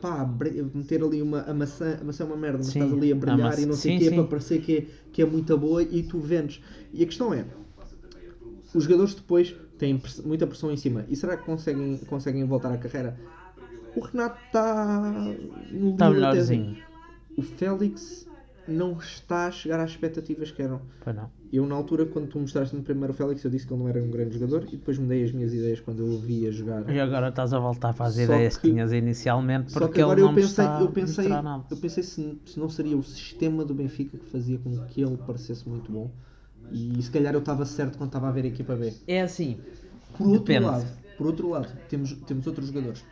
Pá, 0.00 0.24
meter 0.74 1.02
ali 1.02 1.20
uma 1.20 1.42
a 1.42 1.52
maçã, 1.52 1.98
a 2.00 2.04
maçã 2.04 2.24
é 2.24 2.26
uma 2.26 2.36
merda, 2.36 2.58
mas 2.58 2.68
Sim, 2.68 2.80
estás 2.80 2.92
ali 2.92 3.12
a 3.12 3.14
a 3.14 3.18
brilhar 3.18 3.50
maçã- 3.50 3.62
e 3.62 3.66
não 3.66 3.74
sei 3.74 3.96
o 3.96 3.98
quê 3.98 4.10
para 4.10 4.24
parecer 4.24 4.60
que 4.62 4.76
é, 4.78 4.86
que 5.12 5.22
é 5.22 5.26
muito 5.26 5.58
boa 5.58 5.82
e 5.82 6.02
tu 6.02 6.18
vendes. 6.18 6.62
E 6.92 7.02
a 7.02 7.06
questão 7.06 7.34
é: 7.34 7.44
os 8.74 8.84
jogadores 8.84 9.14
depois 9.14 9.54
têm 9.78 10.00
muita 10.24 10.46
pressão 10.46 10.70
em 10.70 10.76
cima. 10.76 11.04
E 11.08 11.16
será 11.16 11.36
que 11.36 11.44
conseguem, 11.44 11.98
conseguem 11.98 12.44
voltar 12.44 12.72
à 12.72 12.78
carreira? 12.78 13.16
O 13.94 14.00
Renato 14.00 14.38
está 14.46 15.12
no 15.72 15.96
tese. 15.96 16.10
melhorzinho. 16.14 16.76
O 17.36 17.42
Félix 17.42 18.26
não 18.66 18.96
está 18.98 19.46
a 19.46 19.50
chegar 19.50 19.80
às 19.80 19.90
expectativas 19.90 20.50
que 20.50 20.62
eram. 20.62 20.80
Pois 21.02 21.14
não. 21.16 21.30
Eu, 21.52 21.66
na 21.66 21.74
altura, 21.74 22.06
quando 22.06 22.28
tu 22.28 22.38
mostraste-me 22.38 22.82
primeiro 22.82 23.12
o 23.12 23.16
Félix, 23.16 23.42
eu 23.44 23.50
disse 23.50 23.66
que 23.66 23.72
ele 23.72 23.80
não 23.82 23.88
era 23.88 24.00
um 24.00 24.10
grande 24.10 24.38
jogador 24.38 24.64
e 24.72 24.76
depois 24.76 24.98
mudei 24.98 25.24
as 25.24 25.32
minhas 25.32 25.52
ideias 25.52 25.80
quando 25.80 26.00
eu 26.00 26.06
o 26.14 26.18
via 26.18 26.50
jogar. 26.52 26.88
E 26.88 27.00
agora 27.00 27.28
estás 27.28 27.52
a 27.52 27.58
voltar 27.58 27.92
para 27.92 28.06
as 28.06 28.14
Só 28.14 28.22
ideias 28.24 28.56
que 28.56 28.62
que- 28.62 28.68
tinhas 28.70 28.92
inicialmente 28.92 29.72
Só 29.72 29.80
porque 29.80 29.94
que 29.94 30.00
agora 30.00 30.20
ele 30.20 30.22
eu 30.22 30.26
não 30.28 30.32
me 30.34 30.40
pensei, 30.42 30.64
está 30.64 30.80
eu 30.80 30.90
pensei, 30.92 31.32
eu 31.70 31.76
pensei 31.76 32.02
se, 32.04 32.38
se 32.46 32.58
não 32.60 32.68
seria 32.68 32.96
o 32.96 33.02
sistema 33.02 33.64
do 33.64 33.74
Benfica 33.74 34.16
que 34.16 34.26
fazia 34.26 34.58
com 34.58 34.78
que 34.86 35.02
ele 35.02 35.16
parecesse 35.26 35.68
muito 35.68 35.90
bom. 35.90 36.10
E 36.70 37.02
se 37.02 37.10
calhar 37.10 37.34
eu 37.34 37.40
estava 37.40 37.64
certo 37.66 37.98
quando 37.98 38.10
estava 38.10 38.28
a 38.28 38.32
ver 38.32 38.44
a 38.44 38.48
equipa 38.48 38.76
B. 38.76 38.92
É 39.08 39.20
assim. 39.22 39.58
Por 40.16 40.26
outro 40.28 40.54
Depende. 40.54 40.66
lado, 40.66 40.86
por 41.16 41.26
outro 41.26 41.48
lado, 41.48 41.68
temos, 41.88 42.12
temos 42.26 42.46
outros 42.46 42.66
jogadores. 42.68 43.04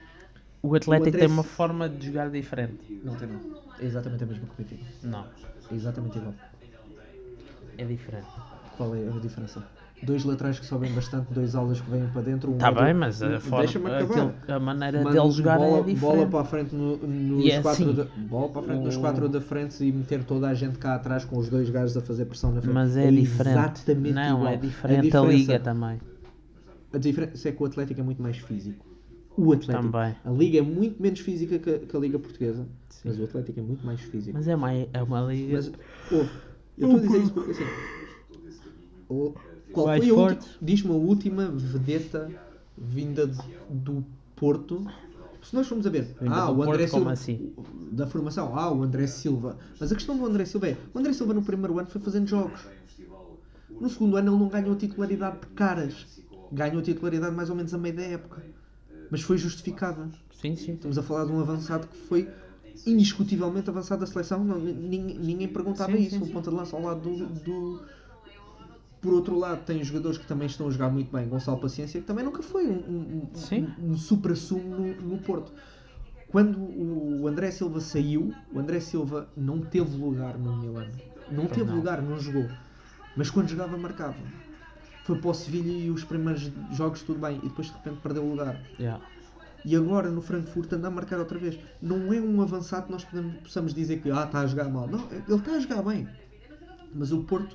O 0.63 0.75
Atlético 0.75 1.07
André 1.09 1.19
tem 1.21 1.29
uma 1.29 1.43
forma 1.45 1.89
de 1.89 2.07
jogar 2.07 2.31
diferente. 2.31 2.79
Não 3.05 3.15
tem 3.17 3.29
não. 3.29 3.41
É 3.81 3.87
exatamente 3.87 4.25
a 4.25 4.27
mesma 4.27 4.47
que 4.47 4.55
o 4.55 4.57
Benfica. 4.57 4.85
Não, 5.03 5.25
É 5.71 5.75
exatamente 5.75 6.19
igual. 6.19 6.35
É 7.79 7.85
diferente. 7.85 8.27
Qual 8.77 8.95
é 8.95 9.09
a 9.09 9.19
diferença? 9.21 9.65
Dois 10.01 10.25
laterais 10.25 10.61
que 10.61 10.65
sobem 10.67 10.93
bastante, 10.93 11.33
dois 11.35 11.57
alas 11.57 11.81
que 11.81 11.91
vêm 11.91 12.07
para 12.13 12.23
dentro. 12.23 12.53
Um 12.53 12.55
Está 12.55 12.69
outro- 12.69 12.81
Tá 12.81 12.87
bem, 12.87 12.95
mas 12.95 13.21
a, 13.21 13.41
forma, 13.41 13.65
aquilo- 13.99 14.33
a 14.47 14.59
maneira 14.61 15.03
Manda 15.03 15.21
dele 15.21 15.31
jogar 15.33 15.59
bola, 15.59 15.79
é 15.79 15.83
diferente. 15.83 16.01
bola 16.01 16.27
para 16.29 16.41
a 16.41 16.45
frente 16.45 16.75
no- 16.77 16.97
nos 16.99 17.45
E 17.45 17.51
é 17.51 17.61
quatro 17.61 17.83
assim. 17.85 17.95
da, 17.95 18.05
bola 18.05 18.49
para 18.49 18.61
a 18.61 18.65
frente 18.65 18.85
nos 18.85 18.97
quatro 18.97 19.29
da 19.29 19.41
frente 19.41 19.85
e 19.85 19.91
meter 19.91 20.23
toda 20.23 20.49
a 20.49 20.55
gente 20.55 20.79
cá 20.79 20.95
atrás 20.95 21.25
com 21.25 21.37
os 21.37 21.49
dois 21.49 21.69
gajos 21.69 21.97
a 21.97 22.01
fazer 22.01 22.27
pressão 22.27 22.53
na 22.53 22.61
frente. 22.63 22.75
Mas 22.75 22.97
é, 22.97 23.11
diferente. 23.11 23.57
Exatamente 23.59 24.13
não, 24.13 24.39
igual. 24.39 24.53
é 24.53 24.57
diferente 24.57 24.99
a, 24.99 25.03
diferença- 25.03 25.33
liga 25.37 25.59
também. 25.59 26.01
A 26.93 26.99
diferença 26.99 27.49
é 27.49 27.53
que 27.53 27.63
o 27.63 27.67
Atlético 27.67 28.01
é 28.01 28.05
muito 28.05 28.23
mais 28.23 28.39
físico. 28.39 28.87
O 29.37 29.53
Atlético. 29.53 29.83
Também. 29.83 30.15
A 30.25 30.31
liga 30.31 30.59
é 30.59 30.63
muito 30.63 31.03
menos 31.03 31.19
física 31.21 31.59
que 31.59 31.71
a, 31.71 31.79
que 31.81 31.97
a 31.97 32.01
liga 32.01 32.19
portuguesa, 32.21 32.67
Sim. 32.89 33.01
mas 33.09 33.19
o 33.19 33.25
Atlético 33.25 33.59
é 33.59 33.63
muito 33.65 33.85
mais 33.85 34.01
físico. 34.01 34.37
Mas 34.37 34.47
é, 34.49 34.55
mais, 34.57 34.87
é 34.93 35.03
uma 35.03 35.21
liga. 35.23 35.55
Mas, 35.57 35.73
ouve, 36.13 36.31
eu 36.79 36.89
estou 36.89 36.97
a 36.97 37.01
dizer 37.01 37.19
isso 37.23 37.33
porque 37.33 37.51
assim. 37.53 37.65
o- 39.09 39.35
Qual 39.73 39.87
Mais 39.87 40.03
foi 40.03 40.11
a 40.11 40.15
fortes. 40.15 40.47
última. 40.47 40.59
Diz-me 40.63 40.91
a 40.91 40.95
última 40.95 41.49
vedeta 41.49 42.31
vinda 42.77 43.27
de- 43.27 43.39
do 43.69 44.05
Porto. 44.35 44.87
Se 45.43 45.55
nós 45.55 45.67
formos 45.67 45.87
a 45.87 45.91
ver, 45.91 46.17
Vinda 46.21 46.35
ah, 46.35 46.51
o 46.51 46.63
André 46.63 46.79
Porto, 46.87 46.91
Silva. 46.95 47.13
assim? 47.13 47.53
Da 47.93 48.07
formação, 48.07 48.59
ah, 48.59 48.73
o 48.73 48.83
André 48.83 49.07
Silva. 49.07 49.57
Mas 49.79 49.93
a 49.93 49.95
questão 49.95 50.17
do 50.17 50.25
André 50.27 50.45
Silva 50.47 50.69
é: 50.69 50.77
o 50.93 50.99
André 50.99 51.13
Silva 51.13 51.35
no 51.35 51.43
primeiro 51.43 51.79
ano 51.79 51.89
foi 51.89 52.01
fazendo 52.01 52.27
jogos. 52.27 52.61
No 53.81 53.89
segundo 53.89 54.17
ano 54.17 54.33
ele 54.33 54.39
não 54.41 54.49
ganhou 54.49 54.75
titularidade 54.75 55.41
de 55.41 55.47
caras. 55.49 56.23
Ganhou 56.51 56.83
titularidade 56.83 57.35
mais 57.37 57.51
ou 57.51 57.57
menos 57.57 57.73
a 57.75 57.79
meio 57.79 57.95
da 57.95 58.03
época. 58.03 58.43
Mas 59.11 59.21
foi 59.23 59.39
justificada. 59.39 60.09
Sim, 60.41 60.57
sim. 60.57 60.73
Estamos 60.75 60.99
a 60.99 61.03
falar 61.03 61.27
de 61.27 61.33
um 61.33 61.41
avançado 61.41 61.87
que 61.87 61.97
foi 61.97 62.29
indiscutivelmente 62.87 63.69
avançado 63.71 64.01
da 64.01 64.07
seleção. 64.07 64.43
Não, 64.45 64.59
ninguém, 64.59 65.19
ninguém 65.19 65.49
perguntava 65.49 65.93
Sim, 65.93 66.03
isso. 66.03 66.19
sim, 66.19 66.25
sim. 66.27 66.33
ponta 66.33 66.51
de 66.51 66.57
lança 66.57 66.77
ao 66.77 66.83
lado 66.83 67.01
do, 67.01 67.27
do- 67.27 67.83
Por 69.01 69.13
outro 69.15 69.39
lado, 69.39 69.65
tem 69.65 69.83
jogadores 69.85 70.19
que 70.19 70.27
também 70.27 70.47
estão 70.47 70.67
a 70.69 70.71
jogar 70.71 70.91
muito 70.91 71.11
bem. 71.11 71.29
Gonçalo 71.29 71.59
Paciência, 71.59 72.01
que 72.01 72.07
também 72.07 72.25
nunca 72.25 72.43
foi 72.43 72.67
um, 72.67 72.73
um, 72.79 73.23
um, 73.23 73.87
um, 73.87 73.91
um 73.93 73.97
supra-sumo 73.97 74.69
no, 74.77 74.95
no 75.03 75.19
Porto. 75.19 75.53
Quando 76.31 76.59
o 76.61 77.27
André 77.27 77.51
Silva 77.51 77.81
saiu, 77.81 78.35
o 78.53 78.59
André 78.59 78.81
Silva 78.81 79.29
não 79.37 79.61
teve 79.61 79.97
lugar 79.97 80.37
no 80.37 80.57
Milan. 80.59 80.89
Não 81.31 81.47
teve 81.47 81.71
não. 81.71 81.77
lugar, 81.77 82.03
não 82.03 82.19
jogou. 82.19 82.47
Mas 83.17 83.31
quando 83.31 83.49
jogava, 83.49 83.77
marcava. 83.79 84.17
Foi 85.05 85.17
para 85.19 85.31
o 85.31 85.35
Sevilha 85.35 85.73
e 85.73 85.91
os 85.91 86.05
primeiros 86.05 86.51
jogos 86.73 87.03
tudo 87.03 87.19
bem. 87.19 87.39
E 87.43 87.49
depois 87.49 87.69
de 87.69 87.73
repente 87.73 88.01
perdeu 88.03 88.25
o 88.25 88.31
lugar. 88.31 88.61
Yeah. 88.79 89.03
E 89.69 89.77
agora 89.77 90.11
no 90.11 90.23
Frankfurt 90.23 90.73
anda 90.73 90.89
a 90.89 90.91
marcar 90.91 91.19
outra 91.19 91.39
vez. 91.39 91.59
Não 91.83 92.11
é 92.11 92.19
um 92.19 92.41
avançado 92.41 92.87
que 92.87 92.93
nós 92.93 93.07
possamos 93.43 93.75
dizer 93.75 94.01
que 94.01 94.11
ah, 94.11 94.25
está 94.25 94.41
a 94.41 94.47
jogar 94.47 94.71
mal. 94.71 94.89
Não, 94.89 95.07
ele 95.13 95.25
está 95.29 95.53
a 95.53 95.61
jogar 95.61 95.83
bem. 95.83 96.09
Mas 96.95 97.13
o 97.13 97.23
Porto, 97.25 97.55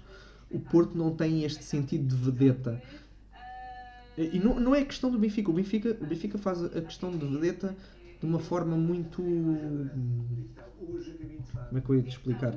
o 0.51 0.59
Porto 0.59 0.95
não 0.95 1.15
tem 1.15 1.43
este 1.43 1.63
sentido 1.63 2.05
de 2.05 2.15
vedeta. 2.15 2.79
E 4.15 4.37
não, 4.37 4.59
não 4.59 4.75
é 4.75 4.85
questão 4.85 5.09
do 5.09 5.17
Benfica. 5.17 5.49
O 5.49 5.53
Benfica, 5.55 5.97
o 5.99 6.05
Benfica 6.05 6.37
faz 6.37 6.63
a 6.63 6.81
questão 6.81 7.09
de 7.09 7.25
vedeta 7.25 7.75
de 8.19 8.25
uma 8.27 8.37
forma 8.37 8.77
muito. 8.77 9.19
Como 9.19 9.89
é 11.77 11.81
que 11.81 11.89
eu 11.89 11.95
ia 11.95 12.03
te 12.03 12.09
explicar? 12.09 12.53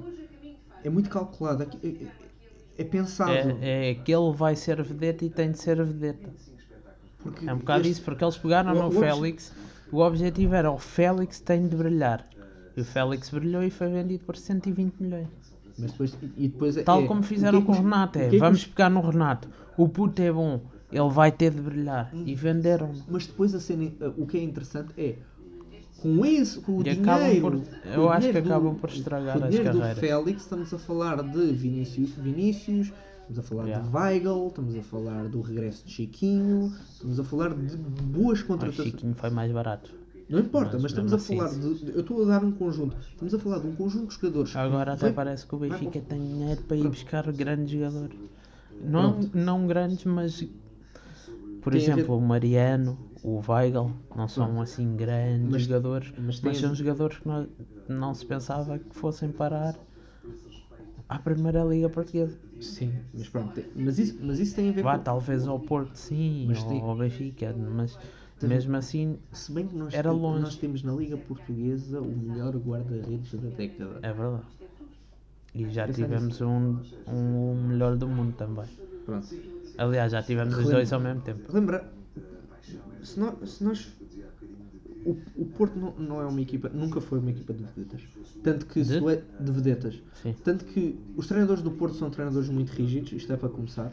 É 0.85 0.91
muito 0.91 1.09
calculada. 1.09 1.67
É, 1.83 1.89
é, 1.89 2.13
é 2.77 2.85
pensável. 2.85 3.57
É, 3.63 3.93
é 3.93 3.95
que 3.95 4.15
ele 4.15 4.35
vai 4.35 4.55
ser 4.55 4.83
vedeta 4.83 5.25
e 5.25 5.31
tem 5.31 5.51
de 5.51 5.59
ser 5.59 5.83
vedeta. 5.83 6.31
Porque 7.27 7.49
É 7.49 7.53
um 7.55 7.59
bocado 7.59 7.81
este- 7.83 7.91
isso, 7.93 8.03
porque 8.03 8.25
eles 8.25 8.37
pegaram 8.37 8.73
o- 8.73 8.75
no 8.75 8.89
o 8.89 8.93
Félix. 8.93 9.53
O 9.93 9.99
objetivo 10.01 10.55
era 10.55 10.71
o 10.71 10.79
Félix 10.79 11.41
tem 11.41 11.67
de 11.69 11.77
brilhar. 11.77 12.27
E 12.77 12.81
o 12.81 12.85
Félix 12.85 13.31
brilhou 13.31 13.63
e 13.63 13.71
foi 13.71 13.89
vendido 13.89 14.25
por 14.25 14.37
120 14.37 14.95
milhões. 15.01 15.29
Mas 15.79 15.91
depois, 15.93 16.17
e 16.37 16.49
depois 16.49 16.77
é- 16.77 16.83
Tal 16.83 17.03
é- 17.03 17.07
como 17.07 17.21
o 17.21 17.23
que 17.23 17.29
fizeram 17.29 17.59
é 17.59 17.61
que 17.61 17.67
com 17.67 17.73
o 17.73 17.77
Renato. 17.77 18.19
É, 18.19 18.23
que 18.23 18.27
é 18.29 18.31
que 18.31 18.39
vamos 18.39 18.61
os- 18.61 18.67
pegar 18.67 18.91
no 18.91 19.01
Renato. 19.01 19.49
O 19.77 19.89
puto 19.89 20.21
é 20.23 20.33
bom. 20.33 20.61
Ele 20.91 21.09
vai 21.11 21.31
ter 21.33 21.51
de 21.53 21.61
brilhar. 21.61 22.11
E 22.15 22.35
venderam. 22.35 22.93
Mas 23.09 23.27
depois 23.27 23.55
a 23.55 23.61
cena, 23.61 23.91
o 24.17 24.25
que 24.27 24.39
é 24.39 24.43
interessante 24.43 24.93
é 24.97 25.17
com 26.01 26.25
esse, 26.25 26.61
com 26.61 26.79
o 26.79 26.81
E 26.81 26.95
dinheiro. 26.95 27.41
por- 27.41 27.61
eu 27.95 28.03
o 28.05 28.09
acho 28.11 28.31
que 28.31 28.39
acabam 28.39 28.73
do- 28.75 28.79
por 28.81 28.89
estragar 28.91 29.39
o 29.39 29.45
as 29.45 29.51
dinheiro 29.51 29.73
do 29.73 29.79
carreiras. 29.81 29.99
Félix, 30.01 30.43
estamos 30.43 30.73
a 30.73 30.79
falar 30.79 31.23
de 31.23 31.53
Vinícius, 31.53 32.11
Vinícius 32.13 32.93
estamos 33.29 33.39
a 33.39 33.43
falar 33.43 33.65
Yeah. 33.67 33.89
de 33.89 33.97
Weigl, 33.97 34.47
estamos 34.49 34.77
a 34.77 34.83
falar 34.83 35.29
do 35.29 35.41
regresso 35.41 35.85
de 35.85 35.93
Chiquinho, 35.93 36.73
estamos 36.93 37.19
a 37.21 37.25
falar 37.25 37.55
de 37.55 37.77
boas 37.77 38.41
O 38.41 38.47
contratações. 38.47 38.89
Chiquinho 38.91 39.15
foi 39.15 39.31
mais 39.31 39.51
barato. 39.53 39.91
Não 40.29 40.41
importa, 40.41 40.73
Mas 40.73 40.83
mas, 40.83 40.91
estamos 40.93 41.13
a 41.13 41.19
falar 41.19 41.45
assim, 41.47 41.61
de. 41.85 41.91
Eu 41.93 42.01
estou 42.01 42.23
a 42.25 42.27
dar 42.27 42.45
um 42.45 42.51
conjunto. 42.51 42.97
Estamos 43.13 43.33
a 43.33 43.39
falar 43.39 43.59
de 43.61 43.69
um 43.69 43.77
conjunto 43.77 44.09
de 44.09 44.15
jogadores. 44.15 44.57
Agora 44.57 44.93
até 44.95 45.13
parece 45.13 45.47
que 45.47 45.55
o 45.55 45.59
Benfica 45.59 46.01
tem 46.01 46.21
dinheiro 46.21 46.63
para 46.63 46.77
ir 46.77 46.81
Pronto. 46.81 46.95
buscar 46.95 47.33
grandes 47.33 47.71
jogadores. 47.71 48.19
Não, 48.83 49.21
não 49.33 49.67
grandes, 49.69 50.05
mas 50.05 50.43
por 51.63 51.73
Tem 51.73 51.83
a 51.83 51.85
ver- 51.87 51.93
exemplo 52.01 52.17
o 52.17 52.21
Mariano, 52.21 52.99
o 53.23 53.41
Weigl, 53.49 53.93
não 54.17 54.27
são 54.29 54.47
Pronto. 54.47 54.63
assim 54.63 54.97
grandes 54.97 55.49
Mas- 55.51 55.63
jogadores, 55.63 56.13
mas 56.19 56.41
mas, 56.41 56.59
são 56.59 56.75
jogadores 56.75 57.19
que 57.19 57.27
não, 57.29 57.47
não 57.89 58.13
se 58.15 58.27
pensava 58.27 58.79
que 58.81 58.95
fossem 58.97 59.31
parar 59.31 59.77
à 61.09 61.19
primeira 61.19 61.63
liga 61.65 61.89
portuguesa. 61.89 62.37
Sim, 62.61 62.93
mas 63.15 63.29
pronto. 63.29 63.63
Mas 63.75 63.99
isso, 63.99 64.19
mas 64.21 64.39
isso 64.39 64.55
tem 64.57 64.69
a 64.71 64.73
ver 64.73 64.83
Vá, 64.83 64.99
com. 64.99 65.05
talvez 65.05 65.47
ao 65.47 65.59
Porto 65.61 65.95
sim, 65.95 66.47
Mas 66.49 66.63
ou 66.63 66.69
tem- 66.69 66.81
ao 66.81 66.97
Benfica, 66.97 67.55
mas 67.57 67.99
Tem- 68.39 68.49
mesmo 68.51 68.77
assim 68.77 69.19
Se 69.33 69.51
bem 69.53 69.67
que 69.67 69.75
nós, 69.77 69.95
Era 69.95 70.11
tem- 70.11 70.19
longe. 70.21 70.43
nós 70.43 70.57
temos 70.57 70.83
na 70.83 70.93
Liga 70.93 71.17
Portuguesa 71.17 72.01
o 72.01 72.07
melhor 72.17 72.55
guarda-redes 72.57 73.33
da 73.35 73.49
década. 73.51 73.99
é 74.03 74.13
verdade. 74.13 74.43
E 75.55 75.71
já 75.71 75.87
Pensar 75.87 76.03
tivemos 76.03 76.41
um, 76.43 76.77
um 77.09 77.55
melhor 77.69 77.97
do 77.97 78.07
mundo 78.07 78.35
também. 78.37 78.67
Pronto. 79.07 79.27
Aliás, 79.79 80.13
já 80.13 80.23
tivemos 80.23 80.51
os 80.53 80.59
Relembra- 80.59 80.77
dois 80.77 80.93
ao 80.93 81.01
mesmo 81.01 81.21
tempo. 81.23 81.41
Lembra, 81.53 81.91
se 83.03 83.19
nós. 83.19 83.49
Se 83.51 83.65
nós 83.65 83.93
o, 85.11 85.17
o 85.37 85.45
Porto 85.47 85.79
não, 85.79 85.93
não 85.99 86.21
é 86.21 86.27
uma 86.27 86.41
equipa, 86.41 86.69
nunca 86.69 87.01
foi 87.01 87.19
uma 87.19 87.31
equipa 87.31 87.53
de 87.55 87.63
vedetas. 87.65 88.03
Tanto 88.43 88.67
que 88.67 88.83
De? 88.83 88.97
é 89.09 89.23
de 89.41 89.53
vedetas. 89.53 90.03
Sim. 90.23 90.35
Tanto 90.45 90.65
que 90.65 90.99
os 91.17 91.27
treinadores 91.27 91.63
do 91.63 91.71
Porto 91.71 91.97
são 91.97 92.11
treinadores 92.11 92.49
muito 92.49 92.71
rígidos, 92.71 93.13
isto 93.13 93.33
é 93.33 93.37
para 93.37 93.49
começar. 93.49 93.91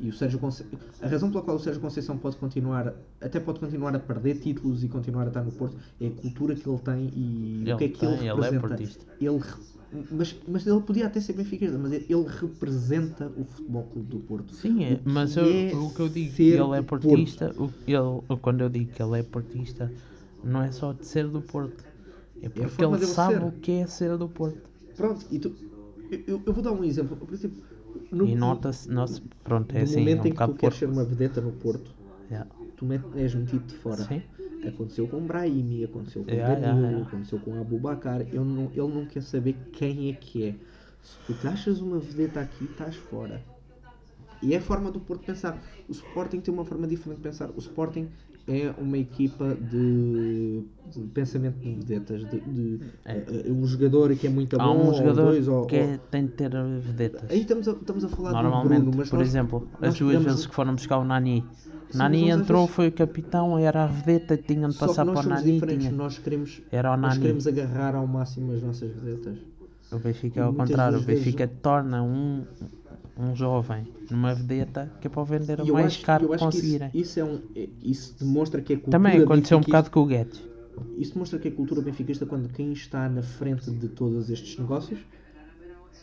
E 0.00 0.08
o 0.08 0.12
Sérgio 0.12 0.38
Conce... 0.38 0.64
A 1.02 1.08
razão 1.08 1.28
pela 1.30 1.42
qual 1.42 1.56
o 1.56 1.60
Sérgio 1.60 1.80
Conceição 1.80 2.16
pode 2.16 2.36
continuar, 2.36 2.94
até 3.20 3.40
pode 3.40 3.58
continuar 3.58 3.94
a 3.96 3.98
perder 3.98 4.38
títulos 4.38 4.84
e 4.84 4.88
continuar 4.88 5.24
a 5.24 5.28
estar 5.28 5.42
no 5.42 5.50
Porto, 5.50 5.76
é 6.00 6.06
a 6.06 6.10
cultura 6.10 6.54
que 6.54 6.68
ele 6.68 6.78
tem 6.78 7.10
e 7.16 7.62
Ele 7.62 7.72
o 7.72 7.76
que 7.76 7.84
é 7.84 7.88
que 7.88 7.98
tem, 7.98 8.08
ele 8.14 8.28
ele 8.28 8.44
é 8.46 8.50
representa. 8.50 9.04
Ele 9.20 9.40
mas, 10.10 10.36
mas 10.46 10.66
ele 10.66 10.80
podia 10.82 11.06
até 11.06 11.18
ser 11.20 11.32
benfiquista, 11.32 11.78
mas 11.78 11.92
ele 11.92 12.26
representa 12.28 13.32
o 13.36 13.44
Futebol 13.44 13.84
Clube 13.84 14.08
do 14.08 14.18
Porto. 14.20 14.54
Sim, 14.54 14.84
é, 14.84 14.94
O 14.94 15.00
mas 15.10 15.36
eu- 15.36 15.44
é 15.46 15.72
o 15.74 15.90
que 15.90 16.00
eu 16.00 16.08
digo 16.08 16.34
ele 16.38 16.56
é 16.58 16.80
o 16.80 16.84
portista, 16.84 17.54
o, 17.56 17.70
ele, 17.86 18.38
quando 18.42 18.60
eu 18.60 18.68
digo 18.68 18.92
que 18.92 19.02
ele 19.02 19.18
é 19.18 19.22
portista, 19.22 19.90
não 20.42 20.62
é 20.62 20.70
só 20.70 20.92
de 20.92 21.06
ser 21.06 21.28
do 21.28 21.40
Porto. 21.42 21.84
É 22.40 22.48
porque 22.48 22.68
forma 22.68 22.96
ele 22.96 23.06
sabe 23.06 23.34
ser. 23.34 23.44
o 23.44 23.52
que 23.52 23.72
é 23.72 23.86
ser 23.86 24.16
do 24.16 24.28
Porto. 24.28 24.68
Pronto, 24.96 25.26
e 25.30 25.38
tu, 25.38 25.54
eu- 26.26 26.42
eu, 26.46 26.52
vou 26.52 26.62
dar 26.62 26.72
um 26.72 26.84
exemplo. 26.84 27.16
Por 27.16 27.32
exemplo, 27.32 27.62
no, 28.10 28.26
e 28.26 28.34
nota-se, 28.34 28.88
nota 28.88 29.20
pronto, 29.42 29.74
é 29.74 29.78
no 29.78 29.84
assim, 29.84 29.98
momento 29.98 30.22
um 30.24 30.26
em 30.26 30.32
que 30.32 30.44
tu 30.44 30.54
queres 30.54 30.76
ser 30.76 30.88
uma 30.88 31.04
vedeta 31.04 31.40
no 31.40 31.52
Porto, 31.52 31.90
Yeah. 32.30 32.48
tu 32.76 32.86
és 33.16 33.34
metido 33.34 33.64
de 33.66 33.74
fora. 33.76 34.04
Sim. 34.04 34.22
Aconteceu 34.66 35.08
com 35.08 35.16
o 35.16 35.20
Brahimi, 35.20 35.84
aconteceu 35.84 36.22
com 36.24 36.30
o 36.30 36.34
Yeah, 36.34 36.54
Danilo, 36.54 36.76
yeah, 36.76 36.88
yeah. 36.90 37.08
aconteceu 37.08 37.38
com 37.40 37.52
o 37.52 37.60
Abubacar. 37.60 38.20
Ele 38.20 38.38
não, 38.38 38.64
ele 38.72 38.94
não 38.94 39.06
quer 39.06 39.22
saber 39.22 39.56
quem 39.72 40.10
é 40.10 40.12
que 40.14 40.44
é. 40.44 40.54
Se 41.02 41.16
tu 41.26 41.32
te 41.34 41.46
achas 41.46 41.80
uma 41.80 41.98
vedeta 41.98 42.40
aqui, 42.40 42.64
estás 42.64 42.96
fora. 42.96 43.42
E 44.42 44.52
é 44.54 44.58
a 44.58 44.60
forma 44.60 44.90
do 44.90 45.00
Porto 45.00 45.24
pensar. 45.24 45.58
O 45.88 45.92
Sporting 45.92 46.40
tem 46.40 46.52
uma 46.52 46.64
forma 46.64 46.86
diferente 46.86 47.16
de 47.18 47.22
pensar. 47.22 47.50
O 47.50 47.58
Sporting 47.58 48.08
é 48.48 48.74
uma 48.78 48.96
equipa 48.98 49.54
de, 49.54 50.62
de 50.94 51.00
pensamento 51.12 51.58
de 51.58 51.74
vedetas. 51.74 52.24
De, 52.30 52.40
de- 52.40 52.80
É. 53.04 53.16
eh, 53.46 53.52
um 53.52 53.66
jogador 53.66 54.14
que 54.16 54.26
é 54.26 54.30
muito 54.30 54.60
Há 54.60 54.64
bom, 54.64 54.74
um 54.76 54.86
ou 54.88 54.94
jogador 54.94 55.32
dois, 55.32 55.46
ou, 55.48 55.66
que 55.66 55.76
ou- 55.76 55.82
é- 55.82 56.00
tem 56.10 56.24
de 56.26 56.32
ter 56.32 56.50
vedetas. 56.80 57.30
Aí 57.30 57.40
estamos 57.42 57.68
a, 57.68 57.72
estamos 57.72 58.04
a 58.04 58.08
falar 58.08 58.32
Normalmente, 58.42 58.82
Bruno, 58.82 59.04
por 59.08 59.18
nós- 59.18 59.28
exemplo, 59.28 59.68
nós 59.80 59.92
as 59.92 59.98
duas 59.98 60.22
vezes 60.22 60.46
que 60.46 60.54
foram 60.54 60.74
buscar 60.74 60.98
o 60.98 61.04
Nani. 61.04 61.44
Sim, 61.90 61.98
Nani 61.98 62.30
nós 62.30 62.40
entrou, 62.40 62.62
vezes- 62.62 62.74
foi 62.76 62.88
o 62.88 62.92
capitão, 62.92 63.58
era 63.58 63.84
a 63.84 63.86
vedeta, 63.86 64.36
tinham 64.36 64.68
de 64.68 64.74
Só 64.76 64.86
passar 64.86 65.04
nós 65.04 65.20
para 65.20 65.26
o 65.26 65.30
Nani. 65.30 65.60
Tinha. 65.60 65.90
Nós 65.90 66.18
queremos, 66.18 66.60
Era 66.72 66.92
o 66.92 66.96
nós 66.96 67.10
Nani. 67.12 67.20
queremos 67.22 67.46
agarrar 67.46 67.94
ao 67.94 68.06
máximo 68.06 68.52
as 68.52 68.62
nossas 68.62 68.90
vedetas. 68.92 69.38
O 69.90 69.98
Benfica 69.98 70.40
é 70.40 70.42
ao 70.42 70.52
contrário, 70.52 70.96
o 70.96 70.98
das 70.98 71.06
vezes- 71.06 71.24
Benfica 71.24 71.48
torna 71.62 72.02
um, 72.02 72.44
um 73.16 73.34
jovem 73.34 73.86
numa 74.10 74.34
vedeta 74.34 74.90
que 75.00 75.06
é 75.06 75.10
para 75.10 75.22
vender 75.24 75.60
o 75.60 75.72
mais 75.72 75.86
acho, 75.86 76.02
caro 76.04 76.28
que 76.28 76.38
conseguirem. 76.38 76.88
isso, 76.94 76.98
isso, 76.98 77.20
é 77.20 77.24
um, 77.24 77.40
é- 77.56 77.68
isso 77.82 78.14
demonstra 78.18 78.60
que 78.62 78.72
a 78.74 78.76
cultura 78.76 78.92
Também 78.98 79.22
aconteceu 79.22 79.58
um 79.58 79.60
bocado 79.60 79.90
com 79.90 80.00
o 80.00 80.06
Guedes. 80.06 80.42
Isso 80.96 81.12
demonstra 81.14 81.38
que 81.38 81.48
a 81.48 81.52
cultura 81.52 81.80
benfiquista, 81.82 82.24
quando 82.24 82.48
quem 82.50 82.72
está 82.72 83.08
na 83.08 83.22
frente 83.22 83.70
de 83.70 83.88
todos 83.88 84.30
estes 84.30 84.56
negócios, 84.58 85.00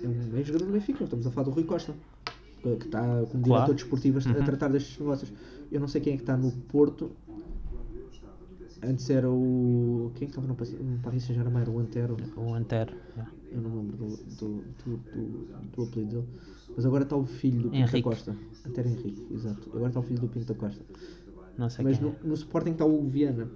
é 0.03 0.07
um 0.07 0.35
ex-jogador 0.37 0.65
do 0.65 0.73
Benfica. 0.73 1.05
Estamos 1.05 1.25
a 1.25 1.31
falar 1.31 1.45
do 1.45 1.51
Rui 1.51 1.63
Costa, 1.63 1.93
que 2.61 2.69
está 2.69 2.99
como 3.01 3.23
diretor 3.25 3.43
Claro. 3.47 3.73
desportivo 3.73 4.19
a- 4.19 4.21
a 4.31 4.37
Uhum. 4.39 4.43
tratar 4.43 4.67
destes 4.67 4.99
negócios. 4.99 5.31
Eu 5.71 5.79
não 5.79 5.87
sei 5.87 6.01
quem 6.01 6.13
é 6.13 6.15
que 6.17 6.23
está 6.23 6.35
no 6.35 6.51
Porto 6.51 7.11
Antes 8.87 9.09
era 9.09 9.29
o. 9.29 10.11
Quem 10.15 10.27
é 10.27 10.29
estava 10.29 10.47
no, 10.47 10.55
Paris- 10.55 11.23
Saint-Germain? 11.23 11.61
Era 11.61 11.71
o 11.71 11.79
Antero. 11.79 12.17
O 12.37 12.53
Antero. 12.53 12.93
yeah. 13.15 13.31
Eu 13.51 13.61
não 13.61 13.77
lembro 13.77 13.97
do, 13.97 14.07
do, 14.07 14.63
do, 14.85 14.97
do, 14.97 15.47
do 15.75 15.83
apelido 15.83 16.11
dele. 16.11 16.27
Mas 16.75 16.85
agora 16.85 17.03
está 17.03 17.15
o 17.15 17.25
filho 17.25 17.61
do 17.63 17.69
Pinto 17.69 17.91
da 17.91 18.01
Costa. 18.01 18.35
Antero 18.67 18.89
Henrique, 18.89 19.27
exato. 19.33 19.69
Agora 19.69 19.87
está 19.87 19.99
o 19.99 20.03
filho 20.03 20.19
do 20.19 20.27
Pinto 20.27 20.45
da 20.53 20.59
Costa. 20.59 20.83
Não 21.57 21.69
sei 21.69 21.85
Mas 21.85 21.99
no, 21.99 22.13
no 22.23 22.33
Sporting 22.33 22.71
está 22.71 22.85
o 22.85 22.93
Hugo 22.99 23.09
Viana. 23.09 23.49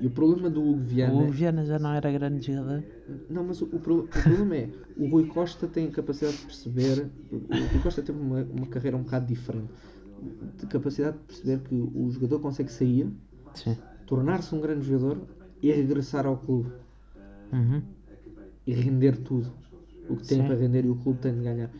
E 0.00 0.06
o 0.06 0.10
problema 0.10 0.50
do 0.50 0.60
Hugo 0.62 0.80
é. 0.80 0.84
Viana. 0.84 1.14
O 1.14 1.30
Viana 1.30 1.64
já 1.64 1.78
não 1.78 1.92
era 1.92 2.10
grande 2.10 2.44
jogador. 2.52 2.82
Não, 3.30 3.44
mas 3.44 3.60
o, 3.62 3.64
o 3.66 3.78
pro- 3.80 4.04
o 4.04 4.08
problema 4.08 4.56
é, 4.56 4.70
o 4.96 5.06
Rui 5.08 5.26
Costa 5.26 5.66
tem 5.68 5.86
a 5.86 5.90
capacidade 5.90 6.36
de 6.36 6.46
perceber, 6.46 7.10
o 7.30 7.36
Rui 7.72 7.80
Costa 7.82 8.02
teve 8.02 8.18
uma, 8.20 8.42
uma 8.42 8.66
carreira 8.66 8.96
um 8.96 9.02
bocado 9.02 9.26
diferente, 9.26 9.72
de 10.58 10.66
capacidade 10.66 11.16
de 11.18 11.22
perceber 11.24 11.60
que 11.68 11.74
o 11.74 12.10
jogador 12.10 12.40
consegue 12.40 12.72
sair, 12.72 13.08
Sim. 13.54 13.76
tornar-se 14.06 14.54
um 14.54 14.60
grande 14.60 14.86
jogador 14.86 15.22
e 15.62 15.70
regressar 15.72 16.26
ao 16.26 16.36
clube 16.36 16.70
Uhum. 17.52 17.82
e 18.66 18.72
render 18.74 19.16
tudo 19.18 19.52
o 20.08 20.16
que 20.16 20.26
tem 20.26 20.38
Sim. 20.40 20.46
para 20.46 20.56
render 20.56 20.84
e 20.84 20.90
o 20.90 20.96
clube 20.96 21.20
tem 21.20 21.34
de 21.34 21.42
ganhar. 21.42 21.70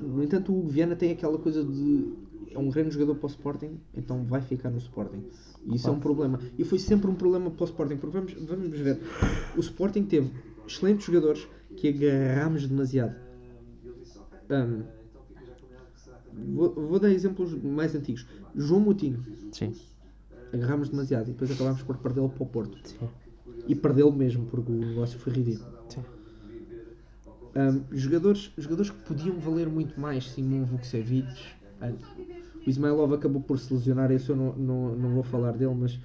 No 0.00 0.22
entanto, 0.22 0.52
o 0.54 0.66
Viana 0.68 0.94
tem 0.94 1.10
aquela 1.12 1.38
coisa 1.38 1.64
de 1.64 2.12
é 2.52 2.58
um 2.58 2.68
grande 2.68 2.90
jogador 2.90 3.14
para 3.14 3.26
o 3.26 3.30
Sporting, 3.30 3.78
então 3.96 4.24
vai 4.24 4.40
ficar 4.42 4.70
no 4.70 4.78
Sporting. 4.78 5.22
E 5.66 5.76
isso 5.76 5.88
é 5.88 5.92
um 5.92 6.00
problema. 6.00 6.40
E 6.58 6.64
foi 6.64 6.78
sempre 6.78 7.08
um 7.10 7.14
problema 7.14 7.50
para 7.50 7.62
o 7.62 7.66
Sporting, 7.66 7.96
porque 7.96 8.16
vamos, 8.18 8.32
vamos 8.34 8.78
ver, 8.78 9.00
o 9.56 9.60
Sporting 9.60 10.04
teve 10.04 10.30
excelentes 10.66 11.06
jogadores 11.06 11.46
que 11.76 11.88
agarramos 11.88 12.66
demasiado. 12.66 13.14
Ahm, 14.50 14.82
vou, 16.54 16.74
vou 16.74 16.98
dar 16.98 17.10
exemplos 17.10 17.54
mais 17.62 17.94
antigos. 17.94 18.26
João 18.54 18.80
Moutinho, 18.80 19.22
Sim. 19.52 19.72
Agarramos 20.52 20.88
demasiado 20.88 21.28
e 21.28 21.32
depois 21.32 21.50
acabámos 21.50 21.82
por 21.82 21.96
perdê-lo 21.98 22.28
para 22.28 22.42
o 22.42 22.46
Porto. 22.46 22.78
Sim. 22.88 23.08
E 23.66 23.74
perdê-lo 23.74 24.12
mesmo, 24.12 24.46
porque 24.46 24.70
o 24.72 24.74
negócio 24.74 25.18
foi 25.18 25.32
ridículo. 25.32 25.70
Sim. 25.88 26.02
Um, 27.54 27.96
jogadores, 27.96 28.52
jogadores 28.56 28.90
que 28.90 28.98
podiam 29.02 29.36
valer 29.38 29.68
muito 29.68 29.98
mais, 30.00 30.30
Simon 30.30 30.64
Vukcevic. 30.64 31.26
o 32.64 32.70
Ismailov 32.70 33.12
acabou 33.14 33.40
por 33.42 33.58
se 33.58 33.72
lesionar, 33.74 34.10
esse 34.12 34.30
eu 34.30 34.36
não, 34.36 34.52
não, 34.54 34.96
não 34.96 35.10
vou 35.14 35.22
falar 35.24 35.52
dele, 35.52 35.74
mas, 35.74 35.98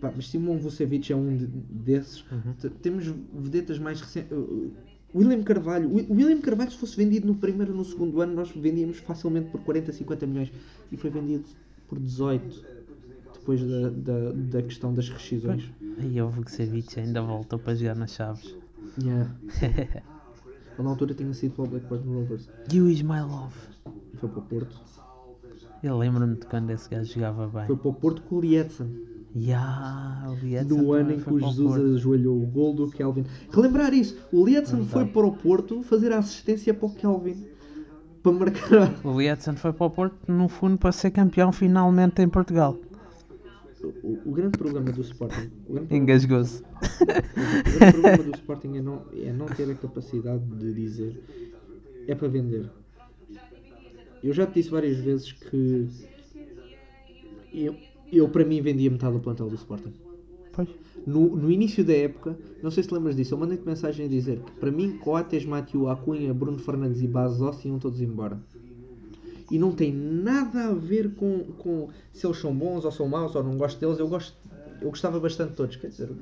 pá, 0.00 0.10
mas 0.14 0.28
Simon 0.28 0.56
Vukcevic 0.58 1.12
é 1.12 1.16
um 1.16 1.36
de- 1.36 1.46
desses. 1.46 2.24
T- 2.60 2.70
Temos 2.70 3.04
vedetas 3.34 3.78
mais 3.78 4.00
recentes. 4.00 4.30
William 5.14 5.42
Carvalho. 5.42 5.88
O 5.90 6.14
William 6.14 6.40
Carvalho, 6.40 6.70
se 6.70 6.78
fosse 6.78 6.96
vendido 6.96 7.26
no 7.26 7.34
primeiro 7.34 7.72
ou 7.72 7.78
no 7.78 7.84
segundo 7.84 8.20
ano, 8.20 8.34
nós 8.34 8.50
vendíamos 8.50 8.98
facilmente 8.98 9.50
por 9.50 9.60
40, 9.62 9.92
50 9.92 10.26
milhões. 10.26 10.52
E 10.92 10.96
foi 10.96 11.10
vendido 11.10 11.44
por 11.86 11.98
18, 11.98 12.64
depois 13.38 13.60
da, 13.62 13.90
da, 13.90 14.32
da 14.32 14.62
questão 14.62 14.92
das 14.92 15.08
rescisões. 15.08 15.64
E 15.98 16.20
o 16.20 16.28
Vukcevic 16.28 16.98
ainda 17.00 17.22
voltou 17.22 17.58
para 17.58 17.74
jogar 17.74 17.94
nas 17.94 18.12
chaves. 18.12 18.54
Yeah. 19.02 19.30
Na 20.78 20.90
altura 20.90 21.12
tinha 21.12 21.34
sido 21.34 21.54
para 21.54 21.64
o 21.64 21.66
Blackburn 21.66 22.14
Rovers. 22.14 22.48
e 22.72 22.80
o 22.80 22.88
Ismailov? 22.88 23.52
Foi 24.14 24.28
para 24.28 24.38
o 24.38 24.42
Porto. 24.42 24.80
Eu 25.82 25.98
lembro-me 25.98 26.36
de 26.36 26.46
quando 26.46 26.70
esse 26.70 26.88
gajo 26.88 27.12
jogava 27.12 27.48
bem. 27.48 27.66
Foi 27.66 27.76
para 27.76 27.88
o 27.88 27.94
Porto 27.94 28.22
com 28.22 28.36
o 28.36 28.40
Lietzen. 28.40 28.86
Ya, 29.34 30.24
o 30.26 30.64
No 30.74 30.92
ano 30.92 31.12
em 31.12 31.20
que 31.20 31.32
o 31.32 31.38
Jesus 31.38 31.96
ajoelhou 31.96 32.42
o 32.42 32.46
gol 32.46 32.74
do 32.74 32.90
Kelvin. 32.90 33.24
Relembrar 33.52 33.92
isso, 33.92 34.16
o 34.32 34.44
Lietzen 34.44 34.84
foi 34.86 35.04
para 35.06 35.26
o 35.26 35.32
Porto 35.32 35.82
fazer 35.82 36.12
a 36.12 36.18
assistência 36.18 36.72
para 36.72 36.86
o 36.86 36.94
Kelvin. 36.94 37.46
Para 38.22 38.32
marcar. 38.32 38.94
O 39.04 39.20
Lietzen 39.20 39.54
foi 39.54 39.72
para 39.72 39.86
o 39.86 39.90
Porto, 39.90 40.16
no 40.32 40.48
fundo, 40.48 40.78
para 40.78 40.92
ser 40.92 41.10
campeão 41.10 41.52
finalmente 41.52 42.22
em 42.22 42.28
Portugal. 42.28 42.76
O, 43.82 44.18
o 44.26 44.32
grande 44.32 44.58
problema 44.58 44.90
do 44.90 45.00
Sporting. 45.00 45.50
Engasgou-se. 45.90 46.62
o 46.62 47.78
grande 47.78 47.92
problema 47.92 48.22
do 48.24 48.34
Sporting 48.36 48.76
é 48.76 48.82
não, 48.82 49.02
é 49.12 49.32
não 49.32 49.46
ter 49.46 49.70
a 49.70 49.74
capacidade 49.74 50.44
de 50.44 50.72
dizer 50.72 51.22
é 52.08 52.14
para 52.14 52.28
vender. 52.28 52.68
Eu 54.22 54.32
já 54.32 54.46
te 54.46 54.54
disse 54.54 54.70
várias 54.70 54.96
vezes 54.98 55.30
que 55.30 55.88
eu, 57.52 57.76
eu 58.12 58.28
para 58.28 58.44
mim 58.44 58.60
vendia 58.60 58.90
metade 58.90 59.14
do 59.14 59.20
plantel 59.20 59.48
do 59.48 59.54
Sporting. 59.54 59.92
Pois. 60.52 60.68
No, 61.06 61.36
no 61.36 61.50
início 61.50 61.84
da 61.84 61.94
época, 61.94 62.36
não 62.62 62.70
sei 62.70 62.82
se 62.82 62.92
lembras 62.92 63.14
disso, 63.14 63.34
eu 63.34 63.38
mandei-te 63.38 63.64
mensagem 63.64 64.06
a 64.06 64.08
dizer 64.08 64.40
que 64.40 64.52
para 64.52 64.70
mim 64.70 64.98
Coates, 64.98 65.44
Mathieu, 65.44 65.88
Acunha, 65.88 66.34
Bruno 66.34 66.58
Fernandes 66.58 67.00
e 67.00 67.06
Bazos 67.06 67.64
iam 67.64 67.78
todos 67.78 68.00
embora. 68.00 68.38
E 69.50 69.58
não 69.58 69.72
tem 69.72 69.92
nada 69.92 70.66
a 70.68 70.74
ver 70.74 71.14
com, 71.14 71.40
com 71.58 71.88
se 72.12 72.26
eles 72.26 72.38
são 72.38 72.54
bons 72.54 72.84
ou 72.84 72.92
são 72.92 73.08
maus 73.08 73.34
ou 73.34 73.42
não 73.42 73.56
gosto 73.56 73.80
deles. 73.80 73.98
Eu, 73.98 74.08
gosto, 74.08 74.36
eu 74.80 74.90
gostava 74.90 75.18
bastante 75.18 75.50
de 75.50 75.56
todos, 75.56 75.76
quer 75.76 75.88
dizer, 75.88 76.10
o. 76.10 76.16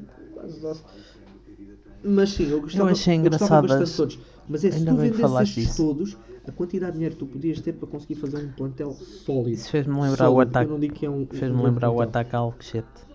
Mas 2.05 2.31
sim, 2.31 2.49
eu 2.49 2.61
gostava, 2.61 2.91
achei 2.93 3.19
eu 3.19 3.31
gostava 3.31 3.63
bastante 3.63 3.83
as- 3.83 3.91
de 3.91 3.97
todos. 3.97 4.19
Mas 4.49 4.65
é 4.65 4.71
se 4.71 4.77
Ainda 4.79 4.93
tu 4.93 4.97
vendesses 4.99 5.41
estes 5.41 5.77
todos, 5.77 6.17
a 6.47 6.53
quantidade 6.53 6.93
de 6.93 6.99
dinheiro 6.99 7.15
que 7.17 7.19
tu 7.19 7.27
podias 7.27 7.61
ter 7.61 7.73
para 7.73 7.89
conseguir 7.89 8.15
fazer 8.15 8.37
um 8.37 8.49
plantel 8.53 8.95
sólido. 8.95 9.55
Isso 9.55 9.71
fez-me 9.71 9.95
lembrar 10.01 10.31
o 10.31 10.35
Sólido, 10.35 10.51
ataque. 10.51 10.67
Eu 10.67 10.71
não 10.73 10.81
digo 10.81 10.95
que 10.95 11.07
é 11.07 11.11
um, 11.11 11.27
Fez-me 11.27 11.59
um 11.59 11.65
lembrar 11.65 11.91
o 11.91 11.95
plantel. 11.95 12.09
ataque 12.11 12.37
a 12.37 12.39
Alcochete. 12.39 13.07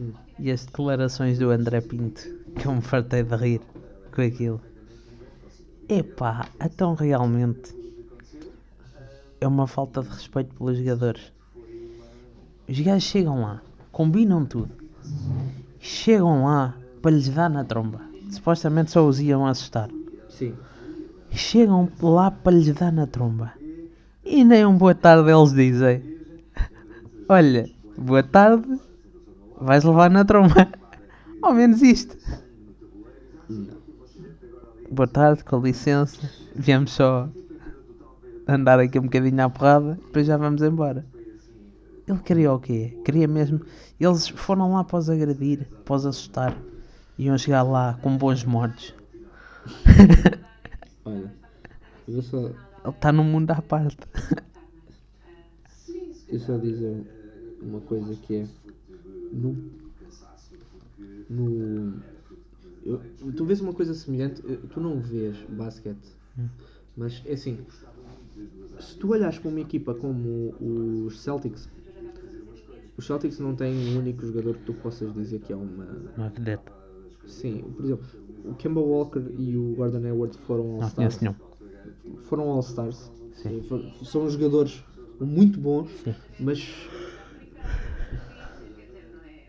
Hum. 0.00 0.12
E 0.38 0.50
as 0.50 0.64
declarações 0.64 1.38
do 1.38 1.50
André 1.50 1.82
Pinto, 1.82 2.22
que 2.58 2.66
eu 2.66 2.74
me 2.74 2.80
fartei 2.80 3.22
de 3.22 3.36
rir 3.36 3.60
com 4.14 4.22
aquilo. 4.22 4.60
Epá, 5.88 6.48
então 6.60 6.94
realmente 6.94 7.75
é 9.40 9.46
uma 9.46 9.66
falta 9.66 10.02
de 10.02 10.08
respeito 10.08 10.54
pelos 10.54 10.78
jogadores. 10.78 11.32
Os 12.68 12.80
gajos 12.80 13.04
chegam 13.04 13.42
lá, 13.42 13.62
combinam 13.92 14.44
tudo, 14.44 14.70
chegam 15.78 16.44
lá 16.44 16.74
para 17.00 17.12
lhes 17.12 17.28
dar 17.28 17.48
na 17.48 17.64
tromba. 17.64 18.00
Supostamente 18.30 18.90
só 18.90 19.06
os 19.06 19.20
iam 19.20 19.46
assustar. 19.46 19.88
Sim. 20.28 20.54
Chegam 21.30 21.88
lá 22.02 22.30
para 22.30 22.56
lhes 22.56 22.74
dar 22.74 22.92
na 22.92 23.06
tromba. 23.06 23.52
E 24.24 24.42
nem 24.42 24.66
um 24.66 24.76
boa 24.76 24.94
tarde 24.94 25.30
eles 25.30 25.52
dizem. 25.52 26.02
Olha, 27.28 27.70
boa 27.96 28.22
tarde, 28.22 28.80
vais 29.60 29.84
levar 29.84 30.10
na 30.10 30.24
tromba. 30.24 30.68
Ao 31.40 31.54
menos 31.54 31.82
isto. 31.82 32.16
Boa 34.90 35.06
tarde, 35.06 35.44
com 35.44 35.60
licença. 35.60 36.28
Viemos 36.54 36.92
só 36.92 37.28
andar 38.46 38.78
aqui 38.80 38.98
um 38.98 39.02
bocadinho 39.02 39.42
à 39.44 39.50
porrada, 39.50 39.94
depois 40.06 40.26
já 40.26 40.36
vamos 40.36 40.62
embora. 40.62 41.04
Ele 42.08 42.18
queria 42.20 42.52
o 42.52 42.60
quê? 42.60 42.92
Queria 43.04 43.26
mesmo. 43.28 43.60
Eles 43.98 44.28
foram 44.28 44.72
lá 44.72 44.84
para 44.84 44.98
os 44.98 45.10
agredir, 45.10 45.66
para 45.84 45.96
os 45.96 46.06
assustar. 46.06 46.56
Iam 47.18 47.36
chegar 47.38 47.62
lá 47.62 47.98
com 48.02 48.16
bons 48.16 48.44
mortos. 48.44 48.94
Olha, 51.04 51.30
eu 52.08 52.22
só, 52.22 52.38
Ele 52.38 52.94
está 52.94 53.12
num 53.12 53.24
mundo 53.24 53.50
à 53.50 53.60
parte. 53.62 53.98
eu 56.28 56.38
só 56.40 56.56
dizer 56.58 57.04
uma 57.60 57.80
coisa 57.80 58.14
que 58.16 58.34
é 58.36 58.46
no, 59.32 59.56
no 61.28 61.92
eu- 62.84 63.00
tu 63.36 63.44
vês 63.44 63.60
uma 63.60 63.72
coisa 63.74 63.94
semelhante, 63.94 64.42
eh, 64.46 64.58
tu 64.72 64.80
não 64.80 65.00
vês 65.00 65.36
basquete, 65.48 66.08
mas 66.96 67.22
é 67.26 67.32
assim, 67.32 67.58
se 68.80 68.96
tu 68.98 69.12
olhas 69.12 69.38
para 69.38 69.48
uma 69.50 69.60
equipa 69.60 69.94
como 69.94 70.54
os 70.60 71.20
Celtics, 71.20 71.68
os 72.96 73.06
Celtics 73.06 73.38
não 73.38 73.54
têm 73.54 73.74
um 73.94 73.98
único 73.98 74.24
jogador 74.26 74.56
que 74.56 74.64
tu 74.64 74.74
possas 74.74 75.12
dizer 75.14 75.40
que 75.40 75.52
é 75.52 75.56
uma. 75.56 75.86
Uma 76.16 76.28
vedeta. 76.28 76.72
Sim, 77.26 77.62
por 77.76 77.84
exemplo, 77.84 78.06
o 78.44 78.54
Kemba 78.54 78.80
Walker 78.80 79.22
e 79.36 79.56
o 79.56 79.74
Gordon 79.74 80.04
Hayward 80.06 80.38
foram 80.46 80.64
Não 80.64 80.72
All-Stars. 80.82 80.94
conheço 81.18 81.36
nenhum. 82.04 82.16
Foram 82.22 82.44
All-Stars. 82.50 83.10
Sim. 83.34 83.62
For- 83.62 83.82
São 84.04 84.28
jogadores 84.30 84.82
muito 85.20 85.58
bons, 85.58 85.90
Sim. 86.04 86.14
mas 86.38 86.88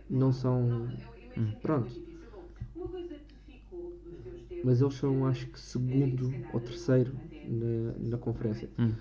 não 0.09 0.31
são. 0.31 0.87
Hum. 1.37 1.51
Pronto. 1.61 1.91
Mas 4.63 4.81
eles 4.81 4.95
são, 4.95 5.25
acho 5.27 5.47
que, 5.47 5.59
segundo 5.59 6.33
ou 6.51 6.59
terceiro 6.59 7.13
na, 7.47 7.93
na 8.11 8.17
conferência. 8.17 8.69
Hum. 8.79 8.91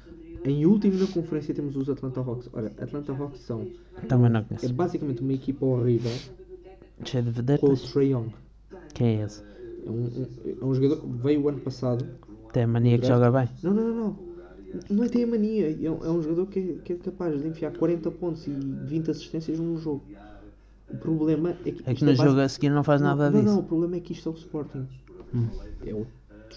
Em 0.44 0.64
último 0.66 0.96
na 0.98 1.06
conferência 1.06 1.52
temos 1.54 1.74
os 1.76 1.88
Atlanta 1.88 2.20
Hawks. 2.20 2.48
Ora, 2.52 2.72
Atlanta 2.78 3.12
Hawks 3.12 3.40
são. 3.40 3.66
Também 4.08 4.30
não 4.30 4.40
É 4.40 4.44
conheço. 4.44 4.72
basicamente 4.74 5.20
uma 5.22 5.32
equipa 5.32 5.66
horrível 5.66 6.12
Cheio 7.04 7.24
de 7.24 7.30
com 7.32 7.40
o 7.40 7.44
vedetas. 7.44 7.92
Trae 7.92 8.10
Young. 8.12 8.28
Quem 8.94 9.20
é 9.20 9.24
esse? 9.24 9.42
É 9.84 9.90
um, 9.90 10.04
um- 10.04 10.26
é 10.60 10.64
um 10.64 10.74
jogador 10.74 11.00
que 11.00 11.06
veio 11.22 11.42
o 11.42 11.48
ano 11.48 11.60
passado. 11.60 12.06
Tem 12.52 12.62
a 12.62 12.66
mania 12.66 12.98
que 12.98 13.06
joga 13.06 13.30
bem. 13.30 13.48
Não, 13.62 13.74
não, 13.74 13.84
não, 13.88 13.94
não. 13.94 14.26
Não 14.90 15.04
é 15.04 15.08
ter 15.08 15.24
a 15.24 15.26
mania. 15.26 15.70
É 15.70 15.90
um, 15.90 16.04
é 16.04 16.10
um 16.10 16.22
jogador 16.22 16.46
que 16.46 16.58
é, 16.58 16.82
que 16.84 16.92
é 16.92 16.96
capaz 16.96 17.40
de 17.40 17.48
enfiar 17.48 17.72
40 17.72 18.10
pontos 18.12 18.46
e 18.46 18.50
20 18.50 19.10
assistências 19.10 19.58
num 19.58 19.76
jogo. 19.78 20.02
O 20.88 20.96
problema 20.98 21.50
é 21.50 21.70
que. 21.70 21.70
É 21.70 21.72
que 21.72 21.92
isto 21.94 22.04
no 22.04 22.12
base- 22.16 22.28
jogo 22.28 22.40
a 22.40 22.48
seguir 22.48 22.70
não 22.70 22.84
faz 22.84 23.00
Não, 23.00 23.08
nada 23.08 23.30
não, 23.30 23.40
disso. 23.40 23.52
Não, 23.54 23.60
o 23.60 23.64
problema 23.64 23.96
é 23.96 24.00
que 24.00 24.12
isto 24.12 24.28
é 24.28 24.32
o 24.32 24.34
Sporting. 24.36 24.86
Hum. 25.34 25.48
É 25.84 25.92
o 25.94 26.06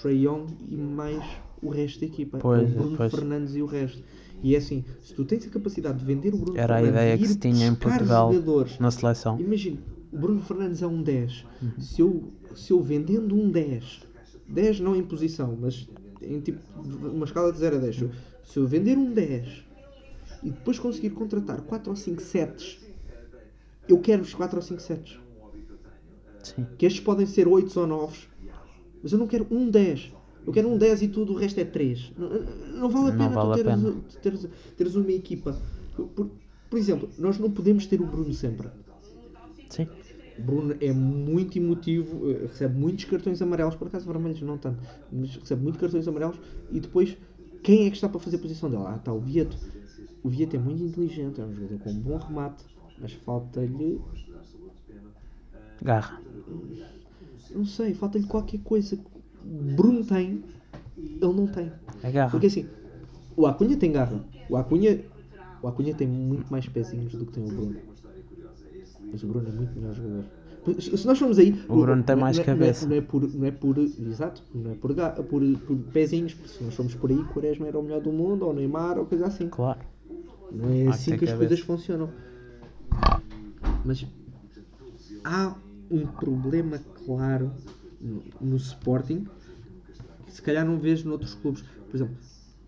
Trae 0.02 0.24
Young 0.26 0.46
e 0.70 0.76
mais 0.76 1.24
o 1.62 1.70
resto 1.70 2.00
da 2.00 2.06
equipa. 2.06 2.38
Pois, 2.38 2.70
o 2.72 2.74
Bruno 2.74 2.98
pois. 2.98 3.12
Fernandes 3.14 3.56
e 3.56 3.62
o 3.62 3.66
resto. 3.66 4.02
E 4.42 4.56
é 4.56 4.58
assim, 4.58 4.86
se 5.02 5.14
tu 5.14 5.26
tens 5.26 5.46
a 5.46 5.50
capacidade 5.50 6.00
de 6.00 6.06
vender 6.06 6.34
o 6.34 6.38
Bruno 6.38 6.58
Era 6.58 6.76
a 6.76 6.78
Fernandes 6.78 7.02
ideia 7.02 7.16
e 7.16 7.18
que 7.18 7.28
se 7.28 7.38
tinha 7.38 7.68
em 7.68 7.76
Portugal 7.76 8.32
na 8.80 8.90
seleção. 8.92 9.40
Imagina, 9.40 9.78
o 10.14 10.18
Bruno 10.18 10.42
Fernandes 10.42 10.82
é 10.82 10.88
um 10.88 11.02
10. 11.04 11.46
Uhum. 11.62 11.72
Se, 11.82 12.02
eu, 12.02 12.24
se 12.56 12.72
eu 12.72 12.82
vendendo 12.82 13.36
um 13.36 13.50
10, 13.52 14.02
10 14.48 14.80
não 14.80 14.96
em 14.96 15.04
posição, 15.04 15.58
mas 15.60 15.88
em 16.22 16.40
tipo 16.40 16.60
uma 16.82 17.26
escala 17.26 17.52
de 17.52 17.58
0 17.60 17.76
a 17.76 17.80
10, 17.80 17.96
se 17.98 18.02
eu- 18.04 18.12
se 18.46 18.58
eu 18.60 18.66
vender 18.66 18.98
um 18.98 19.12
10 19.14 19.64
e 20.42 20.50
depois 20.52 20.80
conseguir 20.80 21.10
contratar 21.12 21.60
4 21.62 21.90
ou 21.90 21.96
5 21.98 22.22
sets, 22.22 22.80
eu 23.90 24.00
quero 24.00 24.22
os 24.22 24.34
4 24.34 24.56
ou 24.58 24.62
5 24.62 24.82
sets. 24.82 25.20
Sim. 26.44 26.66
Que 26.78 26.86
estes 26.86 27.04
podem 27.04 27.26
ser 27.26 27.48
8 27.48 27.78
ou 27.80 27.86
9, 27.86 28.18
mas 29.02 29.12
eu 29.12 29.18
não 29.18 29.28
quero 29.28 29.48
um 29.52 29.70
10. 29.70 30.14
Eu 30.46 30.54
quero 30.54 30.70
um 30.70 30.78
10 30.78 31.02
e 31.04 31.08
tudo, 31.08 31.34
o 31.34 31.36
resto 31.36 31.60
é 31.60 31.66
3. 31.66 32.14
Não, 32.18 32.30
não 32.80 32.90
vale 32.90 33.10
a 33.10 33.12
pena 33.12 33.30
vale 33.30 33.50
tu 33.50 33.64
teres, 33.64 33.82
pena. 33.82 33.96
teres, 34.22 34.48
teres 34.78 34.96
uma 34.96 35.12
equipa. 35.12 35.58
Por, 35.96 36.32
por 36.70 36.80
exemplo, 36.80 37.10
nós 37.18 37.38
não 37.38 37.52
podemos 37.52 37.86
ter 37.86 38.02
o 38.02 38.06
Bruno 38.06 38.34
sempre. 38.34 38.68
Sim. 39.70 39.88
O 40.38 40.42
Bruno 40.42 40.76
é 40.80 40.92
muito 40.94 41.58
emotivo, 41.58 42.32
eh, 42.32 42.48
recebe 42.48 42.80
muitos 42.80 43.06
cartões 43.06 43.42
amarelos, 43.42 43.76
por 43.76 43.88
acaso 43.88 44.06
vermelhos 44.06 44.42
não 44.42 44.58
tanto, 44.58 44.80
mas 45.12 45.36
recebe 45.36 45.62
muitos 45.62 45.82
cartões 45.82 46.08
amarelos 46.08 46.40
e 46.72 46.80
depois 46.80 47.18
quem 47.62 47.88
é 47.88 47.90
que 47.90 47.96
está 47.98 48.08
para 48.08 48.20
fazer 48.20 48.38
a 48.38 48.40
posição 48.40 48.70
dele? 48.70 48.84
Ah, 48.86 48.96
está 48.96 49.12
o 49.12 49.20
Vieto. 49.20 49.58
O 50.24 50.30
Vieto 50.30 50.56
é 50.56 50.60
muito 50.60 50.82
inteligente, 50.82 51.42
é 51.42 51.44
um 51.44 51.54
jogador 51.54 51.80
com 51.80 51.92
um 51.92 52.00
bom 52.00 52.18
remate, 52.18 52.64
mas 52.98 53.12
falta-lhe, 53.12 54.00
Garra. 55.82 56.22
Não 57.54 57.66
sei, 57.66 57.94
falta-lhe 57.94 58.26
qualquer 58.26 58.60
coisa 58.62 58.96
que 58.98 59.04
o 59.04 59.76
Bruno 59.76 60.04
tem, 60.04 60.44
ele 60.98 61.20
não 61.22 61.48
tem. 61.48 61.72
É 62.04 62.12
garra. 62.12 62.32
Porque 62.32 62.48
assim, 62.48 62.68
o 63.36 63.46
Acunha 63.48 63.76
tem 63.78 63.92
garra, 63.92 64.24
o 64.50 64.58
Acunha, 64.58 65.04
o 65.62 65.68
Acunha 65.68 65.94
tem 65.94 66.08
muito 66.08 66.50
mais 66.52 66.68
pezinhos 66.68 67.14
do 67.14 67.26
que 67.26 67.34
tem 67.34 67.44
o 67.44 67.48
Bruno. 67.48 67.76
Mas 69.12 69.24
o 69.24 69.28
Bruno 69.28 69.48
é 69.50 69.52
muito 69.52 69.74
melhor 69.76 69.94
jogador. 69.96 70.26
Se 70.80 71.08
nós 71.08 71.18
formos 71.18 71.40
aí. 71.40 71.52
O 71.68 71.78
Bruno 71.82 72.04
tem 72.04 72.16
não 72.16 72.22
é- 72.22 72.26
mais 72.26 72.38
não 72.38 72.44
é- 72.44 72.48
não 72.48 72.54
é- 72.54 72.58
cabeça. 72.58 72.88
Não 72.88 72.96
é, 72.96 73.02
por. 73.02 73.34
Não 73.34 73.46
é 73.48 73.52
por 73.52 73.78
exato. 73.78 74.44
Não 74.54 74.72
é 74.72 74.76
por, 74.76 74.94
por, 75.24 75.58
por 75.66 75.78
pezinhos. 75.92 76.36
Se 76.46 76.64
nós 76.64 76.76
formos 76.76 76.94
por 76.94 77.10
aí, 77.10 77.24
Quaresma 77.34 77.66
era 77.68 77.80
o 77.80 77.82
melhor 77.82 78.02
do 78.02 78.12
mundo, 78.12 78.46
ou 78.46 78.54
Neymar, 78.54 79.00
ou 79.00 79.06
coisa 79.06 79.26
assim. 79.28 79.48
Claro. 79.50 79.80
Não 80.52 80.70
é 80.70 80.84
que 80.84 80.88
assim 80.90 81.12
ter 81.12 81.18
que 81.18 81.26
as 81.26 81.32
cabeça. 81.32 81.48
coisas 81.50 81.60
funcionam. 81.66 82.10
Mas 83.86 84.06
há 85.24 85.56
um 85.90 86.06
problema 86.06 86.80
claro 87.06 87.52
no, 88.00 88.24
no 88.40 88.58
Sporting 88.58 89.26
que 90.26 90.34
se 90.34 90.42
calhar 90.42 90.66
não 90.66 90.80
vês 90.80 91.04
noutros 91.04 91.34
clubes. 91.34 91.64
Por 91.90 91.96
exemplo, 91.96 92.16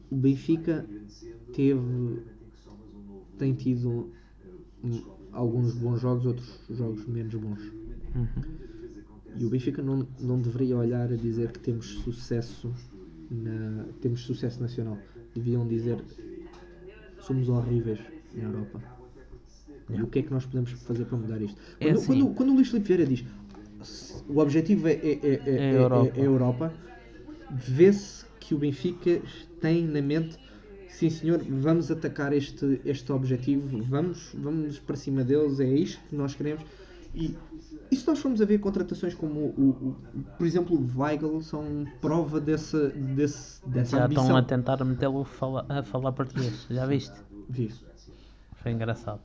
o 0.09 0.15
Benfica 0.15 0.85
teve. 1.53 2.23
tem 3.37 3.53
tido 3.53 4.11
hum, 4.83 5.03
alguns 5.31 5.73
bons 5.75 6.01
jogos, 6.01 6.25
outros 6.25 6.59
jogos 6.69 7.05
menos 7.07 7.33
bons. 7.35 7.61
Uhum. 8.15 8.27
E 9.37 9.45
o 9.45 9.49
Benfica 9.49 9.81
não, 9.81 10.05
não 10.19 10.41
deveria 10.41 10.75
olhar 10.77 11.11
a 11.11 11.15
dizer 11.15 11.51
que 11.51 11.59
temos 11.59 11.87
sucesso 11.99 12.73
na, 13.29 13.85
temos 14.01 14.21
sucesso 14.21 14.59
nacional. 14.59 14.97
Deviam 15.33 15.65
dizer 15.67 16.03
somos 17.19 17.47
horríveis 17.47 17.99
na 18.33 18.43
Europa. 18.43 19.00
E 19.89 20.01
o 20.01 20.07
que 20.07 20.19
é 20.19 20.21
que 20.21 20.31
nós 20.31 20.45
podemos 20.45 20.71
fazer 20.71 21.05
para 21.05 21.17
mudar 21.17 21.41
isto? 21.41 21.57
É 21.79 21.85
Quando, 21.87 21.97
assim. 21.97 22.05
quando, 22.07 22.33
quando 22.35 22.49
o 22.49 22.55
Luís 22.55 22.69
Filipe 22.69 22.87
Vieira 22.87 23.05
diz 23.05 23.25
"Se 23.83 24.23
o 24.29 24.37
objetivo 24.39 24.87
é, 24.87 24.91
é, 24.93 24.95
é, 24.95 25.41
é, 25.45 25.55
É 25.55 25.57
é- 25.57 25.75
Europa." 25.75 26.11
é 26.15 26.21
a 26.21 26.25
Europa, 26.25 26.73
vê-se 27.49 28.25
que 28.39 28.53
o 28.55 28.57
Benfica 28.57 29.21
tem 29.59 29.85
na 29.87 30.01
mente 30.01 30.37
sim 30.87 31.09
senhor, 31.09 31.39
vamos 31.43 31.89
atacar 31.89 32.31
este, 32.33 32.79
este 32.85 33.11
objetivo, 33.11 33.81
vamos, 33.83 34.31
vamos 34.35 34.77
para 34.79 34.95
cima 34.95 35.23
deles, 35.23 35.59
é 35.59 35.67
isto 35.69 35.99
que 36.09 36.15
nós 36.15 36.35
queremos. 36.35 36.63
E, 37.13 37.35
e 37.91 37.95
se 37.95 38.07
nós 38.07 38.19
formos 38.19 38.41
a 38.41 38.45
ver 38.45 38.59
contratações 38.59 39.13
como, 39.13 39.39
o, 39.39 39.69
o- 40.15 40.23
por 40.37 40.45
exemplo, 40.47 40.77
o 40.77 41.01
Weigl, 41.01 41.41
são 41.41 41.85
prova 41.99 42.39
dessa, 42.39 42.89
desse, 42.89 43.67
dessa 43.67 43.97
Já 43.97 44.05
ambição. 44.05 44.23
estão 44.23 44.37
a 44.37 44.43
tentar 44.43 44.83
metê-lo 44.85 45.21
a 45.69 45.83
falar 45.83 46.11
português. 46.13 46.67
Já 46.69 46.85
viste? 46.85 47.15
Vi. 47.49 47.71
Foi 48.61 48.71
engraçado. 48.71 49.19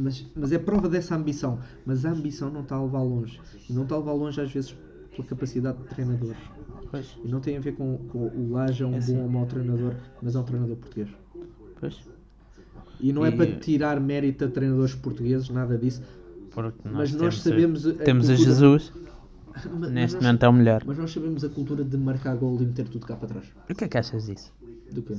Mas, 0.00 0.24
mas 0.36 0.52
é 0.52 0.58
prova 0.58 0.88
dessa 0.88 1.16
ambição. 1.16 1.58
Mas 1.84 2.04
a 2.04 2.10
ambição 2.10 2.50
não 2.50 2.60
está 2.60 2.76
a 2.76 2.82
levar 2.82 3.02
longe. 3.02 3.40
E 3.68 3.72
não 3.72 3.82
está 3.82 3.96
a 3.96 3.98
levar 3.98 4.12
longe, 4.12 4.40
às 4.40 4.50
vezes, 4.52 4.74
pela 5.14 5.26
capacidade 5.26 5.78
de 5.78 5.84
treinadores. 5.84 6.38
Pois. 6.90 7.16
E 7.24 7.28
não 7.28 7.40
tem 7.40 7.56
a 7.56 7.60
ver 7.60 7.72
com, 7.74 7.98
com 8.08 8.28
o 8.28 8.50
Laje 8.52 8.82
é 8.82 8.86
um 8.86 8.90
É 8.90 8.92
bom 8.92 8.98
assim. 8.98 9.18
ou 9.20 9.28
mau 9.28 9.46
treinador, 9.46 9.94
mas 10.22 10.34
é 10.34 10.38
um 10.38 10.44
treinador 10.44 10.76
português. 10.76 11.08
Pois. 11.80 11.98
E 13.00 13.12
não 13.12 13.24
é 13.26 13.28
E- 13.30 13.36
para 13.36 13.46
tirar 13.56 14.00
mérito 14.00 14.44
a 14.44 14.48
treinadores 14.48 14.94
portugueses, 14.94 15.48
nada 15.50 15.76
disso. 15.76 16.02
Porque 16.52 16.78
Mas 16.88 17.12
nós 17.12 17.40
sabemos 17.40 17.86
a- 17.86 17.90
a 17.90 17.94
Temos 17.94 18.28
a 18.30 18.34
cultura- 18.34 18.54
Jesus. 18.54 18.92
Mas- 19.52 19.66
mas 19.80 19.90
Neste 19.90 20.14
nós- 20.14 20.24
momento 20.24 20.42
é 20.44 20.48
o 20.48 20.52
melhor. 20.52 20.82
Mas 20.86 20.98
nós 20.98 21.10
sabemos 21.12 21.44
a 21.44 21.48
cultura 21.48 21.84
de 21.84 21.96
marcar 21.96 22.36
gol 22.36 22.56
e 22.62 22.66
meter 22.66 22.88
tudo 22.88 23.04
cá 23.06 23.16
para 23.16 23.28
trás. 23.28 23.46
O 23.68 23.74
que 23.74 23.84
é 23.84 23.88
que 23.88 23.98
achas 23.98 24.26
disso? 24.26 24.52
Do 24.92 25.02
que? 25.02 25.14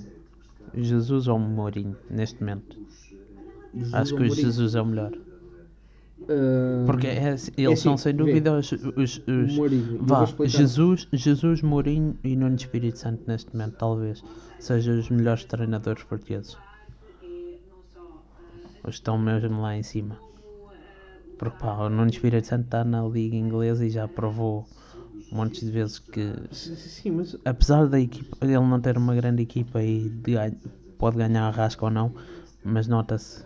Jesus 0.76 1.28
ou 1.28 1.38
Mourinho, 1.40 1.96
neste 2.10 2.40
momento? 2.42 2.78
Jesus 3.74 3.94
Acho 3.94 4.10
que 4.16 4.22
o 4.22 4.26
Mourinho? 4.26 4.36
Jesus 4.36 4.76
é 4.76 4.82
o 4.82 4.86
melhor. 4.86 5.12
Ah, 6.28 6.84
Porque 6.86 7.08
é- 7.08 7.12
é 7.30 7.36
eles 7.58 7.80
são 7.80 7.94
assim, 7.94 8.04
sem 8.04 8.14
vê. 8.14 8.18
dúvida 8.24 8.58
os, 8.58 8.72
os, 8.72 9.22
os- 9.28 9.56
Mourinho, 9.56 10.00
vá. 10.04 10.26
Jesus, 10.46 11.08
Jesus, 11.14 11.62
Mourinho 11.62 12.18
e 12.24 12.36
Nuno 12.36 12.56
Espírito 12.56 13.00
Santo 13.00 13.24
neste 13.28 13.52
momento 13.56 13.76
talvez 13.78 14.24
sejam 14.60 15.00
os 15.00 15.10
melhores 15.10 15.46
treinadores 15.46 16.04
portugueses. 16.04 16.58
Os 18.84 18.96
estão 18.96 19.18
mesmo 19.18 19.62
lá 19.62 19.76
em 19.76 19.84
cima. 19.84 20.18
Porque 21.38 21.58
pá, 21.58 21.74
o 21.86 21.90
Nuno 21.90 22.10
Espírito 22.10 22.48
Santo 22.48 22.66
está 22.66 22.84
na 22.84 23.02
liga 23.08 23.36
inglesa 23.36 23.86
e 23.86 23.90
já 23.90 24.08
provou 24.08 24.68
montes 25.32 25.62
de 25.62 25.72
vezes 25.72 26.00
que 26.00 26.34
Sim, 26.52 27.12
mas 27.12 27.38
apesar 27.46 27.88
da 27.88 28.00
equipa, 28.00 28.36
ele 28.42 28.54
não 28.54 28.80
ter 28.82 28.98
uma 28.98 29.16
grande 29.16 29.44
equipa 29.44 29.82
e 29.82 30.10
de 30.10 30.34
pode 30.98 31.18
ganhar 31.18 31.48
a 31.48 31.50
rasca 31.52 31.86
ou 31.86 31.92
não, 31.92 32.14
mas 32.64 32.88
nota-se 32.88 33.46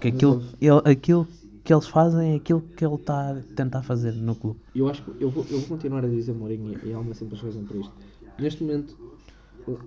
que 0.00 0.08
aquilo, 0.08 0.42
ele, 0.60 0.80
aquilo 0.84 1.26
que 1.62 1.72
eles 1.72 1.86
fazem 1.86 2.32
é 2.32 2.36
aquilo 2.36 2.60
que 2.60 2.84
ele 2.84 2.94
está 2.94 3.30
a 3.30 3.34
tentar 3.56 3.82
fazer 3.82 4.12
no 4.12 4.34
clube. 4.34 4.60
eu 4.74 4.88
acho 4.88 5.02
que 5.02 5.10
eu 5.22 5.30
vou, 5.30 5.44
eu 5.50 5.58
vou 5.60 5.68
continuar 5.68 6.04
a 6.04 6.08
dizer 6.08 6.32
Mourinho 6.34 6.78
e 6.84 6.92
há 6.92 6.98
uma 6.98 7.14
simples 7.14 7.40
razão 7.40 7.64
para 7.64 7.76
isto. 7.78 7.92
Neste 8.38 8.62
momento. 8.62 8.96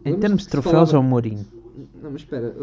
Em 0.03 0.17
termos 0.19 0.43
de 0.43 0.49
troféus 0.49 0.73
falava- 0.91 0.97
ou 0.97 1.03
Mourinho? 1.03 1.45
Não, 2.01 2.09
mas 2.11 2.21
espera. 2.21 2.55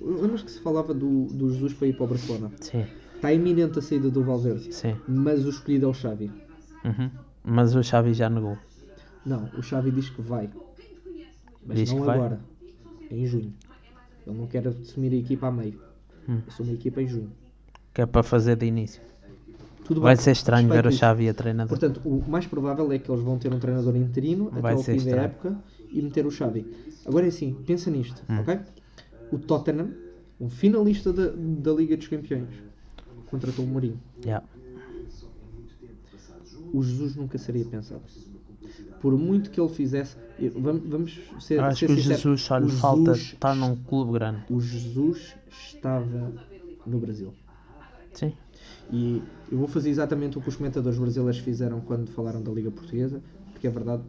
Lembras 0.00 0.42
que 0.42 0.50
se 0.50 0.60
falava 0.60 0.92
do, 0.92 1.26
do 1.26 1.50
Jesus 1.52 1.72
para 1.74 1.86
ir 1.86 1.96
para 1.96 2.04
o 2.04 2.08
Barcelona? 2.08 2.50
Sim, 2.60 2.84
Está 3.14 3.32
iminente 3.32 3.78
a 3.78 3.82
saída 3.82 4.10
do 4.10 4.24
Valverde. 4.24 4.74
sim. 4.74 4.96
Mas 5.06 5.44
o 5.46 5.50
escolhido 5.50 5.86
é 5.86 5.88
o 5.88 5.94
Xavi. 5.94 6.28
Uhum. 6.84 7.10
Mas 7.44 7.76
o 7.76 7.82
Xavi 7.84 8.12
já 8.14 8.28
negou. 8.28 8.58
Não, 9.24 9.48
o 9.56 9.62
Xavi 9.62 9.92
diz 9.92 10.10
que 10.10 10.20
vai. 10.20 10.50
Mas 11.64 11.78
Diz 11.78 11.90
não 11.92 12.00
que 12.00 12.06
vai? 12.06 12.16
agora. 12.16 12.40
Em 13.08 13.24
junho. 13.26 13.52
Ele 14.26 14.36
não 14.36 14.46
quer 14.48 14.66
assumir 14.66 15.12
a 15.12 15.16
equipa 15.16 15.46
a 15.46 15.52
meio. 15.52 15.78
Hum. 16.28 16.40
Assume 16.46 16.70
a 16.70 16.74
equipa 16.74 17.02
em 17.02 17.08
junho. 17.08 17.32
Que 17.92 18.02
é 18.02 18.06
para 18.06 18.22
fazer 18.22 18.56
de 18.56 18.66
início. 18.66 19.02
Tudo 19.84 20.00
Vai 20.00 20.14
bem, 20.14 20.22
ser 20.22 20.30
estranho 20.30 20.68
ver 20.68 20.86
o. 20.86 20.92
Xavi 20.92 21.28
a 21.28 21.34
treinador. 21.34 21.76
Portanto, 21.76 22.00
o 22.04 22.22
mais 22.30 22.46
provável 22.46 22.90
é 22.92 22.98
que 22.98 23.10
eles 23.10 23.22
vão 23.22 23.38
ter 23.38 23.52
um 23.52 23.58
treinador 23.58 23.96
interino 23.96 24.48
Vai 24.50 24.72
até 24.74 24.92
ao 24.92 24.98
fim 24.98 25.04
da 25.10 25.16
época 25.22 25.58
e 25.90 26.00
meter 26.00 26.24
o 26.24 26.30
Xavi. 26.30 26.64
Agora 27.04 27.26
é 27.26 27.28
assim, 27.28 27.52
pensa 27.66 27.90
nisto, 27.90 28.22
Hum. 28.30 28.40
ok? 28.40 28.60
O 29.32 29.38
Tottenham, 29.38 29.90
um 30.40 30.48
finalista 30.48 31.12
da, 31.12 31.32
da 31.36 31.72
Liga 31.72 31.96
dos 31.96 32.06
Campeões, 32.06 32.48
contratou 33.26 33.64
o 33.64 33.68
Mourinho. 33.68 34.00
Yeah. 34.24 34.44
O 36.72 36.82
Jesus 36.82 37.16
nunca 37.16 37.36
seria 37.38 37.64
pensado. 37.64 38.02
Por 39.00 39.18
muito 39.18 39.50
que 39.50 39.60
ele 39.60 39.68
fizesse, 39.68 40.16
vamos, 40.54 40.82
vamos 40.88 41.20
ser, 41.40 41.60
acho 41.60 41.80
ser 41.80 41.86
que 41.86 41.92
o 41.92 41.96
sinceros, 41.96 42.20
Jesus 42.20 42.40
só 42.42 42.56
lhe 42.58 42.70
falta 42.70 43.12
estar 43.12 43.54
num 43.54 43.74
clube 43.76 44.12
grande. 44.12 44.44
O 44.48 44.60
Jesus 44.60 45.34
estava 45.52 46.34
no 46.84 47.00
Brasil. 47.00 47.36
Sim. 48.12 48.36
E 48.88 49.32
eu 49.48 49.58
vou 49.58 49.68
fazer 49.68 49.90
exatamente 49.90 50.38
o 50.38 50.42
que 50.42 50.48
os 50.48 50.56
comentadores 50.56 50.98
brasileiros 50.98 51.38
fizeram 51.40 51.80
quando 51.80 52.10
falaram 52.10 52.42
da 52.42 52.52
Liga 52.52 52.70
Portuguesa, 52.70 53.22
porque 53.52 53.66
é 53.66 53.70
verdade, 53.70 54.04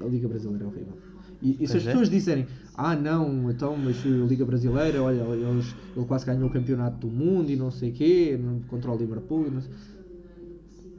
a 0.00 0.04
Liga 0.06 0.28
Brasileira 0.28 0.64
é 0.64 0.66
horrível. 0.68 0.98
E, 1.40 1.62
e 1.62 1.68
se 1.68 1.76
as 1.76 1.84
é. 1.84 1.86
pessoas 1.86 2.08
disserem, 2.10 2.48
ah 2.74 2.96
não, 2.96 3.50
então, 3.50 3.76
mas 3.76 4.04
a 4.04 4.08
Liga 4.08 4.44
Brasileira, 4.46 5.02
olha, 5.02 5.22
eles, 5.22 5.76
ele 5.94 6.06
quase 6.06 6.24
ganhou 6.26 6.48
o 6.48 6.52
campeonato 6.52 6.98
do 6.98 7.10
mundo 7.10 7.50
e 7.50 7.56
não 7.56 7.70
sei 7.70 7.90
o 7.90 7.94
quê, 7.94 8.36
no- 8.38 8.64
contra 8.66 8.90
o 8.92 8.96
Liverpool. 8.96 9.46
e 9.46 9.50
Não 9.50 9.60
sei... 9.60 9.72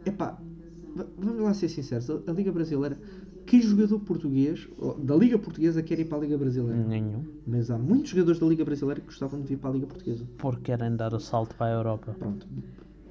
Epá, 0.06 0.42
va- 0.96 1.08
vamos 1.18 1.42
lá 1.44 1.54
ser 1.54 1.70
sinceros, 1.70 2.10
a 2.10 2.32
Liga 2.32 2.52
Brasileira, 2.52 3.00
que 3.46 3.62
jogador 3.62 4.00
português, 4.00 4.68
da 5.00 5.16
Liga 5.16 5.38
Portuguesa 5.38 5.82
quer 5.84 6.00
ir 6.00 6.06
para 6.06 6.18
a 6.18 6.22
Liga 6.22 6.38
Brasileira? 6.38 6.76
Nenhum. 6.84 7.24
Mas 7.46 7.70
há 7.70 7.78
muitos 7.78 8.10
jogadores 8.12 8.40
da 8.40 8.46
Liga 8.48 8.66
Brasileira 8.66 9.00
que 9.02 9.08
gostavam 9.08 9.40
de 9.42 9.48
vir 9.48 9.58
para 9.58 9.70
a 9.70 9.74
Liga 9.74 9.88
Portuguesa. 9.88 10.26
Porque 10.38 10.62
querem 10.64 10.96
dar 10.96 11.14
o 11.14 11.20
salto 11.20 11.56
para 11.56 11.68
a 11.68 11.72
Europa. 11.72 12.16
Pronto. 12.18 12.48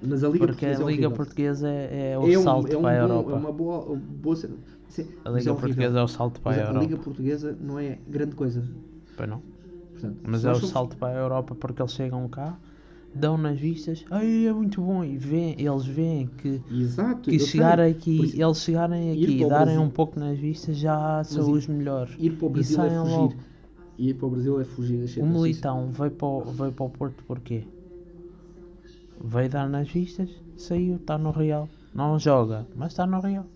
Mas 0.03 0.22
a 0.24 0.28
Liga 0.28 0.47
Porque 0.47 0.66
a 0.66 0.68
Portuguesa 0.68 0.82
é 0.82 0.87
Liga 0.87 1.07
horrível. 1.09 1.11
Portuguesa 1.12 1.68
é, 1.70 2.11
é 2.12 2.18
o 2.18 2.30
é 2.30 2.39
um, 2.39 2.43
salto 2.43 2.72
é 2.72 2.76
um 2.78 2.82
para 2.82 2.91
a 3.05 3.07
bom- 3.09 3.14
Europa. 3.14 3.30
É 3.30 3.35
uma 3.35 3.53
boa, 3.53 3.97
boa 3.97 4.37
cena. 4.37 4.55
Sim, 4.89 5.03
A 5.03 5.07
Liga 5.07 5.24
é 5.24 5.30
horrível. 5.30 5.57
Portuguesa 5.57 5.99
é 5.99 6.03
o 6.03 6.09
salto 6.09 6.41
para 6.41 6.53
a 6.53 6.55
a 6.55 6.66
Europa. 6.68 6.80
Liga 6.80 6.97
Portuguesa 6.99 7.57
não 7.61 7.78
é 7.78 7.99
grande 8.09 8.35
coisa. 8.35 8.62
Pois 9.16 9.28
não. 9.28 9.41
Portanto, 9.93 10.16
Mas 10.24 10.45
é 10.45 10.51
o 10.51 10.55
somos- 10.57 10.70
salto 10.70 10.97
para 10.97 11.16
a 11.16 11.20
Europa 11.20 11.55
porque 11.55 11.80
eles 11.80 11.93
chegam 11.93 12.28
cá, 12.28 12.59
dão 13.14 13.36
nas 13.38 13.58
vistas, 13.58 14.04
ai 14.10 14.46
é 14.46 14.52
muito 14.52 14.80
bom, 14.82 15.04
e 15.04 15.16
vêem, 15.16 15.54
eles 15.58 15.86
veem 15.86 16.26
que, 16.26 16.60
Exato. 16.70 17.30
que 17.30 17.38
sei. 17.38 17.46
chegar 17.48 17.76
Por 17.78 17.86
aqui, 17.86 18.24
isso, 18.24 18.42
eles 18.42 18.58
chegarem 18.58 19.12
aqui 19.12 19.24
e 19.40 19.48
darem 19.48 19.64
Brasil- 19.66 19.82
um 19.82 19.90
pouco 19.90 20.18
nas 20.18 20.38
vistas 20.38 20.76
já 20.76 21.22
são 21.24 21.52
os 21.52 21.66
melhores. 21.66 22.14
Ir 22.18 22.30
para 22.36 22.46
o 22.46 22.50
E 22.50 22.52
Brasil 22.52 22.80
é 22.82 22.90
fugir. 22.90 23.16
logo. 23.16 23.34
Ir 23.96 24.14
para 24.14 24.26
o 24.26 24.30
Brasil 24.30 24.60
é 24.60 24.64
fugir 24.64 25.00
das 25.00 25.16
O. 25.16 25.26
Militão 25.26 25.90
veio 25.92 26.10
para, 26.10 26.26
o- 26.26 26.44
veio 26.44 26.72
para 26.72 26.84
o 26.86 26.90
Porto 26.90 27.22
porquê? 27.24 27.62
Veio 29.22 29.48
dar 29.48 29.68
nas 29.68 29.88
vistas, 29.88 30.28
saiu, 30.56 30.96
está 30.96 31.16
no 31.16 31.30
Real. 31.30 31.68
Não 31.94 32.18
joga, 32.18 32.66
mas 32.74 32.92
está 32.92 33.06
no 33.06 33.20
Real. 33.20 33.46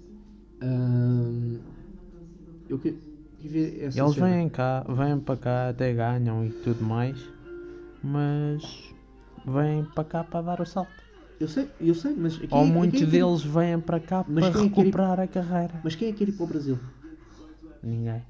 Eu 2.68 2.78
que- 2.78 2.96
Eles 3.44 3.94
cena. 3.94 4.26
vêm 4.26 4.48
cá, 4.48 4.84
vêm 4.88 5.18
para 5.18 5.36
cá, 5.36 5.68
até 5.70 5.92
ganham 5.94 6.44
e 6.44 6.50
tudo 6.50 6.84
mais, 6.84 7.16
mas 8.02 8.92
vêm 9.48 9.84
para 9.84 10.04
cá 10.04 10.24
para 10.24 10.42
dar 10.42 10.60
o 10.60 10.66
salto. 10.66 10.92
Eu 11.40 11.46
sei, 11.48 11.68
eu 11.80 11.94
sei, 11.94 12.14
mas 12.16 12.36
quem, 12.36 12.48
Ou 12.50 12.64
quem 12.64 12.72
muitos 12.72 13.02
é 13.02 13.04
que- 13.04 13.10
deles 13.10 13.42
vêm 13.44 13.78
para 13.80 14.00
cá 14.00 14.24
Mas 14.28 14.48
para 14.48 14.48
é 14.48 14.52
quer 14.52 14.58
ir- 14.58 14.84
recuperar 14.84 15.20
a 15.20 15.26
carreira. 15.26 15.80
Mas 15.84 15.94
quem 15.94 16.08
é 16.08 16.12
que 16.12 16.18
quer 16.18 16.28
ir 16.28 16.32
para 16.32 16.44
o 16.44 16.48
Brasil? 16.48 16.78
Ninguém. 17.82 18.22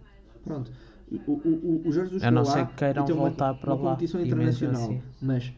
Pronto. 0.45 0.71
O, 1.11 1.17
o, 1.33 1.83
o, 1.85 1.89
o 1.89 1.93
Jorge 1.93 2.11
Jesus 2.11 2.23
A 2.23 2.31
não 2.31 2.45
ser 2.45 2.67
que 2.67 2.75
queiram 2.75 3.09
e 3.09 3.13
uma, 3.13 3.23
voltar 3.23 3.55
para 3.55 3.75
uma 3.75 3.83
lá, 3.83 3.91
competição 3.93 4.21
internacional. 4.21 4.83
assim. 4.83 5.03
Mas 5.23 5.53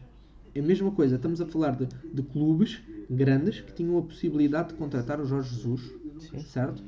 é 0.55 0.59
a 0.59 0.63
mesma 0.63 0.91
coisa. 0.91 1.15
Estamos 1.17 1.41
a 1.41 1.45
falar 1.45 1.75
de, 1.75 1.87
de 2.13 2.21
clubes 2.23 2.81
grandes 3.09 3.59
que 3.59 3.73
tinham 3.73 3.97
a 3.97 4.01
possibilidade 4.01 4.69
de 4.69 4.75
contratar 4.75 5.19
o 5.19 5.25
Jorge 5.25 5.49
Jesus. 5.53 5.81
Sim. 6.19 6.39
Certo? 6.39 6.81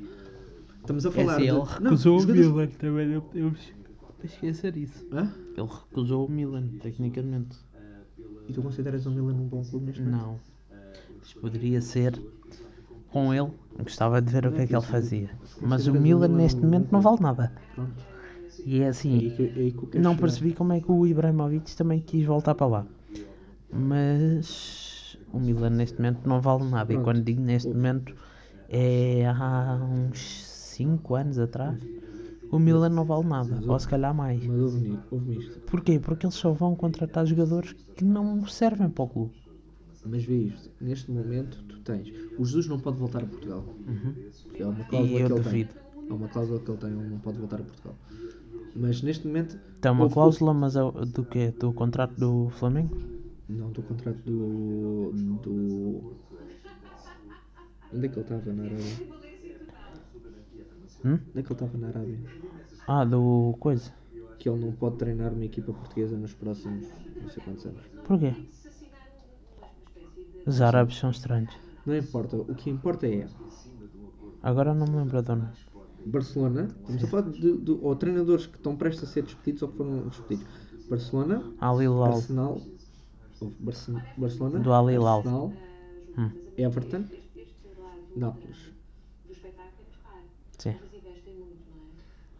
Estamos 0.80 1.04
a 1.04 1.08
É 1.10 1.12
falar 1.12 1.32
assim, 1.34 1.42
de... 1.42 1.48
ele 1.48 1.58
Não, 1.58 1.64
recusou 1.66 2.16
o 2.16 2.20
jogadores- 2.20 2.46
Milan 2.46 2.66
também, 2.68 3.08
não 3.08 3.20
podemos 3.20 3.60
esquecer 4.22 4.76
isso. 4.78 5.06
Hã? 5.12 5.30
Ele 5.56 5.68
recusou 5.68 6.26
o 6.26 6.30
Milan, 6.30 6.68
tecnicamente. 6.80 7.56
E 8.48 8.52
tu 8.52 8.62
consideras 8.62 9.06
o 9.06 9.10
Milan 9.10 9.34
um 9.34 9.48
bom 9.48 9.62
clube 9.64 9.86
neste 9.86 10.02
momento? 10.02 10.22
Não. 10.22 10.40
Isto 11.22 11.40
poderia 11.40 11.80
ser 11.80 12.20
com 13.10 13.32
ele. 13.32 13.50
Gostava 13.82 14.20
de 14.20 14.30
ver 14.30 14.46
o 14.46 14.52
que 14.52 14.62
é 14.62 14.66
que 14.66 14.74
ele 14.74 14.84
fazia. 14.84 15.30
Mas 15.60 15.86
o 15.86 15.94
Milan 15.94 16.28
neste 16.28 16.60
momento 16.60 16.92
não 16.92 17.00
vale 17.00 17.20
nada. 17.20 17.52
E 18.64 18.80
é 18.80 18.88
assim, 18.88 19.32
não 19.94 20.16
percebi 20.16 20.52
como 20.52 20.72
é 20.72 20.80
que 20.80 20.90
o 20.90 21.06
Ibrahimovic 21.06 21.74
também 21.76 22.00
quis 22.00 22.24
voltar 22.24 22.54
para 22.54 22.66
lá. 22.66 22.86
Mas 23.72 25.18
o 25.32 25.40
Milan 25.40 25.70
neste 25.70 25.96
momento 25.96 26.28
não 26.28 26.40
vale 26.40 26.64
nada. 26.64 26.92
E 26.92 26.98
quando 26.98 27.22
digo 27.22 27.40
neste 27.40 27.68
momento 27.68 28.14
é 28.68 29.26
há 29.26 29.80
uns 29.82 30.44
5 30.44 31.14
anos 31.14 31.38
atrás. 31.38 31.80
O 32.50 32.58
Milan 32.58 32.88
não 32.90 33.04
vale 33.04 33.26
nada, 33.26 33.60
ou 33.66 33.78
se 33.78 33.88
calhar 33.88 34.14
mais. 34.14 34.44
Mas 34.46 34.60
ouve-me 34.60 34.98
ouve 35.10 35.38
isto. 35.38 35.58
Porquê? 35.62 35.98
Porque 35.98 36.24
eles 36.26 36.36
só 36.36 36.52
vão 36.52 36.74
contratar 36.76 37.26
jogadores 37.26 37.72
que 37.96 38.04
não 38.04 38.46
servem 38.46 38.88
para 38.88 39.04
o 39.04 39.08
clube. 39.08 39.32
Mas 40.06 40.22
vê 40.24 40.34
isto. 40.36 40.70
Neste 40.80 41.10
momento 41.10 41.62
tu 41.64 41.80
tens... 41.80 42.12
O 42.38 42.44
Jesus 42.44 42.66
não 42.68 42.78
pode 42.78 42.98
voltar 42.98 43.22
a 43.22 43.26
Portugal. 43.26 43.64
Porque 44.44 44.62
é 44.62 44.66
uma 44.66 44.84
cláusula 44.84 45.00
Uhum. 45.12 45.18
E 45.18 45.20
eu 45.22 45.26
que 45.26 45.32
ele 45.32 45.42
duvido. 45.42 45.70
tem. 45.74 46.10
É 46.10 46.12
uma 46.12 46.28
cláusula 46.28 46.60
que 46.60 46.70
ele 46.70 46.78
tem. 46.78 46.90
Ele 46.90 47.08
não 47.08 47.18
pode 47.18 47.38
voltar 47.38 47.60
a 47.60 47.64
Portugal. 47.64 47.96
Mas 48.76 49.02
neste 49.02 49.26
momento... 49.26 49.58
Tem 49.80 49.90
uma 49.90 50.02
houve- 50.02 50.14
cláusula, 50.14 50.52
mas 50.54 50.76
é 50.76 50.80
do 51.06 51.24
quê? 51.24 51.52
Do 51.58 51.72
contrato 51.72 52.14
do 52.20 52.50
Flamengo? 52.50 52.96
Não, 53.48 53.70
do 53.70 53.82
contrato 53.82 54.18
do. 54.24 55.12
do. 55.42 56.12
Onde 57.92 58.06
é 58.06 58.08
que 58.08 58.18
ele 58.18 58.20
estava 58.22 58.52
na 58.52 58.62
Arábia? 58.64 59.23
Hum? 61.04 61.18
Onde 61.30 61.38
é 61.38 61.42
que 61.42 61.52
ele 61.52 61.52
estava 61.52 61.78
na 61.78 61.88
Arábia? 61.88 62.18
Ah, 62.86 63.04
do 63.04 63.56
coisa. 63.60 63.92
Que 64.38 64.48
ele 64.48 64.64
não 64.64 64.72
pode 64.72 64.96
treinar 64.96 65.32
uma 65.32 65.44
equipa 65.44 65.72
portuguesa 65.72 66.16
nos 66.16 66.32
próximos 66.34 66.86
não 67.20 67.28
sei 67.28 67.42
quantos 67.42 67.64
anos. 67.66 67.82
Porquê? 68.04 68.34
Os 70.46 70.60
árabes 70.60 70.96
são 70.96 71.10
estranhos. 71.10 71.54
Não 71.86 71.96
importa, 71.96 72.36
o 72.36 72.54
que 72.54 72.70
importa 72.70 73.06
é 73.06 73.26
Agora 74.42 74.74
não 74.74 74.86
me 74.86 74.96
lembro 74.96 75.22
do 75.22 75.36
nome. 75.36 75.48
Barcelona, 76.06 76.68
estamos 76.80 77.04
a 77.04 77.06
falar 77.06 77.30
de, 77.30 77.56
de- 77.58 77.70
ou 77.80 77.96
treinadores 77.96 78.46
que 78.46 78.56
estão 78.56 78.76
prestes 78.76 79.08
a 79.08 79.12
ser 79.12 79.22
despedidos 79.22 79.62
ou 79.62 79.68
que 79.68 79.76
foram 79.78 80.06
despedidos. 80.08 80.46
Barcelona, 80.88 81.42
Al 81.58 81.82
Hilal. 81.82 82.04
Arsenal, 82.12 82.60
Barce- 83.60 83.92
Barcelona, 84.18 84.58
Do 84.58 84.72
Al 84.72 84.90
Hilal. 84.90 85.18
Arsenal, 85.18 85.52
Hum, 86.18 86.30
Everton, 86.58 87.04
Nápoles. 88.14 88.56
sim. 90.58 90.74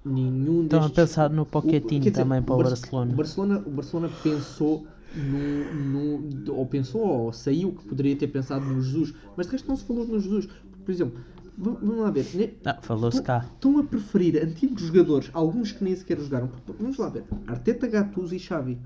Nenhum 0.05 0.65
Estão 0.65 0.81
a 0.81 0.83
destes- 0.83 0.97
pensar 0.97 1.31
no 1.31 1.47
Pochettino 1.47 2.11
também 2.13 2.43
para 2.43 2.55
o 2.55 2.59
Bar- 2.59 2.69
Barcelona. 2.69 3.13
O 3.13 3.17
Barcelona, 3.17 3.63
o 3.67 3.71
Barcelona 3.71 4.11
pensou 4.23 4.87
no, 5.17 6.21
no- 6.21 6.55
ou 6.55 6.67
pensou 6.67 7.01
ou 7.01 7.33
saiu 7.33 7.73
que 7.73 7.85
poderia 7.87 8.15
ter 8.17 8.27
pensado 8.29 8.65
no 8.67 8.83
Jesus, 8.83 9.15
mas 9.37 9.47
de 9.47 9.53
resto 9.53 9.69
não 9.69 9.77
se 9.77 9.85
falou 9.85 10.07
no 10.07 10.21
Jesus. 10.21 10.49
Por 10.85 10.91
exemplo, 10.93 11.19
vamos, 11.57 11.97
lá 11.99 12.11
ver. 12.11 12.27
ne- 12.35 12.53
Ah, 12.67 12.79
falou-se 12.83 13.23
cá. 13.23 13.47
Estão 13.55 13.79
a 13.79 13.85
preferir 13.85 14.43
antigos 14.45 14.83
jogadores, 14.83 15.31
alguns 15.33 15.73
que 15.73 15.83
nem 15.83 15.97
sequer 15.97 16.21
jogaram. 16.21 16.51
Vamos 16.79 16.99
lá 16.99 17.09
ver. 17.09 17.25
Arteta, 17.47 17.87
Gattuso 17.87 18.35
e 18.35 18.39
Xavi. 18.39 18.79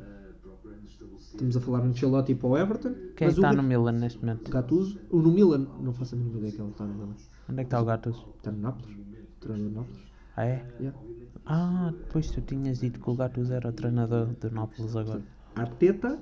Estamos 1.33 1.57
a 1.57 1.61
falar 1.61 1.79
no 1.81 1.91
Ancelotti 1.91 2.35
para 2.35 2.49
o 2.49 2.57
Everton. 2.57 2.95
Quem 3.17 3.29
está 3.29 3.51
o 3.51 3.57
no 3.57 3.63
Milan 3.63 3.93
neste 3.93 4.19
momento? 4.21 4.51
Gattuso, 4.51 4.99
o 5.11 5.19
no 5.21 5.31
Milan, 5.31 5.67
não 5.81 5.93
faço 5.93 6.15
a 6.15 6.19
mínima 6.19 6.39
ideia 6.39 6.53
que 6.53 6.61
ele 6.61 6.71
está 6.71 6.85
no 6.85 6.95
Milan. 6.95 7.15
Onde 7.49 7.61
é 7.61 7.65
que 7.65 7.67
está 7.67 7.81
o 7.81 7.85
Gattuso? 7.85 8.27
Está 8.39 8.51
no 8.53 8.59
Nápoles. 8.61 8.97
Treinador 9.41 9.71
do 9.71 9.75
Nápoles. 9.77 10.08
Ah, 10.39 10.45
é? 10.45 10.65
Yeah. 10.79 10.99
Ah, 11.47 11.93
depois 11.99 12.31
tu 12.31 12.41
tinhas 12.43 12.79
dito 12.79 13.01
que 13.01 13.11
o 13.11 13.15
Gattuso 13.15 13.53
era 13.53 13.69
o 13.69 13.73
treinador 13.73 14.27
do 14.27 14.51
Nápoles 14.51 14.95
agora. 14.95 15.21
Arteta, 15.57 16.17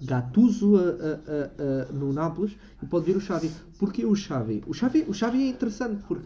Gattuso 0.00 0.76
a- 0.76 0.80
a- 0.80 0.84
a- 0.84 1.88
a- 1.90 1.92
no 1.92 2.12
Nápoles 2.12 2.56
e 2.80 2.86
pode 2.86 3.06
vir 3.06 3.16
o 3.16 3.20
Xavi. 3.20 3.50
Porquê 3.80 4.04
o 4.04 4.14
Xavi? 4.14 4.62
O 4.66 4.72
Xavi, 4.72 5.04
o 5.08 5.12
Xavi 5.12 5.42
é 5.42 5.48
interessante 5.48 6.04
porque 6.06 6.24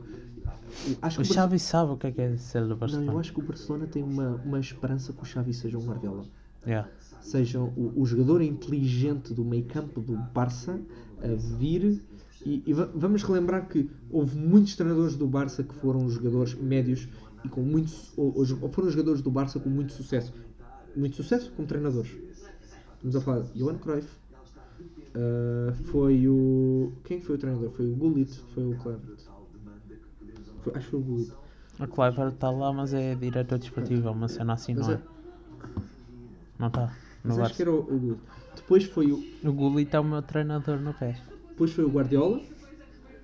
acho 1.00 1.20
O 1.20 1.24
que 1.24 1.30
o 1.30 1.34
Xavi 1.34 1.58
sabe 1.58 1.92
o 1.92 1.96
que 1.96 2.06
é 2.08 2.12
que 2.12 2.20
é 2.20 2.36
ser 2.36 2.60
do 2.60 2.66
Não, 2.66 2.72
eu 2.72 2.76
Barcelona. 2.76 3.20
acho 3.20 3.32
que 3.32 3.40
o 3.40 3.42
Barcelona 3.44 3.86
tem 3.86 4.02
uma, 4.02 4.40
uma 4.44 4.60
esperança 4.60 5.12
que 5.14 5.22
o 5.22 5.24
Xavi 5.24 5.54
seja 5.54 5.78
um 5.78 5.86
Guardiola. 5.86 6.24
Yeah. 6.66 6.86
Seja 7.22 7.60
o, 7.60 7.92
o 7.96 8.04
jogador 8.04 8.42
inteligente 8.42 9.32
do 9.32 9.42
meio 9.44 9.64
campo 9.64 10.00
do 10.02 10.16
Barça 10.34 10.78
a 11.22 11.28
vir 11.58 11.98
e, 12.44 12.62
e 12.66 12.72
va- 12.72 12.88
vamos 12.94 13.22
relembrar 13.22 13.68
que 13.68 13.88
houve 14.10 14.36
muitos 14.36 14.74
treinadores 14.76 15.16
do 15.16 15.26
Barça 15.26 15.62
que 15.62 15.74
foram 15.74 16.08
jogadores 16.08 16.54
médios 16.54 17.08
e 17.44 17.48
com 17.48 17.60
muitos 17.62 18.12
ou, 18.16 18.34
ou 18.60 18.68
foram 18.68 18.90
jogadores 18.90 19.20
do 19.22 19.30
Barça 19.30 19.58
com 19.60 19.68
muito 19.70 19.92
sucesso. 19.92 20.32
Muito 20.96 21.16
sucesso 21.16 21.50
como 21.52 21.66
treinadores. 21.68 22.10
Estamos 22.96 23.16
a 23.16 23.20
falar 23.20 23.40
de 23.42 23.58
Johan 23.58 23.78
Cruyff. 23.78 24.08
ah, 25.14 25.72
foi 25.86 26.28
o. 26.28 26.92
Quem 27.04 27.20
foi 27.20 27.36
o 27.36 27.38
treinador? 27.38 27.70
Foi 27.70 27.86
o 27.90 27.94
Gullit, 27.94 28.30
foi 28.54 28.64
o 28.72 28.76
Clement. 28.76 29.00
Foi- 30.62 30.72
acho 30.76 30.84
que 30.84 30.90
foi 30.90 31.00
o 31.00 31.02
Gullit. 31.02 31.32
O 31.80 31.86
Clever 31.88 32.28
está 32.28 32.50
lá, 32.50 32.72
mas 32.72 32.92
é 32.94 33.14
diretor 33.14 33.58
desportivo, 33.58 34.06
é 34.06 34.10
uma 34.10 34.28
cena 34.28 34.52
assim, 34.52 34.74
Mas 34.74 34.86
não 34.86 34.94
é- 34.94 34.96
é? 34.96 35.00
Não 36.58 36.66
está. 36.68 36.94
Mas 37.24 37.38
acho 37.38 37.54
que 37.54 37.62
era 37.62 37.72
o, 37.72 37.78
o 37.80 37.98
Gullit. 37.98 38.20
Depois 38.54 38.84
foi 38.84 39.10
o, 39.10 39.24
O 39.44 39.52
Gullit 39.52 39.94
é 39.96 39.98
o 40.00 40.04
meu 40.04 40.22
treinador 40.22 40.78
no 40.80 40.92
PES. 40.94 41.16
Depois 41.52 41.70
foi 41.72 41.84
o 41.84 41.88
Guardiola 41.90 42.40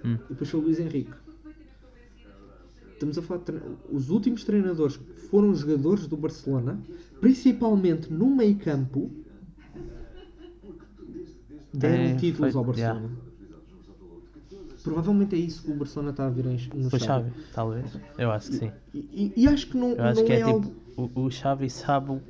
Hum. 0.05 0.14
e 0.14 0.29
depois 0.29 0.49
foi 0.49 0.61
o 0.61 0.62
Luís 0.62 0.79
Henrique. 0.79 1.11
Estamos 2.93 3.18
a 3.18 3.22
falar 3.22 3.41
de 3.45 3.53
os 3.91 4.11
últimos 4.11 4.45
treinadores 4.45 4.97
que 4.97 5.05
foram 5.29 5.55
jogadores 5.55 6.07
do 6.07 6.16
Barcelona, 6.16 6.81
principalmente 7.20 8.12
no 8.12 8.26
meio 8.29 8.57
campo, 8.59 9.11
deram 11.72 11.95
É, 12.05 12.14
títulos 12.16 12.53
foi- 12.53 12.59
ao 12.61 12.64
Barcelona. 12.64 13.11
Provavelmente 14.83 15.35
é 15.35 15.39
isso 15.39 15.62
que 15.64 15.70
o 15.70 15.74
Barcelona 15.74 16.11
está 16.11 16.26
a 16.26 16.31
vir 16.31 16.45
no 16.45 16.55
O 16.87 16.91
Xavi. 16.91 17.05
Xavi, 17.05 17.31
talvez. 17.53 17.87
Eu 18.16 18.31
acho 18.31 18.51
que 18.51 18.57
sim. 18.57 18.72
E, 18.95 18.99
e- 18.99 19.43
e 19.43 19.49
acho 19.49 19.66
que 19.68 19.76
não, 19.76 19.91
Eu 19.91 20.05
acho 20.05 20.20
não 20.20 20.26
que 20.26 20.33
é, 20.33 20.39
é 20.39 20.43
algo... 20.43 20.66
tipo, 20.66 21.11
o, 21.20 21.24
o 21.26 21.31
Xavi 21.31 21.68
sabe, 21.68 22.20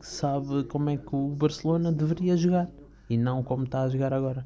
sabe 0.00 0.64
como 0.64 0.90
é 0.90 0.96
que 0.96 1.14
o 1.14 1.28
Barcelona 1.28 1.92
deveria 1.92 2.36
jogar 2.36 2.68
e 3.08 3.16
não 3.16 3.42
como 3.42 3.64
está 3.64 3.82
a 3.82 3.88
jogar 3.88 4.12
agora. 4.12 4.44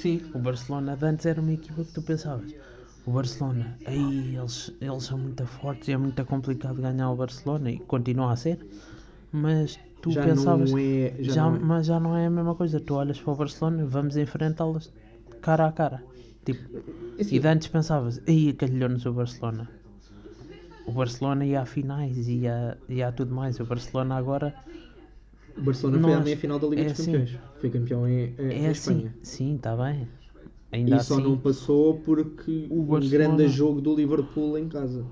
Sim, 0.00 0.18
O 0.32 0.38
Barcelona 0.46 0.96
de 0.96 1.06
antes 1.06 1.26
era 1.26 1.40
uma 1.40 1.52
equipa 1.52 1.84
que 1.84 1.92
tu 1.92 2.02
pensavas. 2.02 2.54
O 3.04 3.12
Barcelona, 3.12 3.78
aí 3.84 4.36
eles, 4.36 4.70
eles 4.80 5.04
são 5.04 5.18
muito 5.18 5.46
fortes 5.46 5.88
e 5.88 5.92
é 5.92 5.96
muito 5.98 6.24
complicado 6.26 6.80
ganhar 6.80 7.10
o 7.10 7.16
Barcelona 7.16 7.70
e 7.70 7.80
continua 7.80 8.32
a 8.32 8.36
ser. 8.36 8.58
Mas 9.32 9.78
tu 10.02 10.10
já 10.12 10.22
pensavas, 10.26 10.70
não 10.70 10.78
é... 10.78 11.16
Já 11.18 11.34
já, 11.34 11.42
não 11.42 11.56
é. 11.56 11.58
mas 11.58 11.86
já 11.86 11.98
não 12.00 12.16
é 12.16 12.26
a 12.26 12.30
mesma 12.30 12.54
coisa. 12.54 12.80
Tu 12.80 12.94
olhas 12.94 13.20
para 13.20 13.32
o 13.32 13.36
Barcelona, 13.36 13.86
vamos 13.86 14.16
enfrentá-los 14.16 14.92
cara 15.40 15.66
a 15.68 15.72
cara. 15.72 16.06
Tipo, 16.44 16.62
assim, 17.18 17.36
e 17.36 17.40
de 17.40 17.48
antes 17.48 17.68
pensavas, 17.68 18.20
aí 18.26 18.52
calhou-nos 18.54 19.04
o 19.06 19.12
Barcelona. 19.12 19.70
O 20.84 20.92
Barcelona 20.92 21.44
ia 21.46 21.62
a 21.62 21.66
finais 21.66 22.28
e 22.28 22.40
ia, 22.44 22.78
ia 22.88 23.08
a 23.08 23.12
tudo 23.12 23.34
mais. 23.34 23.60
O 23.60 23.66
Barcelona 23.66 24.16
agora 24.16 24.48
O 25.60 25.64
Barcelona 25.64 26.00
foi 26.02 26.12
à 26.12 26.16
Nós- 26.16 26.24
meia 26.24 26.36
final 26.36 26.58
da 26.58 26.66
Liga 26.68 26.82
é 26.82 26.84
dos 26.84 26.92
assim. 27.00 27.12
Campeões. 27.12 27.38
Foi 27.60 27.70
campeão 27.70 28.08
em, 28.08 28.12
em, 28.12 28.34
em 28.38 28.64
É 28.66 28.70
assim, 28.70 28.92
Espanha. 28.96 29.14
sim, 29.22 29.56
está 29.56 29.76
bem. 29.76 30.08
Ainda 30.72 30.96
E 30.96 31.00
só 31.04 31.14
assim, 31.14 31.22
não 31.24 31.36
passou 31.36 31.94
porque 32.00 32.66
O 32.70 32.80
um 32.82 32.84
Barcelona- 32.86 33.36
grande 33.36 33.48
jogo 33.48 33.80
do 33.80 33.94
Liverpool 33.94 34.56
em 34.56 34.68
casa. 34.68 35.04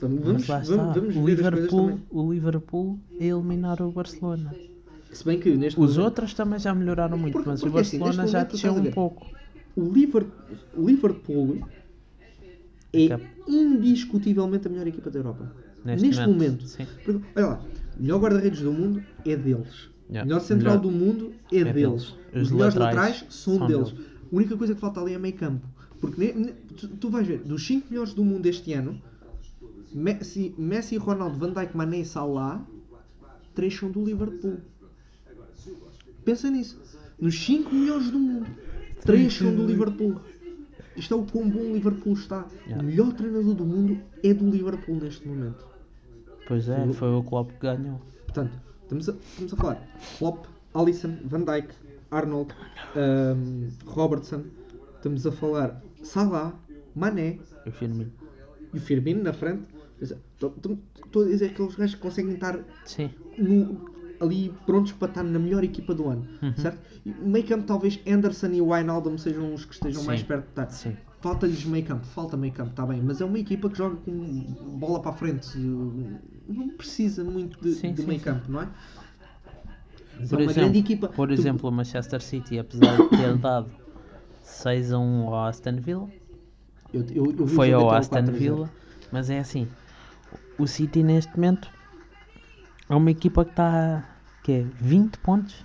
Vamos, 0.00 0.18
mas 0.18 0.26
vamos, 0.26 0.48
lá 0.48 0.58
vamos, 0.60 0.94
vamos 0.96 1.16
o, 1.16 1.26
Liverpool, 1.26 2.00
o 2.10 2.32
Liverpool 2.32 2.98
a 3.20 3.24
eliminar 3.24 3.80
o 3.80 3.90
Barcelona. 3.92 4.54
Se 5.12 5.24
bem 5.24 5.38
que 5.38 5.50
neste 5.56 5.78
Os 5.80 5.92
momento, 5.92 6.04
outros 6.04 6.34
também 6.34 6.58
já 6.58 6.74
melhoraram 6.74 7.16
muito, 7.16 7.32
Porque- 7.32 7.48
mas 7.48 7.60
porque 7.60 7.76
o 7.76 7.80
assim, 7.80 7.98
neste 7.98 8.16
Barcelona 8.16 8.28
já 8.28 8.38
momento 8.38 8.50
tu 8.50 8.52
desceu 8.52 8.72
um 8.74 8.90
pouco. 8.90 9.26
o 9.76 9.92
Liverpool, 9.92 10.56
o 10.76 10.86
Liverpool 10.86 11.58
é 12.92 13.18
indiscutivelmente 13.48 14.66
a 14.66 14.70
melhor 14.70 14.86
equipa 14.86 15.10
da 15.10 15.18
Europa. 15.18 15.52
Neste, 15.84 16.06
Neste 16.06 16.22
momento. 16.26 16.34
momento. 16.44 16.66
Sim. 16.66 16.86
Porque, 17.04 17.20
olha 17.36 17.46
lá, 17.46 17.60
o 17.98 18.02
melhor 18.02 18.20
guarda-redes 18.20 18.60
do 18.60 18.72
mundo 18.72 19.02
é 19.24 19.36
deles. 19.36 19.88
Yeah. 20.08 20.22
O 20.22 20.26
melhor 20.26 20.40
central 20.40 20.78
Melhor- 20.78 20.82
do 20.82 20.90
mundo 20.90 21.32
é, 21.52 21.56
é 21.58 21.64
deles. 21.64 21.74
deles. 21.74 22.14
Os, 22.44 22.50
melhores 22.50 22.74
laterais 22.74 22.96
laterais, 23.20 23.34
são, 23.34 23.58
são 23.58 23.66
deles. 23.66 23.90
deles. 23.92 24.06
A 24.32 24.36
única 24.36 24.56
coisa 24.56 24.74
que 24.74 24.80
falta 24.80 25.00
ali 25.00 25.14
é 25.14 25.18
meio 25.18 25.34
campo. 25.34 25.66
Porque 26.00 26.20
ne- 26.20 26.32
ne- 26.46 26.52
tu, 26.76 26.88
tu 26.88 27.10
vais 27.10 27.26
ver, 27.26 27.38
dos 27.38 27.66
5 27.66 27.88
melhores 27.90 28.12
do 28.12 28.24
mundo 28.24 28.46
este 28.46 28.72
ano, 28.72 29.00
Messi, 29.94 30.54
Messi 30.58 30.96
Ronaldo, 30.96 31.38
Van 31.38 31.52
Dijk, 31.52 31.76
Mané 31.76 32.00
e 32.00 32.04
Salah, 32.04 32.64
3 33.54 33.74
são 33.74 33.90
do 33.90 34.04
Liverpool. 34.04 34.58
Pensa 36.24 36.50
nisso. 36.50 36.78
Nos 37.20 37.34
5 37.44 37.74
melhores 37.74 38.10
do 38.10 38.18
mundo, 38.18 38.46
3 39.02 39.32
são 39.32 39.54
do 39.54 39.64
Liverpool. 39.66 40.20
Isto 40.96 41.14
é 41.14 41.16
o 41.16 41.24
quão 41.24 41.48
bom 41.48 41.60
o 41.60 41.72
Liverpool 41.74 42.14
está. 42.14 42.46
Yeah. 42.66 42.82
O 42.82 42.86
melhor 42.86 43.12
treinador 43.12 43.54
do 43.54 43.64
mundo 43.64 43.98
é 44.22 44.32
do 44.34 44.48
Liverpool 44.50 44.96
neste 44.96 45.26
momento. 45.26 45.64
Pois 46.46 46.68
é, 46.68 46.86
foi 46.92 47.08
o 47.12 47.22
Klopp 47.22 47.50
que 47.52 47.58
ganhou. 47.66 48.00
Portanto, 48.24 48.52
estamos 48.82 49.08
a, 49.08 49.12
estamos 49.12 49.52
a 49.52 49.56
falar 49.56 49.82
Klopp, 50.18 50.46
Alisson, 50.74 51.16
Van 51.24 51.40
Dijk, 51.44 51.68
Arnold, 52.10 52.54
ahm, 52.94 53.68
Robertson. 53.86 54.44
Estamos 54.96 55.26
a 55.26 55.32
falar 55.32 55.82
Salah, 56.02 56.54
Mané 56.94 57.38
O 57.66 57.70
Firmino. 57.70 58.12
e 58.72 58.78
o 58.78 58.80
Firmino 58.80 59.22
na 59.22 59.32
frente. 59.32 59.64
Estou 60.00 61.22
a 61.22 61.26
dizer 61.26 61.46
aqueles 61.46 61.74
gajos 61.74 61.94
que 61.94 62.00
conseguem 62.00 62.34
estar 62.34 62.58
Sim. 62.84 63.10
no- 63.38 63.94
ali 64.20 64.52
prontos 64.64 64.92
para 64.92 65.08
estar 65.08 65.22
na 65.22 65.38
melhor 65.38 65.62
equipa 65.64 65.94
do 65.94 66.08
ano, 66.08 66.26
Uhum. 66.42 66.54
certo? 66.56 66.78
E 67.04 67.10
o 67.10 67.28
meio 67.28 67.46
campo 67.46 67.64
talvez 67.66 68.00
Anderson 68.06 68.48
e 68.48 68.60
o 68.62 68.68
Wijnaldum 68.72 69.18
sejam 69.18 69.52
os 69.54 69.64
que 69.64 69.74
estejam 69.74 70.00
Sim. 70.02 70.06
mais 70.06 70.22
perto 70.22 70.44
de 70.44 70.50
estar. 70.50 70.70
Sim. 70.70 70.96
Falta-lhes 71.20 71.64
meio 71.64 71.84
campo, 71.84 72.04
falta 72.06 72.36
meio 72.36 72.52
campo, 72.52 72.70
está 72.70 72.84
bem, 72.86 73.02
mas 73.02 73.20
é 73.20 73.24
uma 73.24 73.38
equipa 73.38 73.68
que 73.70 73.76
joga 73.76 73.96
com 73.96 74.12
bola 74.78 75.00
para 75.00 75.10
a 75.10 75.14
frente, 75.14 75.46
não 76.48 76.68
precisa 76.70 77.24
muito 77.24 77.58
de, 77.60 77.74
Sim, 77.74 77.94
de 77.94 78.02
sim, 78.02 78.04
meio 78.04 78.18
sim. 78.18 78.22
campo, 78.22 78.50
não 78.50 78.62
é? 78.62 78.68
Mas 80.18 80.30
Por 80.30 80.38
é 80.38 80.38
uma 80.38 80.52
exemplo, 80.52 80.52
grande 80.52 80.78
equipa. 80.78 81.08
por 81.14 81.30
Tu- 81.34 81.42
exemplo, 81.42 81.68
o 81.68 81.72
Manchester 81.72 82.20
City, 82.22 82.58
apesar 82.58 82.98
de 82.98 83.08
ter 83.08 83.36
dado 83.38 83.72
6 84.42 84.92
a 84.92 84.98
1 84.98 85.28
ao 85.34 85.46
Aston 85.46 85.76
Villa, 85.76 86.10
eu, 86.92 87.02
eu, 87.14 87.36
eu 87.38 87.46
foi 87.46 87.72
ao 87.72 87.90
Aston 87.90 88.06
4 88.06 88.36
a 88.36 88.38
0. 88.38 88.60
Villa, 88.60 88.70
mas 89.10 89.30
é 89.30 89.38
assim, 89.38 89.72
o 90.58 90.66
City 90.66 91.02
neste 91.02 91.34
momento 91.36 91.72
é 92.88 92.94
uma 92.94 93.10
equipa 93.10 93.44
que 93.44 93.50
está 93.52 94.04
que 94.42 94.52
é 94.52 94.62
20 94.74 95.18
pontos? 95.18 95.64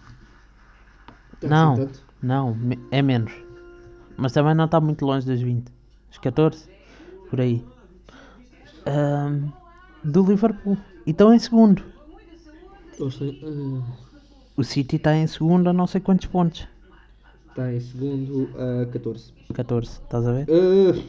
Não. 1.45 1.87
Não, 2.21 2.57
é 2.91 3.01
menos. 3.01 3.33
Mas 4.17 4.33
também 4.33 4.55
não 4.55 4.65
está 4.65 4.79
muito 4.81 5.05
longe 5.05 5.25
dos 5.25 5.41
20. 5.41 5.71
Os 6.11 6.17
14, 6.19 6.69
por 7.29 7.41
aí. 7.41 7.65
Ahm, 8.85 9.53
do 10.03 10.23
Liverpool. 10.25 10.77
E 11.05 11.11
estão 11.11 11.33
em 11.33 11.39
segundo. 11.39 11.83
Eles 12.99 13.15
têm, 13.17 13.41
ah, 13.43 13.93
O 14.57 14.63
City 14.63 14.95
está 14.97 15.15
em 15.15 15.25
segundo 15.27 15.69
a 15.69 15.73
não 15.73 15.87
sei 15.87 16.01
quantos 16.01 16.27
pontos. 16.27 16.67
Está 17.49 17.73
em 17.73 17.79
segundo 17.79 18.49
a 18.57 18.85
14. 18.85 19.33
14, 19.53 19.89
estás 19.89 20.25
a 20.27 20.31
ver? 20.33 20.47
Ah, 20.49 21.01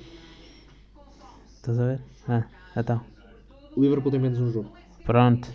Estás 1.57 1.79
a 1.79 1.87
ver? 1.87 2.01
Ah, 2.29 2.45
então. 2.77 3.01
o 3.77 3.81
Liverpool 3.83 4.11
tem 4.11 4.21
menos 4.21 4.39
um 4.41 4.51
jogo. 4.51 4.73
Pronto. 5.05 5.49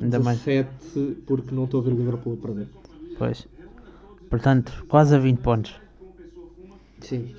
Ainda 0.00 0.18
mais. 0.20 0.38
17 0.40 1.22
porque 1.26 1.54
não 1.54 1.64
estou 1.64 1.80
a 1.80 1.84
ver 1.84 1.92
o 1.92 1.96
Liverpool 1.96 2.38
a 2.40 2.46
perder. 2.46 2.68
Pois. 3.18 3.46
Portanto, 4.30 4.84
quase 4.88 5.14
a 5.14 5.18
20 5.18 5.38
pontos. 5.40 5.74
Sim. 7.00 7.34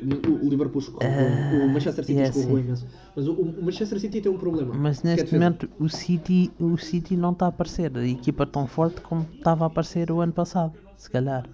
O, 0.00 0.48
Liverpool 0.48 0.80
escorreu. 0.80 1.10
Ah, 1.10 1.64
o 1.64 1.68
Manchester 1.68 2.04
City 2.04 2.20
escorreu 2.20 2.56
assim. 2.56 2.64
imenso. 2.64 2.86
Mas 3.16 3.26
o, 3.26 3.32
o 3.32 3.62
Manchester 3.64 3.98
City 4.00 4.20
tem 4.20 4.30
um 4.30 4.38
problema. 4.38 4.72
Mas 4.74 5.04
é 5.04 5.08
neste 5.16 5.34
momento 5.34 5.68
o 5.78 5.88
City, 5.88 6.52
o 6.60 6.76
City 6.78 7.16
não 7.16 7.32
está 7.32 7.46
a 7.46 7.48
aparecer. 7.48 7.96
A 7.96 8.06
equipa 8.06 8.46
tão 8.46 8.66
forte 8.66 9.00
como 9.00 9.26
estava 9.34 9.64
a 9.64 9.66
aparecer 9.66 10.10
o 10.12 10.20
ano 10.20 10.32
passado. 10.32 10.72
Se 10.96 11.10
calhar. 11.10 11.46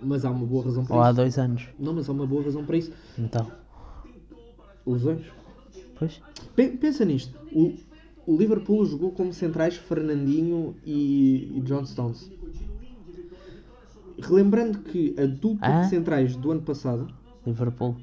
Mas 0.00 0.24
há 0.26 0.30
uma 0.30 0.44
boa 0.44 0.64
razão 0.64 0.84
para 0.84 0.94
Ou 0.94 1.02
há 1.02 1.06
isso. 1.08 1.16
dois 1.16 1.38
anos. 1.38 1.68
Não, 1.78 1.94
mas 1.94 2.08
há 2.08 2.12
uma 2.12 2.26
boa 2.26 2.44
razão 2.44 2.64
para 2.64 2.76
isso. 2.76 2.92
Então. 3.18 3.50
Lesões. 4.86 5.24
Pois. 5.98 6.20
Pe- 6.54 6.76
Pensa 6.76 7.04
nisto. 7.04 7.34
O, 7.50 7.72
o 8.26 8.36
Liverpool 8.36 8.84
jogou 8.84 9.10
como 9.12 9.32
centrais 9.32 9.76
Fernandinho 9.76 10.76
e, 10.84 11.50
e 11.56 11.60
John 11.62 11.84
Stones. 11.86 12.30
Relembrando 14.18 14.78
que 14.80 15.14
a 15.18 15.26
dupla 15.26 15.66
Ah? 15.66 15.80
de 15.82 15.88
centrais 15.90 16.36
do 16.36 16.50
ano 16.50 16.62
passado, 16.62 17.06
Liverpool. 17.46 17.96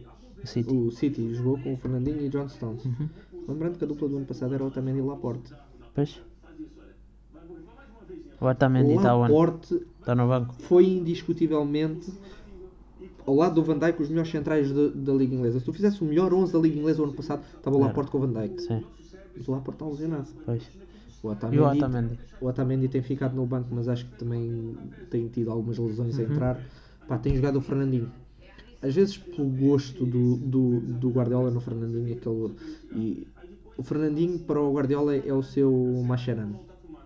O 0.44 0.48
City. 0.48 0.74
o 0.74 0.92
City 0.92 1.34
jogou 1.36 1.58
com 1.58 1.74
o 1.74 1.78
Fernandinho 1.78 2.22
e 2.22 2.30
John 2.30 2.48
Stones. 2.50 2.84
Uhum. 2.86 3.10
Lembrando 3.48 3.78
que 3.78 3.84
a 3.84 3.88
dupla 3.88 4.08
do 4.10 4.18
ano 4.18 4.26
passado 4.26 4.54
era 4.54 4.64
Otamendi 4.64 5.00
e 5.00 5.02
Laporte. 5.02 5.54
Pois. 5.96 6.22
O 8.40 8.46
Otamendi 8.46 8.94
está 8.96 9.16
onde? 9.16 9.32
Laporte 9.32 9.82
Está 10.00 10.14
no 10.16 10.28
banco. 10.28 10.54
foi 10.60 10.86
indiscutivelmente 10.88 12.12
ao 13.26 13.36
lado 13.36 13.56
do 13.56 13.64
Van 13.64 13.78
Dijk 13.78 14.02
os 14.02 14.10
melhores 14.10 14.30
centrais 14.32 14.72
da, 14.72 14.90
da 14.90 15.14
Liga 15.14 15.34
Inglesa. 15.34 15.60
Se 15.60 15.66
tu 15.66 15.72
fizesse 15.74 16.02
o 16.02 16.06
melhor 16.06 16.34
11 16.34 16.52
da 16.52 16.60
Liga 16.60 16.78
Inglesa 16.78 17.02
o 17.02 17.06
ano 17.06 17.14
passado, 17.14 17.42
estava 17.58 17.78
o. 17.78 17.80
Laporte 17.80 18.12
com 18.12 18.18
o 18.18 18.22
Van 18.22 18.34
Dijk. 18.42 18.62
Sim. 18.62 18.84
Mas 19.36 19.48
o 19.48 19.52
Laporte 19.52 19.76
está 19.82 19.86
lesionado. 19.86 20.28
Pois. 20.46 20.64
O 21.24 21.28
E 21.28 21.30
o 21.30 21.32
Otamendi, 21.34 21.78
Otamendi? 21.78 22.20
o 22.42 22.46
Otamendi 22.48 22.88
tem 22.90 23.02
ficado 23.02 23.34
no 23.36 23.46
banco, 23.46 23.70
mas 23.72 23.88
acho 23.88 24.06
que 24.06 24.16
também 24.18 24.76
tem 25.10 25.28
tido 25.30 25.50
algumas 25.52 25.78
lesões 25.78 26.20
a 26.20 26.22
Uhum. 26.24 26.32
entrar. 26.32 26.60
Pá, 27.08 27.18
tem 27.18 27.36
jogado 27.36 27.56
o 27.58 27.62
Fernandinho. 27.62 28.12
Às 28.82 28.94
vezes 28.96 29.18
pelo 29.18 29.48
gosto 29.48 30.06
do, 30.06 30.36
do, 30.36 30.80
do 30.82 31.10
Guardiola 31.10 31.50
no 31.50 31.62
Fernandinho, 31.62 32.14
aquele, 32.18 32.54
e 32.94 33.28
o 33.78 33.84
Fernandinho 33.84 34.38
para 34.40 34.60
o 34.60 34.74
Guardiola 34.74 35.16
é 35.16 35.34
o 35.34 35.42
seu 35.42 35.72
Mascherano. 36.06 36.60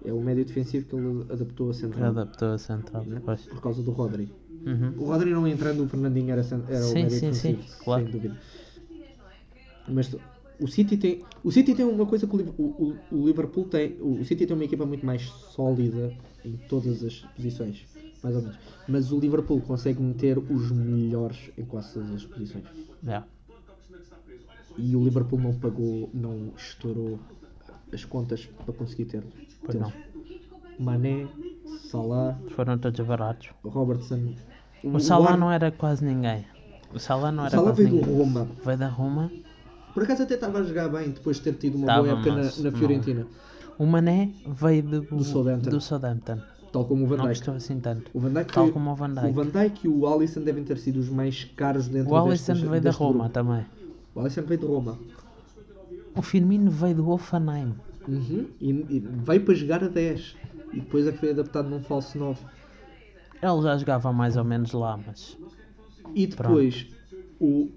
É 0.04 0.12
o 0.12 0.20
médio 0.22 0.44
defensivo 0.46 0.88
que 0.88 0.96
ele 0.96 1.26
adaptou 1.30 1.70
a 1.70 1.74
central. 1.74 2.10
Adaptou 2.10 2.48
a 2.54 2.58
central. 2.58 3.04
né? 3.04 3.22
Pois. 3.24 3.42
Por 3.42 3.62
causa 3.62 3.84
do 3.84 3.92
Rodri. 3.92 4.28
Uhum. 4.66 4.94
O 4.98 5.06
Rodri 5.06 5.30
não 5.32 5.48
entrando, 5.48 5.84
o 5.84 5.88
Fernandinho 5.88 6.32
era, 6.32 6.42
era 6.42 6.80
o 6.86 6.88
Sim, 6.90 7.04
médio 7.04 7.10
sim, 7.12 7.34
sim, 7.34 7.54
defensivo, 7.54 7.84
claro. 7.84 8.04
sem 8.04 8.12
dúvida. 8.12 8.38
Mas 9.88 10.16
o 10.60 10.68
City 10.68 10.98
tem, 10.98 11.24
o 11.44 11.52
City 11.52 11.76
tem 11.76 11.86
uma 11.86 12.06
coisa 12.06 12.26
que 12.28 12.36
o, 12.36 12.40
o, 12.58 12.64
o- 13.12 13.16
o 13.20 13.28
Liverpool 13.28 13.66
tem. 13.66 13.98
O 14.02 14.24
City 14.26 14.46
tem 14.46 14.56
uma 14.56 14.66
equipa 14.66 14.86
muito 14.86 15.06
mais 15.06 15.24
sólida 15.24 16.14
em 16.44 16.58
todas 16.70 17.04
as 17.04 17.20
posições, 17.36 17.86
mais 18.24 18.36
ou 18.36 18.42
menos. 18.42 18.58
Mas 18.88 19.12
o 19.12 19.20
Liverpool 19.20 19.62
consegue 19.62 20.02
meter 20.02 20.38
os 20.38 20.72
melhores 20.72 21.52
em 21.58 21.66
quase 21.66 21.94
todas 21.94 22.12
as 22.16 22.26
posições. 22.26 22.64
Yeah. 23.04 23.26
E 24.78 24.96
o 24.96 25.04
Liverpool 25.04 25.40
não 25.40 25.54
pagou, 25.54 26.10
não 26.14 26.52
estourou 26.56 27.20
as 27.92 28.06
contas 28.06 28.46
para 28.64 28.74
conseguir 28.74 29.06
ter. 29.06 29.24
Pois 29.62 29.74
ter. 29.78 29.80
não. 29.82 29.92
Mané, 30.80 31.28
Salah, 31.90 32.38
Foram 32.56 32.78
todos 32.78 33.00
baratos. 33.06 33.50
Robertson. 33.64 34.34
O 34.84 35.00
Salah 35.00 35.32
Ar- 35.32 35.38
não 35.38 35.52
era 35.52 35.72
quase 35.72 36.06
ninguém. 36.06 36.46
O 36.94 37.00
Salah 37.00 37.32
não 37.32 37.44
o 37.44 37.46
era 37.48 37.56
Salah 37.56 37.72
quase 37.72 37.84
veio 37.86 37.96
ninguém. 37.96 38.16
Roma. 38.18 38.48
Veio 38.64 38.78
da 38.78 38.88
Roma. 38.88 39.32
Por 39.98 40.04
acaso 40.04 40.22
até 40.24 40.36
estava 40.36 40.60
a 40.60 40.64
jogar 40.64 40.90
bem 40.90 41.10
depois 41.10 41.38
de 41.38 41.44
ter 41.44 41.54
tido 41.54 41.76
uma 41.76 41.88
Tava, 41.88 42.04
boa 42.04 42.14
época 42.20 42.32
mas 42.36 42.58
na, 42.60 42.64
na 42.66 42.70
não. 42.72 42.78
Fiorentina. 42.78 43.28
O 43.80 43.86
Mané 43.88 44.30
veio 44.46 44.84
do, 44.84 45.02
Do 45.02 45.24
Southampton. 45.24 45.70
do 45.72 45.82
Southampton. 45.82 46.38
Tal 46.72 46.86
como 46.86 47.04
o 47.04 47.08
Van 47.08 47.18
Não 47.18 47.24
Dijk. 47.26 47.40
gostou 47.40 47.56
assim 47.56 47.80
tanto. 47.80 48.12
O 48.14 48.20
Van 48.20 48.30
Dijk 48.32 48.54
Tal 48.54 48.66
foi- 48.66 48.74
como 48.74 48.92
o 48.92 48.96
Van 48.96 49.10
O 49.10 49.16
Dijk. 49.16 49.34
Van 49.34 49.46
Dijk 49.48 49.86
e 49.86 49.88
o 49.88 50.06
Alisson 50.06 50.42
devem 50.42 50.64
ter 50.64 50.78
sido 50.78 51.00
os 51.00 51.10
mais 51.10 51.46
caros 51.56 51.88
dentro 51.88 52.14
O 52.14 52.30
deste- 52.30 52.52
Alisson 52.52 52.70
veio 52.70 52.82
da 52.84 52.92
Roma 52.92 53.14
grupo. 53.24 53.30
também. 53.34 53.66
O 54.14 54.20
Alisson 54.20 54.42
veio 54.44 54.60
de 54.60 54.66
Roma. 54.68 55.00
O 56.16 56.22
Firmino 56.22 56.70
veio 56.70 56.94
do 56.96 57.10
Hoffenheim. 57.10 57.74
Uhum. 58.08 58.46
E, 58.62 58.70
e 58.70 59.00
veio 59.00 59.44
para 59.46 59.54
jogar 59.56 59.84
a 59.84 59.88
10. 59.88 60.36
E 60.74 60.80
depois 60.80 61.08
é 61.08 61.12
que 61.12 61.18
foi 61.18 61.32
adaptado 61.32 61.68
num 61.70 61.82
falso 61.82 62.18
9. 62.20 62.40
Ele 63.42 63.62
já 63.64 63.78
jogava 63.78 64.14
mais 64.14 64.38
ou 64.38 64.44
menos 64.44 64.72
lá, 64.74 64.98
mas. 65.06 65.36
E 66.14 66.28
depois 66.28 66.86
o. 67.40 67.70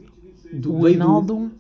Do, 0.52 0.56
O 0.56 0.60
do- 0.60 0.74
Wijnaldum 0.80 1.50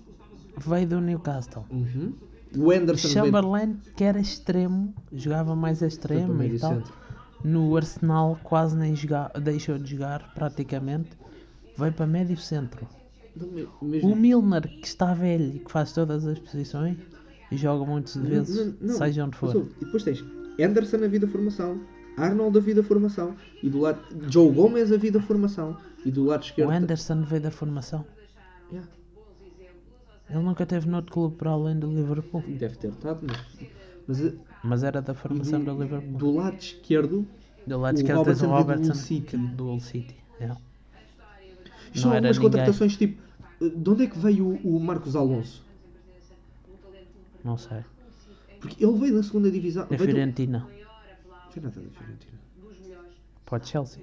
veio 0.68 0.86
do 0.86 1.00
Newcastle. 1.00 1.64
Uhum. 1.70 2.12
O 2.56 2.70
Anderson 2.70 3.08
veio 3.08 3.24
Chamberlain, 3.26 3.76
que 3.96 4.02
era 4.04 4.18
extremo, 4.20 4.92
jogava 5.12 5.54
mais 5.54 5.82
extremo 5.82 6.42
e 6.42 6.58
tal. 6.58 6.74
centro. 6.74 6.92
No 7.44 7.76
Arsenal 7.76 8.38
quase 8.42 8.76
nem 8.76 8.94
joga, 8.94 9.30
deixou 9.40 9.78
de 9.78 9.92
jogar 9.92 10.32
praticamente. 10.34 11.10
Veio 11.78 11.92
para 11.92 12.06
médio 12.06 12.36
centro. 12.36 12.86
Me- 13.36 13.66
mesmo- 13.80 14.12
O 14.12 14.16
Milner, 14.16 14.62
que 14.68 14.86
está 14.86 15.14
velho 15.14 15.56
e 15.56 15.58
que 15.60 15.70
faz 15.70 15.92
todas 15.92 16.26
as 16.26 16.38
posições, 16.38 16.98
e 17.50 17.56
joga 17.56 17.84
muitas 17.86 18.14
vezes, 18.16 18.74
Não, 18.80 18.88
não, 18.88 18.94
seja 18.96 19.24
onde 19.24 19.36
for. 19.36 19.54
E 19.80 19.84
depois 19.84 20.02
tens 20.02 20.22
Anderson 20.60 20.96
a 21.04 21.08
vida 21.08 21.26
formação, 21.28 21.80
Arnold 22.18 22.58
a 22.58 22.60
vida 22.60 22.82
formação, 22.82 23.34
e 23.62 23.70
do 23.70 23.78
lado 23.80 24.00
Joe 24.28 24.52
Gomez 24.52 24.92
a 24.92 24.96
vida 24.98 25.20
formação, 25.22 25.76
e 26.04 26.10
do 26.10 26.24
lado 26.24 26.42
O 26.42 26.44
esquerdo. 26.44 26.70
Anderson 26.70 27.22
veio 27.22 27.42
da 27.42 27.50
formação. 27.50 28.04
Yeah, 28.70 28.86
Ele 30.30 30.42
nunca 30.42 30.64
teve 30.64 30.88
noutro 30.88 31.12
clube 31.12 31.36
para 31.36 31.50
além 31.50 31.78
do 31.78 31.88
Liverpool. 31.88 32.42
deve 32.46 32.76
ter 32.76 32.88
estado, 32.90 33.26
mas, 33.26 33.68
mas 34.06 34.34
Mas 34.62 34.82
era 34.84 35.02
da 35.02 35.12
formação 35.14 35.62
do 35.62 35.72
Liverpool. 35.82 36.18
do 36.18 36.30
lado 36.34 36.56
esquerdo, 36.58 37.26
Do 37.66 37.78
lado 37.78 37.96
esquerdo 37.98 38.24
tens 38.24 38.40
o 38.42 38.46
Robertson 38.46 38.46
veio 38.46 38.64
do 38.64 38.70
Robertson 38.70 38.94
City. 38.94 39.36
do 39.36 39.66
Hull 39.66 39.80
City. 39.80 40.16
yeah. 40.40 40.60
isto 41.92 42.06
Não 42.06 42.14
algumas 42.14 42.38
contratações 42.38 42.96
tipo. 42.96 43.20
De 43.60 43.90
onde 43.90 44.04
é 44.04 44.06
que 44.06 44.18
veio 44.18 44.46
o, 44.46 44.76
o 44.76 44.80
Marcos 44.80 45.14
Alonso? 45.16 45.62
Não 47.44 47.58
sei. 47.58 47.84
Porque 48.60 48.84
ele 48.84 48.98
veio 48.98 49.14
da 49.16 49.22
segunda 49.22 49.50
divisão. 49.50 49.86
Da 49.88 49.98
Fiorentina. 49.98 50.66
Foi 51.50 51.62
nada 51.62 51.80
da 51.80 51.90
Fiorentina. 51.90 52.38
Pode 53.44 53.68
Chelsea. 53.68 54.02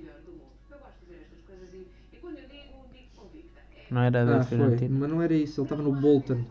Não 3.90 4.02
era 4.02 4.26
da 4.26 4.38
Ah, 4.38 4.44
foi. 4.44 4.58
Fiorentina. 4.58 5.00
Mas 5.00 5.10
não 5.10 5.22
era 5.22 5.34
isso, 5.34 5.60
ele 5.62 5.66
estava 5.66 5.82
no 5.82 5.94
Bolton. 5.94 6.44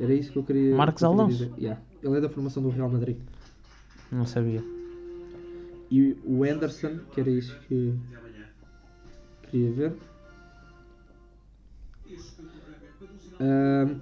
Era 0.00 0.14
isso 0.14 0.32
que 0.32 0.38
eu 0.38 0.42
queria. 0.42 0.74
Marcos 0.74 1.00
que 1.00 1.04
eu 1.04 1.10
queria 1.10 1.24
Alonso? 1.24 1.54
Yeah. 1.58 1.80
Ele 2.02 2.16
é 2.16 2.20
da 2.20 2.28
formação 2.28 2.62
do 2.62 2.70
Real 2.70 2.88
Madrid. 2.90 3.16
Não 4.10 4.26
sabia. 4.26 4.62
E 5.90 6.16
o 6.24 6.42
Anderson, 6.44 6.98
que 7.12 7.20
era 7.20 7.30
isso 7.30 7.54
que 7.68 7.94
queria 9.50 9.70
ver. 9.72 9.92
Ahm, 13.40 13.96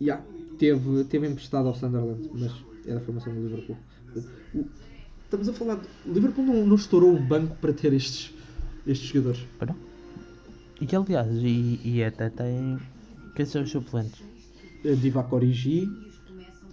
yeah, 0.00 0.22
teve, 0.58 1.04
teve 1.04 1.26
emprestado 1.26 1.68
ao 1.68 1.74
Sunderland, 1.74 2.28
mas 2.34 2.52
é 2.86 2.94
da 2.94 3.00
formação 3.00 3.32
do 3.34 3.40
Liverpool. 3.42 3.76
O- 4.54 4.66
Estamos 5.24 5.48
a 5.48 5.52
falar. 5.52 5.76
De, 5.76 5.88
Liverpool 6.12 6.44
não, 6.44 6.66
não 6.66 6.76
estourou 6.76 7.12
o 7.14 7.18
banco 7.18 7.56
para 7.56 7.72
ter 7.72 7.92
estes, 7.92 8.32
estes 8.86 9.08
jogadores. 9.08 9.44
Perdão? 9.58 9.76
E 10.80 10.94
aliás, 10.96 11.28
e, 11.42 11.80
e 11.84 12.04
até 12.04 12.28
tem. 12.28 12.78
Quem 13.34 13.46
são 13.46 13.62
os 13.62 13.70
suplentes? 13.70 14.22
Eh, 14.84 14.94
Divac 14.94 15.34
Origi, 15.34 15.88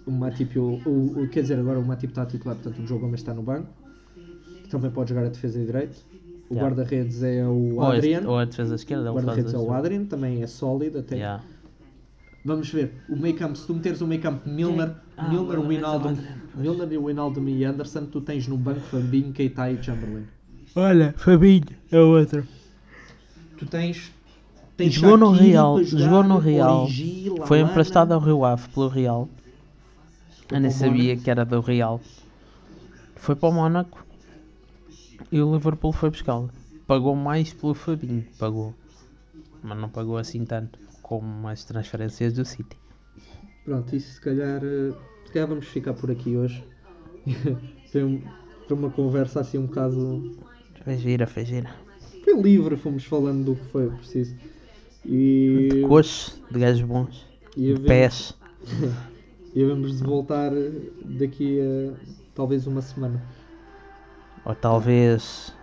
o 0.05 0.11
Matip, 0.11 0.57
o, 0.59 0.81
o, 0.85 1.23
o- 1.23 1.27
quer 1.29 1.41
dizer, 1.41 1.59
agora 1.59 1.79
o 1.79 1.85
Matip 1.85 2.11
está 2.11 2.23
a 2.23 2.25
titular, 2.25 2.55
portanto 2.57 2.83
o 2.83 2.87
jogo 2.87 3.01
Gomes 3.01 3.21
está 3.21 3.33
no 3.33 3.41
banco. 3.43 3.69
Também 4.69 4.91
pode 4.91 5.09
jogar 5.09 5.25
a 5.25 5.29
defesa 5.29 5.59
de 5.59 5.65
direito. 5.65 5.97
O 6.49 6.55
Yeah. 6.55 6.75
guarda-redes 6.75 7.23
é 7.23 7.45
o 7.47 7.75
Ou, 7.77 7.93
este- 7.95 8.13
Adrian. 8.13 8.29
ou 8.29 8.37
a 8.37 8.45
defesa 8.45 8.75
esquerda, 8.75 9.09
O 9.11 9.13
faz 9.13 9.25
guarda-redes 9.25 9.53
é 9.53 9.57
o 9.57 9.71
Adrian, 9.73 10.05
também 10.05 10.43
é 10.43 10.47
sólido 10.47 10.99
até. 10.99 11.15
Yeah. 11.15 11.43
Vamos 12.45 12.69
ver, 12.69 12.91
o 13.09 13.15
meio 13.15 13.35
campo, 13.37 13.57
se 13.57 13.65
tu 13.65 13.73
meteres 13.73 14.01
o 14.01 14.07
meio 14.07 14.21
campo 14.21 14.47
Milner, 14.49 14.91
Ah, 15.15 15.29
Milner, 15.29 15.55
é 15.55 15.59
o 15.59 15.67
Wijnaldum, 15.67 16.09
Adrian. 16.09 16.35
Milner 16.55 16.91
e 16.91 16.97
Wijnaldum 16.97 17.47
e 17.47 17.63
Anderson, 17.63 18.05
tu 18.05 18.19
tens 18.21 18.47
no 18.47 18.57
banco 18.57 18.81
Fabinho, 18.81 19.31
Keita 19.31 19.71
e 19.71 19.81
Chamberlain. 19.81 20.25
Olha, 20.75 21.13
Fabinho 21.17 21.63
é 21.91 21.97
o 21.99 22.09
outro. 22.19 22.45
Tu 23.63 23.69
tens... 23.69 24.11
tens 24.75 24.93
Jogou 24.93 25.17
no 25.17 25.31
Real, 25.31 25.81
jogou 25.83 26.21
no 26.21 26.37
Real. 26.37 26.85
Foi 27.45 27.61
emprestado 27.61 28.11
ao 28.13 28.19
Rio 28.19 28.43
Ave 28.43 28.67
pelo 28.69 28.89
Real. 28.89 29.29
Eu 30.51 30.59
nem 30.59 30.69
sabia 30.69 31.15
que 31.15 31.29
era 31.31 31.45
do 31.45 31.61
Real. 31.61 32.01
Foi 33.15 33.35
para 33.35 33.47
o 33.47 33.53
Mónaco 33.53 34.05
e 35.31 35.41
o 35.41 35.53
Liverpool 35.53 35.93
foi 35.93 36.09
buscá-lo. 36.09 36.49
Pagou 36.85 37.15
mais 37.15 37.53
pelo 37.53 37.73
Fabinho, 37.73 38.25
pagou. 38.37 38.75
Mas 39.63 39.77
não 39.77 39.87
pagou 39.87 40.17
assim 40.17 40.43
tanto 40.43 40.77
como 41.01 41.47
as 41.47 41.63
transferências 41.63 42.33
do 42.33 42.43
City. 42.43 42.77
Pronto, 43.63 43.95
isso 43.95 44.15
se 44.15 44.19
calhar, 44.19 44.61
eh, 44.61 44.93
se 45.25 45.31
calhar 45.31 45.47
vamos 45.47 45.67
ficar 45.67 45.93
por 45.93 46.11
aqui 46.11 46.35
hoje. 46.35 46.61
Foi 47.89 48.21
foi 48.67 48.77
uma 48.77 48.89
conversa 48.89 49.39
assim 49.39 49.57
um 49.57 49.67
bocado... 49.67 50.35
Foi 50.83 50.97
gira, 50.97 51.27
foi 51.27 51.45
gira. 51.45 51.82
Foi 52.23 52.41
livre, 52.41 52.75
fomos 52.77 53.03
falando 53.05 53.45
do 53.45 53.55
que 53.55 53.65
foi 53.65 53.89
preciso. 53.89 54.35
E... 55.05 55.69
De 55.71 55.81
coxos, 55.87 56.41
de 56.49 56.59
gajos 56.59 56.81
bons, 56.81 57.25
e 57.55 57.73
de 57.73 57.79
pés. 57.81 58.35
E 59.55 59.63
vamos 59.63 59.99
de 59.99 60.03
voltar 60.03 60.51
daqui 61.05 61.59
a 61.61 61.93
talvez 62.33 62.65
uma 62.65 62.81
semana. 62.81 63.21
Ou 64.43 64.55
talvez 64.55 65.53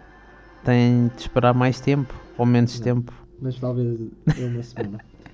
tem 0.64 1.08
de 1.08 1.22
esperar 1.22 1.52
mais 1.52 1.80
tempo 1.80 2.14
ou 2.38 2.46
menos 2.46 2.78
Não. 2.78 2.84
tempo. 2.84 3.12
Mas 3.40 3.58
talvez 3.58 3.98
é 4.38 4.44
uma 4.44 4.62
semana. 4.62 5.00